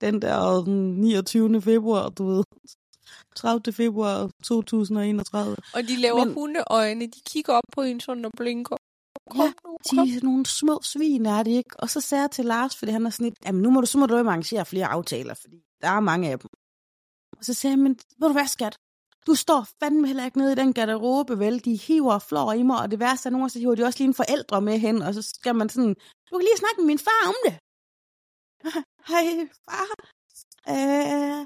Den 0.02 0.22
der 0.22 0.64
den 0.64 1.02
29. 1.02 1.62
februar, 1.62 2.10
du 2.10 2.24
ved. 2.26 2.44
30. 3.36 3.74
februar 3.74 4.32
2031. 4.44 5.58
Og 5.76 5.82
de 5.90 5.96
laver 5.96 6.26
Men... 6.26 6.34
hundeøjne. 6.34 7.06
De 7.06 7.22
kigger 7.26 7.54
op 7.54 7.64
på 7.72 7.82
en 7.82 8.00
sådan 8.00 8.26
og 8.26 8.32
blinker. 8.38 8.78
Kom 9.32 9.39
Ja, 9.41 9.52
nu, 9.65 9.78
De 9.89 9.96
kom. 9.96 10.00
er 10.08 10.13
sådan 10.13 10.28
nogle 10.30 10.46
små 10.46 10.76
svin, 10.91 11.26
er 11.26 11.44
det 11.44 11.52
ikke? 11.52 11.74
Og 11.80 11.89
så 11.89 12.00
sagde 12.02 12.22
jeg 12.22 12.32
til 12.32 12.46
Lars, 12.46 12.74
fordi 12.78 12.91
han 12.91 13.06
er 13.06 13.10
sådan 13.10 13.24
lidt, 13.24 13.39
jamen 13.46 13.62
nu 13.62 13.70
må 13.74 13.82
du, 13.82 13.88
så 13.88 13.98
må 13.98 14.06
du 14.06 14.15
jo 14.17 14.28
arrangere 14.28 14.65
flere 14.65 14.88
aftaler, 14.88 15.34
fordi 15.34 15.58
der 15.82 15.88
er 15.89 16.00
mange 16.00 16.26
af 16.32 16.39
dem. 16.39 16.50
Og 17.38 17.46
så 17.46 17.54
sagde 17.54 17.72
jeg, 17.76 17.80
men 17.86 17.94
ved 18.20 18.28
du 18.28 18.34
hvad, 18.34 18.48
skat? 18.48 18.76
Du 19.28 19.36
står 19.36 19.67
fandme 19.80 20.08
heller 20.08 20.26
ikke 20.26 20.38
nede 20.38 20.52
i 20.52 20.56
den 20.56 20.74
garderobe, 20.74 21.39
vel? 21.39 21.65
De 21.65 21.76
hiver 21.76 22.13
og 22.13 22.22
flår 22.22 22.54
i 22.54 22.63
mig, 22.63 22.80
og 22.82 22.91
det 22.91 23.00
værste 23.00 23.28
er, 23.28 23.32
nogle 23.32 23.50
så 23.50 23.60
hiver 23.60 23.76
de 23.76 23.84
også 23.84 24.00
lige 24.00 24.08
en 24.08 24.13
forældre 24.13 24.62
med 24.62 24.80
hen, 24.80 25.02
og 25.02 25.13
så 25.13 25.22
skal 25.22 25.56
man 25.56 25.70
sådan, 25.70 25.96
du 26.30 26.38
kan 26.38 26.46
lige 26.48 26.58
snakke 26.62 26.78
med 26.82 26.86
min 26.86 27.00
far 27.00 27.24
om 27.28 27.36
det. 27.46 27.54
Hej, 29.12 29.26
far. 29.65 29.88
Øh, 30.76 31.46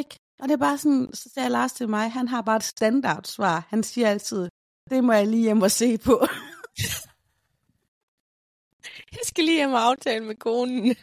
ikke? 0.00 0.16
Og 0.40 0.48
det 0.48 0.52
er 0.54 0.58
bare 0.68 0.78
sådan, 0.78 1.10
så 1.14 1.30
siger 1.34 1.48
Lars 1.48 1.72
til 1.72 1.88
mig, 1.88 2.12
han 2.12 2.28
har 2.28 2.42
bare 2.42 2.56
et 2.56 2.64
standardsvar. 2.64 3.66
Han 3.68 3.82
siger 3.82 4.08
altid, 4.08 4.48
det 4.90 5.04
må 5.04 5.12
jeg 5.12 5.26
lige 5.26 5.42
hjem 5.42 5.62
og 5.62 5.70
se 5.70 5.98
på. 5.98 6.14
jeg 9.16 9.20
skal 9.24 9.44
lige 9.44 9.56
hjem 9.56 9.72
og 9.72 9.82
aftale 9.82 10.24
med 10.24 10.36
konen. 10.36 10.84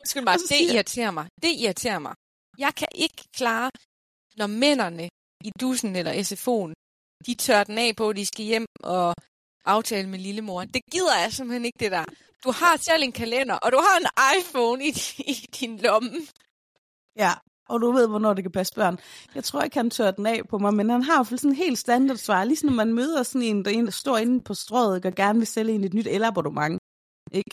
Undskyld 0.00 0.24
mig, 0.24 0.36
det 0.48 0.60
irriterer 0.60 1.10
mig. 1.10 1.28
Det 1.42 1.48
irriterer 1.58 1.98
mig. 1.98 2.14
Jeg 2.58 2.74
kan 2.74 2.88
ikke 2.94 3.24
klare, 3.32 3.70
når 4.36 4.46
mændene 4.46 5.08
i 5.44 5.50
dusen 5.60 5.96
eller 5.96 6.12
SFO'en, 6.12 6.72
de 7.26 7.34
tør 7.34 7.64
den 7.64 7.78
af 7.78 7.96
på, 7.96 8.10
at 8.10 8.16
de 8.16 8.26
skal 8.26 8.44
hjem 8.44 8.66
og 8.82 9.14
aftale 9.64 10.08
med 10.08 10.18
lillemor. 10.18 10.64
Det 10.64 10.82
gider 10.92 11.18
jeg 11.18 11.32
simpelthen 11.32 11.64
ikke, 11.64 11.78
det 11.80 11.92
der. 11.92 12.04
Du 12.44 12.52
har 12.52 12.76
selv 12.76 13.02
en 13.02 13.12
kalender, 13.12 13.54
og 13.54 13.72
du 13.72 13.78
har 13.78 13.98
en 13.98 14.06
iPhone 14.38 14.84
i, 14.84 14.88
i 15.18 15.34
din 15.60 15.78
lomme. 15.78 16.26
Ja, 17.16 17.32
og 17.68 17.80
du 17.80 17.90
ved, 17.92 18.08
hvornår 18.08 18.34
det 18.34 18.44
kan 18.44 18.52
passe 18.52 18.74
børn. 18.74 18.98
Jeg 19.34 19.44
tror 19.44 19.62
ikke, 19.62 19.76
han 19.76 19.90
tør 19.90 20.10
den 20.10 20.26
af 20.26 20.48
på 20.48 20.58
mig, 20.58 20.74
men 20.74 20.90
han 20.90 21.02
har 21.02 21.18
jo 21.18 21.24
sådan 21.24 21.50
en 21.50 21.56
helt 21.56 21.78
standard 21.78 22.16
svar. 22.16 22.44
Ligesom 22.44 22.68
når 22.68 22.76
man 22.76 22.94
møder 22.94 23.22
sådan 23.22 23.42
en, 23.42 23.64
der, 23.64 23.70
en, 23.70 23.84
der 23.84 23.90
står 23.90 24.16
inde 24.16 24.40
på 24.40 24.54
strået 24.54 25.06
og 25.06 25.14
gerne 25.14 25.38
vil 25.38 25.46
sælge 25.46 25.72
en 25.72 25.84
et 25.84 25.94
nyt 25.94 26.06
elabonnement. 26.06 26.80
Ikke? 27.32 27.50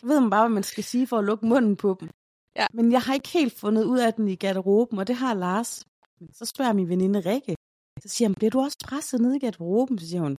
Så 0.00 0.06
ved 0.06 0.20
man 0.20 0.30
bare, 0.30 0.42
hvad 0.42 0.54
man 0.54 0.62
skal 0.62 0.84
sige 0.84 1.06
for 1.06 1.18
at 1.18 1.24
lukke 1.24 1.46
munden 1.46 1.76
på 1.76 1.96
dem. 2.00 2.08
Ja. 2.56 2.66
Men 2.72 2.92
jeg 2.92 3.02
har 3.02 3.14
ikke 3.14 3.28
helt 3.28 3.58
fundet 3.58 3.84
ud 3.84 3.98
af 3.98 4.14
den 4.14 4.28
i 4.28 4.36
garderoben, 4.36 4.98
og 4.98 5.06
det 5.06 5.16
har 5.16 5.34
Lars. 5.34 5.86
Men 6.20 6.34
så 6.34 6.44
spørger 6.44 6.72
min 6.72 6.88
veninde 6.88 7.20
Rikke. 7.20 7.54
Så 8.02 8.08
siger 8.08 8.28
han, 8.28 8.34
bliver 8.34 8.50
du 8.50 8.60
også 8.60 8.78
presset 8.84 9.20
ned 9.20 9.34
i 9.34 9.38
garderoben? 9.38 9.98
Så 9.98 10.08
siger 10.08 10.20
hun, 10.20 10.36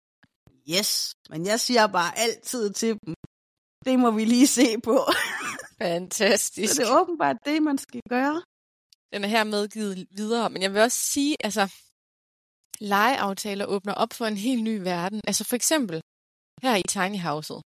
yes, 0.69 1.13
men 1.30 1.45
jeg 1.45 1.60
siger 1.60 1.88
bare 1.88 2.17
altid 2.17 2.73
til 2.73 2.99
dem, 3.06 3.13
det 3.86 3.99
må 3.99 4.12
vi 4.12 4.25
lige 4.25 4.47
se 4.47 4.67
på. 4.84 4.99
Fantastisk. 5.82 6.73
Så 6.73 6.82
det 6.82 6.89
er 6.89 7.01
åbenbart 7.01 7.38
det, 7.45 7.63
man 7.63 7.78
skal 7.78 8.01
gøre. 8.10 8.41
Den 9.15 9.23
er 9.23 9.28
her 9.36 9.43
medgivet 9.43 10.08
videre, 10.19 10.49
men 10.49 10.62
jeg 10.62 10.71
vil 10.73 10.82
også 10.82 10.97
sige, 11.13 11.36
altså, 11.47 11.63
legeaftaler 12.93 13.65
åbner 13.65 13.93
op 14.04 14.12
for 14.17 14.25
en 14.25 14.38
helt 14.38 14.63
ny 14.69 14.75
verden. 14.91 15.21
Altså 15.30 15.43
for 15.49 15.56
eksempel 15.56 15.97
her 16.63 16.75
i 16.84 16.86
Tiny 16.95 17.19
House'et. 17.28 17.62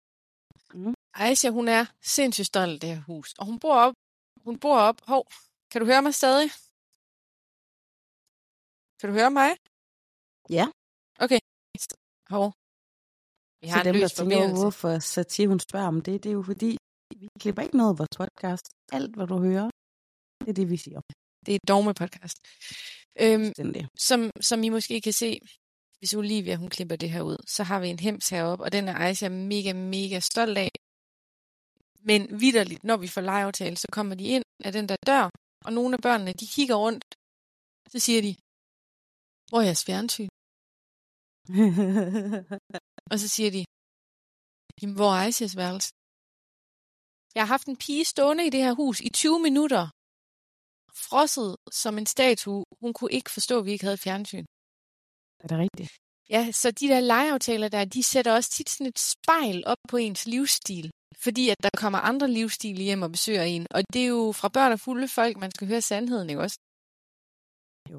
Mm. 0.75 0.95
Aisha, 1.25 1.49
hun 1.59 1.67
er 1.79 1.83
sindssygt 2.15 2.47
stolt 2.53 2.73
af 2.75 2.81
det 2.81 2.91
her 2.95 3.03
hus, 3.11 3.29
og 3.39 3.45
hun 3.47 3.59
bor 3.65 3.77
op, 3.87 3.95
hun 4.47 4.57
bor 4.65 4.79
op, 4.89 4.99
hov, 5.11 5.23
kan 5.71 5.79
du 5.81 5.87
høre 5.91 6.03
mig 6.07 6.15
stadig? 6.21 6.49
Kan 8.99 9.07
du 9.11 9.15
høre 9.21 9.33
mig? 9.41 9.51
Ja. 10.59 10.65
Okay. 11.25 11.41
Hov. 12.35 12.47
Vi 13.63 13.67
har 13.73 13.77
Så 13.77 13.89
en 13.89 13.95
dem, 13.95 14.01
der 14.05 14.11
tænker, 14.19 14.61
hvorfor 14.61 14.93
Satie, 15.13 15.47
hun 15.53 15.61
spørger 15.67 15.89
om 15.95 15.99
det, 16.07 16.15
det 16.23 16.29
er 16.33 16.37
jo 16.41 16.45
fordi, 16.53 16.71
vi 17.21 17.27
klipper 17.43 17.63
ikke 17.63 17.77
noget 17.81 17.93
af 17.93 17.99
vores 18.01 18.15
podcast. 18.23 18.67
Alt, 18.97 19.13
hvad 19.17 19.27
du 19.33 19.39
hører, 19.49 19.69
det 20.41 20.49
er 20.53 20.59
det, 20.61 20.71
vi 20.75 20.79
siger. 20.87 21.01
Det 21.47 21.53
er 21.53 21.57
et 21.57 21.69
dogme-podcast. 21.69 22.39
Øhm, 23.21 23.53
som, 24.09 24.31
som 24.41 24.63
I 24.63 24.69
måske 24.69 25.01
kan 25.01 25.13
se, 25.13 25.41
hvis 25.99 26.15
Olivia 26.15 26.57
hun 26.57 26.71
klipper 26.71 26.97
det 26.97 27.11
her 27.11 27.23
ud, 27.23 27.39
så 27.47 27.63
har 27.63 27.81
vi 27.81 27.89
en 27.89 27.99
hems 27.99 28.29
heroppe, 28.29 28.65
og 28.65 28.73
den 28.73 28.89
er 28.89 28.95
Aisha 28.95 29.29
mega, 29.29 29.73
mega 29.73 30.21
stolt 30.21 30.59
af. 30.59 30.71
Men 32.01 32.41
vidderligt, 32.41 32.85
når 32.85 32.97
vi 32.97 33.09
får 33.09 33.21
legeaftale, 33.21 33.77
så 33.77 33.87
kommer 33.93 34.15
de 34.15 34.25
ind 34.25 34.45
af 34.65 34.73
den 34.73 34.89
der 34.89 34.97
dør, 35.07 35.31
og 35.65 35.73
nogle 35.73 35.95
af 35.97 36.03
børnene, 36.03 36.33
de 36.33 36.47
kigger 36.47 36.77
rundt, 36.85 37.05
så 37.93 37.99
siger 37.99 38.23
de, 38.23 38.33
hvor 39.49 39.59
er 39.61 39.65
jeres 39.65 39.85
fjernsyn? 39.85 40.29
og 43.11 43.17
så 43.23 43.29
siger 43.29 43.51
de, 43.57 43.65
jamen, 44.83 44.97
hvor 44.97 45.11
er 45.15 45.21
Aishas 45.25 45.57
værelse? 45.57 45.91
Jeg 47.35 47.43
har 47.43 47.53
haft 47.55 47.67
en 47.69 47.77
pige 47.85 48.05
stående 48.05 48.47
i 48.47 48.51
det 48.51 48.63
her 48.67 48.75
hus 48.83 49.01
i 49.01 49.11
20 49.11 49.41
minutter, 49.47 49.85
frosset 51.09 51.57
som 51.83 51.99
en 51.99 52.07
statue. 52.07 52.65
Hun 52.83 52.93
kunne 52.93 53.13
ikke 53.13 53.31
forstå, 53.31 53.59
at 53.59 53.65
vi 53.65 53.73
ikke 53.73 53.85
havde 53.85 54.05
fjernsyn. 54.07 54.45
Er 55.43 55.49
det 55.49 55.59
rigtigt? 55.59 55.91
Ja, 56.31 56.53
så 56.53 56.71
de 56.71 56.89
der 56.89 57.01
legeaftaler 57.01 57.69
der, 57.69 57.85
de 57.85 58.03
sætter 58.03 58.33
også 58.35 58.51
tit 58.51 58.71
sådan 58.71 58.87
et 58.87 58.99
spejl 58.99 59.63
op 59.67 59.83
på 59.89 59.97
ens 59.97 60.27
livsstil. 60.27 60.91
Fordi 61.25 61.49
at 61.49 61.57
der 61.63 61.71
kommer 61.77 61.99
andre 61.99 62.29
livsstil 62.31 62.77
hjem 62.77 63.03
og 63.03 63.11
besøger 63.13 63.43
en. 63.43 63.67
Og 63.71 63.83
det 63.93 64.03
er 64.03 64.07
jo 64.07 64.33
fra 64.33 64.49
børn 64.49 64.73
og 64.73 64.81
fulde 64.81 65.09
folk, 65.09 65.37
man 65.37 65.51
skal 65.51 65.69
høre 65.69 65.81
sandheden, 65.81 66.31
ikke 66.31 66.43
også? 66.43 66.59
Jo. 67.91 67.99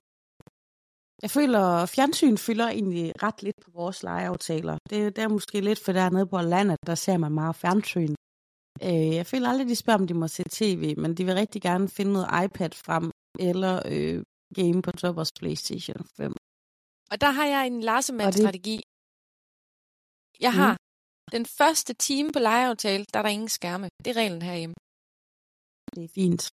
Jeg 1.23 1.31
føler, 1.31 1.63
at 1.83 1.89
fjernsyn 1.89 2.37
fylder 2.37 2.67
egentlig 2.69 3.23
ret 3.23 3.43
lidt 3.43 3.59
på 3.65 3.71
vores 3.71 4.03
legeaftaler. 4.03 4.77
Det, 4.89 5.15
det 5.15 5.23
er 5.23 5.27
måske 5.27 5.61
lidt 5.61 5.79
for 5.85 5.91
dernede 5.91 6.27
på 6.27 6.41
landet, 6.41 6.77
der 6.87 6.95
ser 6.95 7.17
man 7.17 7.31
meget 7.31 7.55
fjernsyn. 7.55 8.15
Øh, 8.83 9.15
jeg 9.15 9.25
føler 9.25 9.49
aldrig, 9.49 9.67
de 9.67 9.75
spørger, 9.75 9.99
om 9.99 10.07
de 10.07 10.13
må 10.13 10.27
se 10.27 10.43
tv, 10.49 10.97
men 10.97 11.15
de 11.17 11.25
vil 11.25 11.33
rigtig 11.33 11.61
gerne 11.61 11.89
finde 11.89 12.13
noget 12.13 12.45
iPad 12.45 12.71
frem, 12.85 13.11
eller 13.39 13.81
øh, 13.93 14.23
game 14.55 14.81
på 14.81 14.91
Toppers 14.91 15.31
PlayStation 15.39 16.05
5. 16.17 16.33
Og 17.11 17.21
der 17.21 17.31
har 17.31 17.45
jeg 17.45 17.67
en 17.67 17.81
Larsemann-strategi. 17.81 18.81
Jeg 20.39 20.53
har 20.53 20.71
mm. 20.71 20.77
den 21.31 21.45
første 21.45 21.93
time 21.93 22.31
på 22.31 22.39
legeaftale, 22.39 23.05
der 23.13 23.19
er 23.19 23.23
der 23.23 23.29
ingen 23.29 23.49
skærme. 23.49 23.89
Det 24.05 24.09
er 24.11 24.17
reglen 24.21 24.41
herhjemme. 24.41 24.75
Det 25.95 26.03
er 26.03 26.07
fint. 26.07 26.49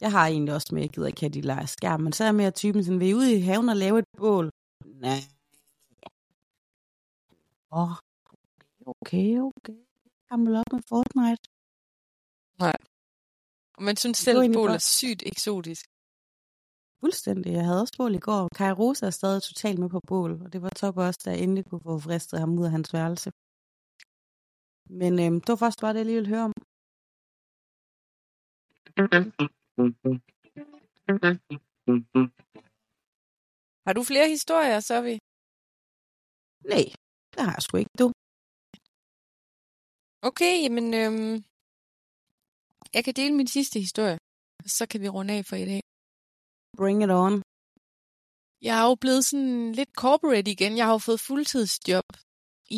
Jeg 0.00 0.10
har 0.10 0.26
egentlig 0.26 0.54
også 0.54 0.68
med, 0.72 0.82
at 0.82 0.86
jeg 0.86 0.94
gider 0.94 1.06
ikke 1.06 1.20
have 1.20 1.30
de 1.30 1.40
lege 1.40 1.66
skærm, 1.66 2.00
men 2.00 2.12
så 2.12 2.24
er 2.24 2.26
jeg 2.26 2.34
mere 2.34 2.50
typen 2.50 2.84
sådan, 2.84 3.00
vil 3.00 3.08
I 3.08 3.14
ude 3.14 3.36
i 3.36 3.40
haven 3.40 3.68
og 3.68 3.76
lave 3.76 3.98
et 3.98 4.04
bål? 4.18 4.50
Nej. 4.84 5.20
Åh, 7.72 7.90
oh, 7.90 7.96
okay, 8.86 9.38
okay 9.38 9.86
gammel 10.28 10.52
op 10.60 10.70
med 10.72 10.82
Fortnite. 10.90 11.44
Nej. 12.64 12.76
Og 13.76 13.82
man 13.88 13.96
synes 13.96 14.18
selv, 14.18 14.40
at 14.42 14.50
bål 14.58 14.70
er 14.78 14.84
sygt 14.98 15.22
eksotisk. 15.32 15.84
Fuldstændig. 17.00 17.52
Jeg 17.52 17.64
havde 17.64 17.80
også 17.80 17.94
bål 17.98 18.14
i 18.14 18.22
går. 18.28 18.48
Kai 18.58 18.72
Rosa 18.72 19.06
er 19.06 19.10
stadig 19.20 19.42
totalt 19.42 19.78
med 19.78 19.88
på 19.88 20.00
bål, 20.10 20.32
og 20.44 20.52
det 20.52 20.62
var 20.62 20.68
top 20.68 20.96
også, 20.98 21.22
jeg 21.26 21.42
endelig 21.42 21.64
kunne 21.68 21.84
få 21.88 21.98
fristet 21.98 22.40
ham 22.40 22.58
ud 22.58 22.64
af 22.64 22.70
hans 22.70 22.92
værelse. 22.92 23.30
Men 25.00 25.12
øhm, 25.24 25.40
det 25.40 25.48
var 25.48 25.60
faktisk 25.62 25.80
bare 25.80 25.92
det, 25.92 25.98
jeg 25.98 26.06
lige 26.06 26.20
ville 26.20 26.34
høre 26.34 26.44
om. 26.48 26.54
Har 33.86 33.92
du 33.92 34.02
flere 34.10 34.28
historier, 34.28 34.80
så 34.80 34.96
vi? 35.08 35.14
Nej, 36.72 36.84
det 37.32 37.40
har 37.44 37.52
jeg 37.56 37.62
sgu 37.62 37.76
ikke, 37.76 37.96
du. 37.98 38.06
Okay, 40.28 40.54
jamen, 40.64 40.86
øhm, 41.02 41.34
jeg 42.94 43.02
kan 43.04 43.14
dele 43.20 43.34
min 43.34 43.46
sidste 43.56 43.76
historie, 43.80 44.18
så 44.76 44.86
kan 44.90 45.00
vi 45.00 45.08
runde 45.08 45.34
af 45.34 45.44
for 45.44 45.56
i 45.56 45.66
dag. 45.72 45.82
Bring 46.80 46.98
it 47.04 47.10
on. 47.24 47.34
Jeg 48.66 48.74
er 48.80 48.86
jo 48.90 48.94
blevet 49.04 49.24
sådan 49.24 49.72
lidt 49.78 49.92
corporate 50.02 50.50
igen. 50.50 50.76
Jeg 50.76 50.84
har 50.86 50.92
jo 50.92 51.02
fået 51.08 51.20
fuldtidsjob 51.28 52.08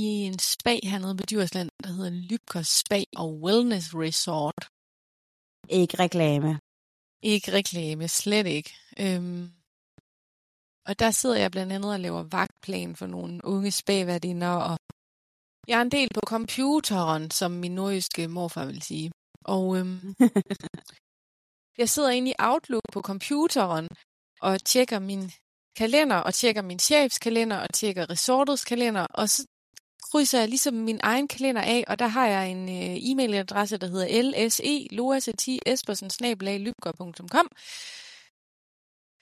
i 0.03 0.05
en 0.29 0.39
spa 0.39 0.75
hernede 0.91 1.17
på 1.17 1.25
Djursland, 1.31 1.71
der 1.85 1.91
hedder 1.97 2.13
Lybkers 2.31 2.71
Spa 2.83 3.01
og 3.23 3.29
Wellness 3.45 3.87
Resort. 4.05 4.63
Ikke 5.81 5.95
reklame. 6.05 6.51
Ikke 7.33 7.49
reklame, 7.59 8.09
slet 8.09 8.47
ikke. 8.59 8.73
Øhm, 9.05 9.43
og 10.89 10.93
der 11.03 11.11
sidder 11.11 11.39
jeg 11.43 11.51
blandt 11.51 11.73
andet 11.73 11.93
og 11.93 12.01
laver 12.01 12.23
vagtplan 12.23 12.97
for 12.97 13.07
nogle 13.07 13.35
unge 13.45 13.71
spaværdinder 13.81 14.55
og 14.69 14.79
jeg 15.69 15.79
er 15.79 15.83
en 15.83 15.91
del 15.91 16.09
på 16.15 16.21
computeren, 16.27 17.31
som 17.31 17.51
min 17.51 17.75
nordjyske 17.75 18.29
morfar 18.29 18.67
vil 18.67 18.83
sige. 18.83 19.11
Og 19.45 19.77
øhm, 19.77 20.15
jeg 21.81 21.89
sidder 21.89 22.11
inde 22.11 22.31
i 22.31 22.35
Outlook 22.39 22.83
på 22.93 23.01
computeren 23.01 23.89
og 24.41 24.65
tjekker 24.65 24.99
min 24.99 25.31
kalender, 25.77 26.17
og 26.17 26.35
tjekker 26.35 26.63
min 26.63 26.79
chefs 26.79 27.19
kalender, 27.19 27.57
og 27.57 27.75
tjekker 27.75 28.11
resortets 28.11 28.65
kalender, 28.65 29.07
og 29.15 29.29
så 29.29 29.45
krydser 30.11 30.39
jeg 30.39 30.49
ligesom 30.49 30.75
min 30.75 31.01
egen 31.03 31.29
kalender 31.29 31.63
af, 31.63 31.85
og 31.89 31.99
der 31.99 32.07
har 32.07 32.27
jeg 32.27 32.51
en 32.51 32.69
øh, 32.69 32.97
e-mailadresse, 33.09 33.77
der 33.77 33.87
hedder 33.87 34.23
lse 34.23 34.87
loasati 34.91 35.61
espersen 35.67 36.11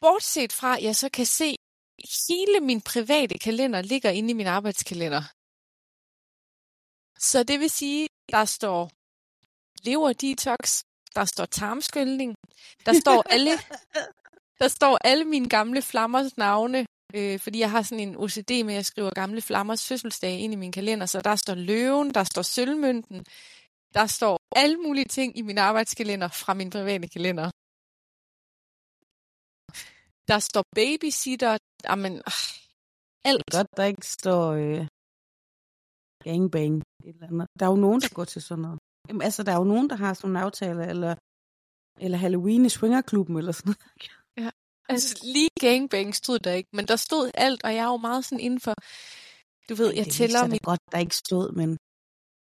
Bortset 0.00 0.52
fra, 0.52 0.76
at 0.76 0.82
jeg 0.82 0.96
så 0.96 1.08
kan 1.08 1.26
se, 1.26 1.56
hele 2.28 2.60
min 2.60 2.80
private 2.80 3.38
kalender 3.38 3.82
ligger 3.82 4.10
inde 4.10 4.30
i 4.30 4.34
min 4.34 4.46
arbejdskalender. 4.46 5.35
Så 7.18 7.42
det 7.42 7.60
vil 7.60 7.70
sige, 7.70 8.08
der 8.32 8.44
står 8.44 8.90
lever 9.84 10.12
detox, 10.12 10.82
der 11.14 11.24
står 11.24 11.44
tarmskyldning, 11.44 12.34
der 12.86 13.00
står 13.00 13.22
alle, 13.30 13.50
der 14.60 14.68
står 14.68 14.98
alle 15.04 15.24
mine 15.24 15.48
gamle 15.48 15.82
flammers 15.82 16.36
navne, 16.36 16.86
øh, 17.14 17.40
fordi 17.40 17.58
jeg 17.58 17.70
har 17.70 17.82
sådan 17.82 18.08
en 18.08 18.16
OCD 18.16 18.50
med, 18.50 18.74
at 18.74 18.80
jeg 18.80 18.86
skriver 18.86 19.10
gamle 19.14 19.42
flammers 19.42 19.88
fødselsdag 19.88 20.38
ind 20.38 20.52
i 20.52 20.56
min 20.56 20.72
kalender, 20.72 21.06
så 21.06 21.20
der 21.20 21.36
står 21.36 21.54
løven, 21.54 22.14
der 22.14 22.24
står 22.24 22.42
sølvmønten, 22.42 23.24
der 23.94 24.06
står 24.06 24.40
alle 24.56 24.76
mulige 24.76 25.04
ting 25.04 25.38
i 25.38 25.42
min 25.42 25.58
arbejdskalender 25.58 26.28
fra 26.28 26.54
min 26.54 26.70
private 26.70 27.08
kalender. 27.08 27.50
Der 30.28 30.38
står 30.38 30.64
babysitter, 30.74 31.58
amen, 31.84 32.16
øh, 32.16 32.22
alt. 33.24 33.42
Godt, 33.52 33.76
der 33.76 33.84
ikke 33.84 34.06
står 34.06 34.52
øh, 34.52 34.86
gangbang. 36.24 36.82
Et 37.06 37.14
eller 37.14 37.26
andet. 37.26 37.46
Der 37.58 37.66
er 37.66 37.70
jo 37.70 37.76
nogen, 37.76 38.00
der 38.00 38.08
går 38.14 38.24
til 38.24 38.42
sådan 38.42 38.62
noget. 38.62 38.78
Jamen, 39.08 39.22
altså, 39.22 39.42
der 39.42 39.52
er 39.52 39.56
jo 39.56 39.64
nogen, 39.64 39.90
der 39.90 39.96
har 39.96 40.14
sådan 40.14 40.30
en 40.30 40.36
aftale, 40.36 40.86
eller 40.92 41.14
Eller 42.00 42.18
Halloween 42.18 42.66
i 42.66 42.68
Swingerklubben 42.68 43.36
eller 43.36 43.52
sådan 43.52 43.68
noget. 43.70 43.82
Ja. 44.42 44.50
Altså 44.88 45.20
lige 45.34 45.48
gangbang 45.60 46.14
stod 46.14 46.38
der 46.38 46.52
ikke, 46.52 46.70
men 46.72 46.84
der 46.88 46.96
stod 46.96 47.30
alt, 47.34 47.60
og 47.64 47.74
jeg 47.74 47.84
er 47.84 47.92
jo 47.94 47.96
meget 47.96 48.24
sådan 48.24 48.40
inden 48.40 48.60
for, 48.60 48.74
du 49.68 49.74
ved, 49.74 49.90
jeg 49.94 50.04
det 50.04 50.12
tæller 50.12 50.42
mit... 50.42 50.50
mit, 50.50 50.62
godt, 50.62 50.80
der 50.92 50.98
ikke 50.98 51.16
stod, 51.16 51.52
men 51.52 51.68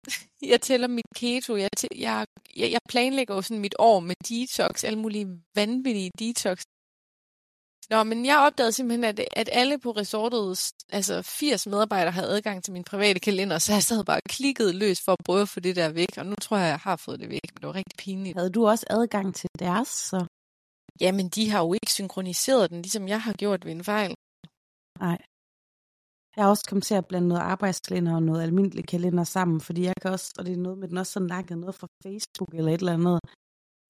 jeg 0.53 0.61
tæller 0.61 0.87
mit 0.87 1.09
keto, 1.15 1.55
jeg, 1.55 1.69
tæ- 1.79 1.99
jeg, 2.07 2.25
jeg, 2.55 2.71
jeg 2.71 2.79
planlægger 2.89 3.35
jo 3.35 3.41
sådan 3.41 3.61
mit 3.61 3.75
år 3.79 3.99
med 3.99 4.15
detox, 4.29 4.83
alle 4.83 4.99
mulige 4.99 5.27
vanvittige 5.55 6.11
detox. 6.19 6.57
Nå, 7.89 8.03
men 8.03 8.25
jeg 8.25 8.37
opdagede 8.37 8.71
simpelthen, 8.71 9.03
at, 9.03 9.19
at 9.41 9.49
alle 9.51 9.79
på 9.79 9.91
resortet, 9.91 10.73
altså 10.89 11.21
80 11.21 11.67
medarbejdere, 11.67 12.11
havde 12.11 12.29
adgang 12.29 12.63
til 12.63 12.73
min 12.73 12.83
private 12.83 13.19
kalender, 13.19 13.57
så 13.59 13.73
jeg 13.73 13.83
sad 13.83 14.03
bare 14.03 14.17
og 14.17 14.29
klikkede 14.29 14.73
løs 14.73 15.01
for 15.01 15.11
at 15.11 15.25
prøve 15.25 15.41
at 15.41 15.49
få 15.49 15.59
det 15.59 15.75
der 15.75 15.89
væk, 15.89 16.17
og 16.17 16.25
nu 16.25 16.35
tror 16.41 16.57
jeg, 16.57 16.67
jeg 16.67 16.79
har 16.79 16.95
fået 16.95 17.19
det 17.19 17.29
væk, 17.29 17.49
men 17.53 17.61
det 17.61 17.67
var 17.67 17.75
rigtig 17.75 17.97
pinligt. 17.97 18.37
havde 18.37 18.49
du 18.49 18.67
også 18.67 18.85
adgang 18.89 19.35
til 19.35 19.49
deres, 19.59 19.87
så 19.87 20.25
Jamen, 21.01 21.29
de 21.29 21.49
har 21.49 21.59
jo 21.65 21.73
ikke 21.73 21.91
synkroniseret 21.91 22.69
den, 22.69 22.81
ligesom 22.81 23.07
jeg 23.07 23.21
har 23.21 23.33
gjort 23.33 23.65
ved 23.65 23.71
en 23.71 23.83
fejl. 23.83 24.15
nej. 24.99 25.17
Jeg 26.35 26.43
har 26.43 26.49
også 26.49 26.65
kommet 26.69 26.83
til 26.83 26.95
at 26.95 27.07
blande 27.07 27.27
noget 27.27 27.41
arbejdskalender 27.41 28.15
og 28.15 28.23
noget 28.23 28.43
almindelig 28.43 28.87
kalender 28.87 29.23
sammen, 29.23 29.61
fordi 29.61 29.81
jeg 29.83 29.93
kan 30.01 30.11
også, 30.11 30.33
og 30.37 30.45
det 30.45 30.53
er 30.53 30.57
noget 30.57 30.77
med 30.77 30.87
den 30.87 30.97
også 30.97 31.11
sådan 31.11 31.27
nakket 31.27 31.57
noget 31.57 31.75
fra 31.75 31.87
Facebook 32.03 32.53
eller 32.53 32.71
et 32.71 32.79
eller 32.79 32.93
andet. 32.93 33.19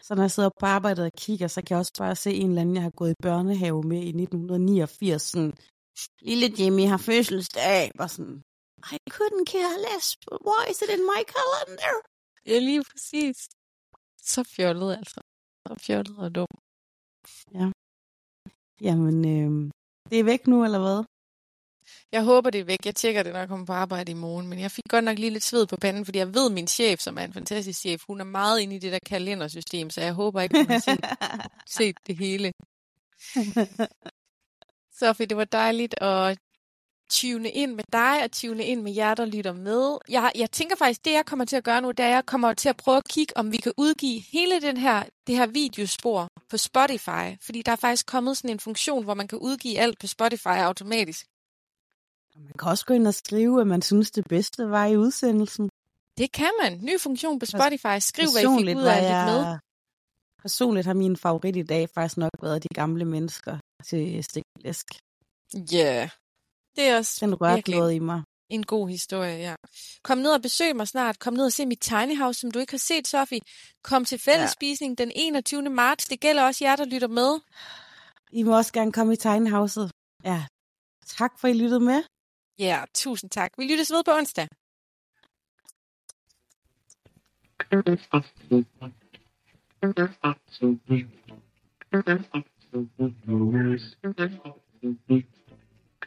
Så 0.02 0.16
når 0.16 0.24
jeg 0.24 0.32
sidder 0.32 0.50
på 0.60 0.66
arbejdet 0.66 1.06
og 1.06 1.12
kigger, 1.14 1.48
så 1.48 1.62
kan 1.62 1.74
jeg 1.74 1.80
også 1.80 1.94
bare 1.98 2.16
se 2.16 2.32
en 2.34 2.50
eller 2.50 2.62
anden, 2.62 2.76
jeg 2.76 2.84
har 2.84 2.96
gået 3.02 3.12
i 3.12 3.22
børnehave 3.22 3.82
med 3.84 4.02
i 4.10 4.10
1989, 4.10 5.22
sådan, 5.22 5.54
lille 6.22 6.48
Jimmy 6.60 6.86
har 6.94 6.98
fødselsdag, 6.98 7.92
var 7.96 8.08
sådan, 8.08 8.38
I 8.96 8.98
couldn't 9.16 9.46
care 9.54 9.76
less, 9.88 10.06
why 10.48 10.64
is 10.72 10.82
it 10.84 10.90
in 10.96 11.04
my 11.12 11.22
calendar? 11.36 11.96
Ja, 12.46 12.60
lige 12.60 12.84
præcis. 12.92 13.38
Så 14.32 14.44
fjollet, 14.56 14.92
altså. 15.00 15.20
Så 15.68 15.76
fjollet 15.86 16.18
og 16.18 16.36
dum. 16.36 16.52
Jamen, 18.82 19.18
øh, 19.36 19.72
det 20.10 20.20
er 20.20 20.24
væk 20.24 20.48
nu, 20.48 20.58
eller 20.66 20.80
hvad? 20.86 21.00
Jeg 22.12 22.24
håber, 22.24 22.50
det 22.50 22.62
er 22.62 22.66
væk. 22.66 22.86
Jeg 22.86 22.96
tjekker 22.96 23.24
det, 23.24 23.34
når 23.34 23.40
jeg 23.40 23.48
kommer 23.48 23.66
på 23.66 23.74
arbejde 23.74 24.12
i 24.12 24.16
morgen. 24.16 24.48
Men 24.48 24.60
jeg 24.60 24.72
fik 24.72 24.84
godt 24.90 25.04
nok 25.04 25.20
lige 25.20 25.30
lidt 25.30 25.44
sved 25.44 25.68
på 25.68 25.76
panden, 25.76 26.06
fordi 26.06 26.20
jeg 26.20 26.34
ved, 26.34 26.50
min 26.50 26.68
chef, 26.68 27.00
som 27.00 27.18
er 27.18 27.22
en 27.22 27.34
fantastisk 27.34 27.80
chef, 27.80 28.04
hun 28.08 28.20
er 28.20 28.26
meget 28.26 28.60
inde 28.60 28.76
i 28.76 28.80
det 28.80 28.92
der 28.92 29.00
kalendersystem, 29.06 29.90
så 29.90 30.02
jeg 30.02 30.14
håber 30.14 30.42
ikke, 30.42 30.58
hun 30.58 30.68
har 30.68 30.80
set, 30.80 31.06
set 31.78 31.98
det 32.08 32.18
hele. 32.18 32.52
Sofie, 35.00 35.26
det 35.26 35.38
var 35.38 35.46
dejligt 35.46 35.96
at 36.02 36.38
tune 37.10 37.50
ind 37.50 37.76
med 37.76 37.84
dig 37.92 38.24
og 38.24 38.32
tune 38.32 38.66
ind 38.66 38.82
med 38.82 38.94
jer, 38.94 39.16
der 39.16 39.26
lytter 39.26 39.54
med. 39.54 39.98
Jeg, 40.10 40.32
jeg 40.36 40.52
tænker 40.52 40.76
faktisk, 40.76 41.06
det 41.06 41.12
jeg 41.12 41.26
kommer 41.26 41.46
til 41.46 41.56
at 41.56 41.64
gøre 41.64 41.82
nu, 41.82 41.92
det 41.92 42.00
er, 42.00 42.10
at 42.10 42.14
jeg 42.14 42.26
kommer 42.26 42.54
til 42.54 42.70
at 42.70 42.78
prøve 42.78 42.98
at 42.98 43.08
kigge, 43.10 43.38
om 43.38 43.52
vi 43.52 43.58
kan 43.58 43.74
udgive 43.78 44.22
hele 44.32 44.62
den 44.62 44.78
her, 44.78 45.04
det 45.28 45.36
her 45.36 45.48
videospor 45.48 46.28
på 46.50 46.58
Spotify. 46.58 47.26
Fordi 47.42 47.62
der 47.62 47.72
er 47.72 47.76
faktisk 47.76 48.06
kommet 48.06 48.38
sådan 48.38 48.50
en 48.50 48.60
funktion, 48.60 49.04
hvor 49.04 49.14
man 49.14 49.28
kan 49.28 49.38
udgive 49.38 49.80
alt 49.80 50.00
på 50.00 50.08
Spotify 50.08 50.48
automatisk. 50.48 51.26
Man 52.44 52.54
kan 52.60 52.70
også 52.72 52.86
gå 52.86 52.94
ind 52.94 53.08
og 53.08 53.14
skrive, 53.14 53.62
at 53.62 53.68
man 53.68 53.82
synes, 53.82 54.12
det 54.12 54.26
bedste 54.28 54.70
var 54.70 54.86
i 54.86 54.98
udsendelsen. 54.98 55.70
Det 56.18 56.32
kan 56.32 56.52
man. 56.62 56.80
Ny 56.82 57.00
funktion 57.00 57.40
på 57.40 57.46
Spotify. 57.46 58.00
Skriv, 58.00 58.28
hvad 58.34 58.42
I 58.42 58.46
fik 58.60 58.78
ud 58.78 58.84
af 58.84 58.96
at 58.96 59.04
lytte 59.04 59.26
med. 59.26 59.58
Personligt 60.42 60.86
har 60.86 60.94
min 60.94 61.18
favorit 61.18 61.56
i 61.56 61.64
dag 61.64 61.90
faktisk 61.90 62.18
nok 62.18 62.32
været 62.42 62.64
de 62.64 62.68
gamle 62.76 63.06
mennesker 63.06 63.58
til 63.86 64.24
stiklæsk. 64.24 64.86
Ja, 65.54 65.78
yeah. 65.78 66.10
det 66.76 66.84
er 66.90 66.98
også 66.98 67.26
Den 67.26 67.36
rørte 67.42 67.72
noget 67.72 67.94
i 67.94 68.00
mig. 68.00 68.24
en 68.50 68.66
god 68.66 68.90
historie, 68.90 69.38
ja. 69.38 69.56
Kom 70.04 70.18
ned 70.18 70.32
og 70.32 70.42
besøg 70.42 70.76
mig 70.76 70.88
snart. 70.88 71.20
Kom 71.20 71.34
ned 71.34 71.46
og 71.46 71.52
se 71.52 71.66
mit 71.66 71.80
tiny 71.80 72.18
house, 72.18 72.40
som 72.40 72.52
du 72.52 72.60
ikke 72.60 72.74
har 72.74 72.78
set, 72.78 73.08
Sofie. 73.08 73.40
Kom 73.84 74.06
til 74.06 74.20
fællesspisning 74.20 74.98
den 74.98 75.12
21. 75.16 75.62
marts. 75.70 76.08
Det 76.08 76.20
gælder 76.20 76.44
også 76.44 76.66
jer, 76.66 76.76
der 76.76 76.86
lytter 76.86 77.08
med. 77.08 77.40
I 78.32 78.44
må 78.44 78.58
også 78.58 78.74
gerne 78.74 78.92
komme 78.92 79.14
i 79.14 79.16
tegnehauset. 79.16 79.92
Ja, 80.24 80.46
tak 81.06 81.40
for 81.40 81.48
at 81.48 81.56
I 81.56 81.58
lyttede 81.58 81.80
med. 81.80 82.04
Ja, 82.60 82.86
tusind 82.94 83.32
tak. 83.32 83.52
Vi 83.58 83.64
lyttes 83.64 83.92
ved 83.92 84.04
på 84.06 84.12
onsdag. 84.12 84.48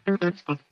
Thank 0.04 0.22
you. 0.48 0.71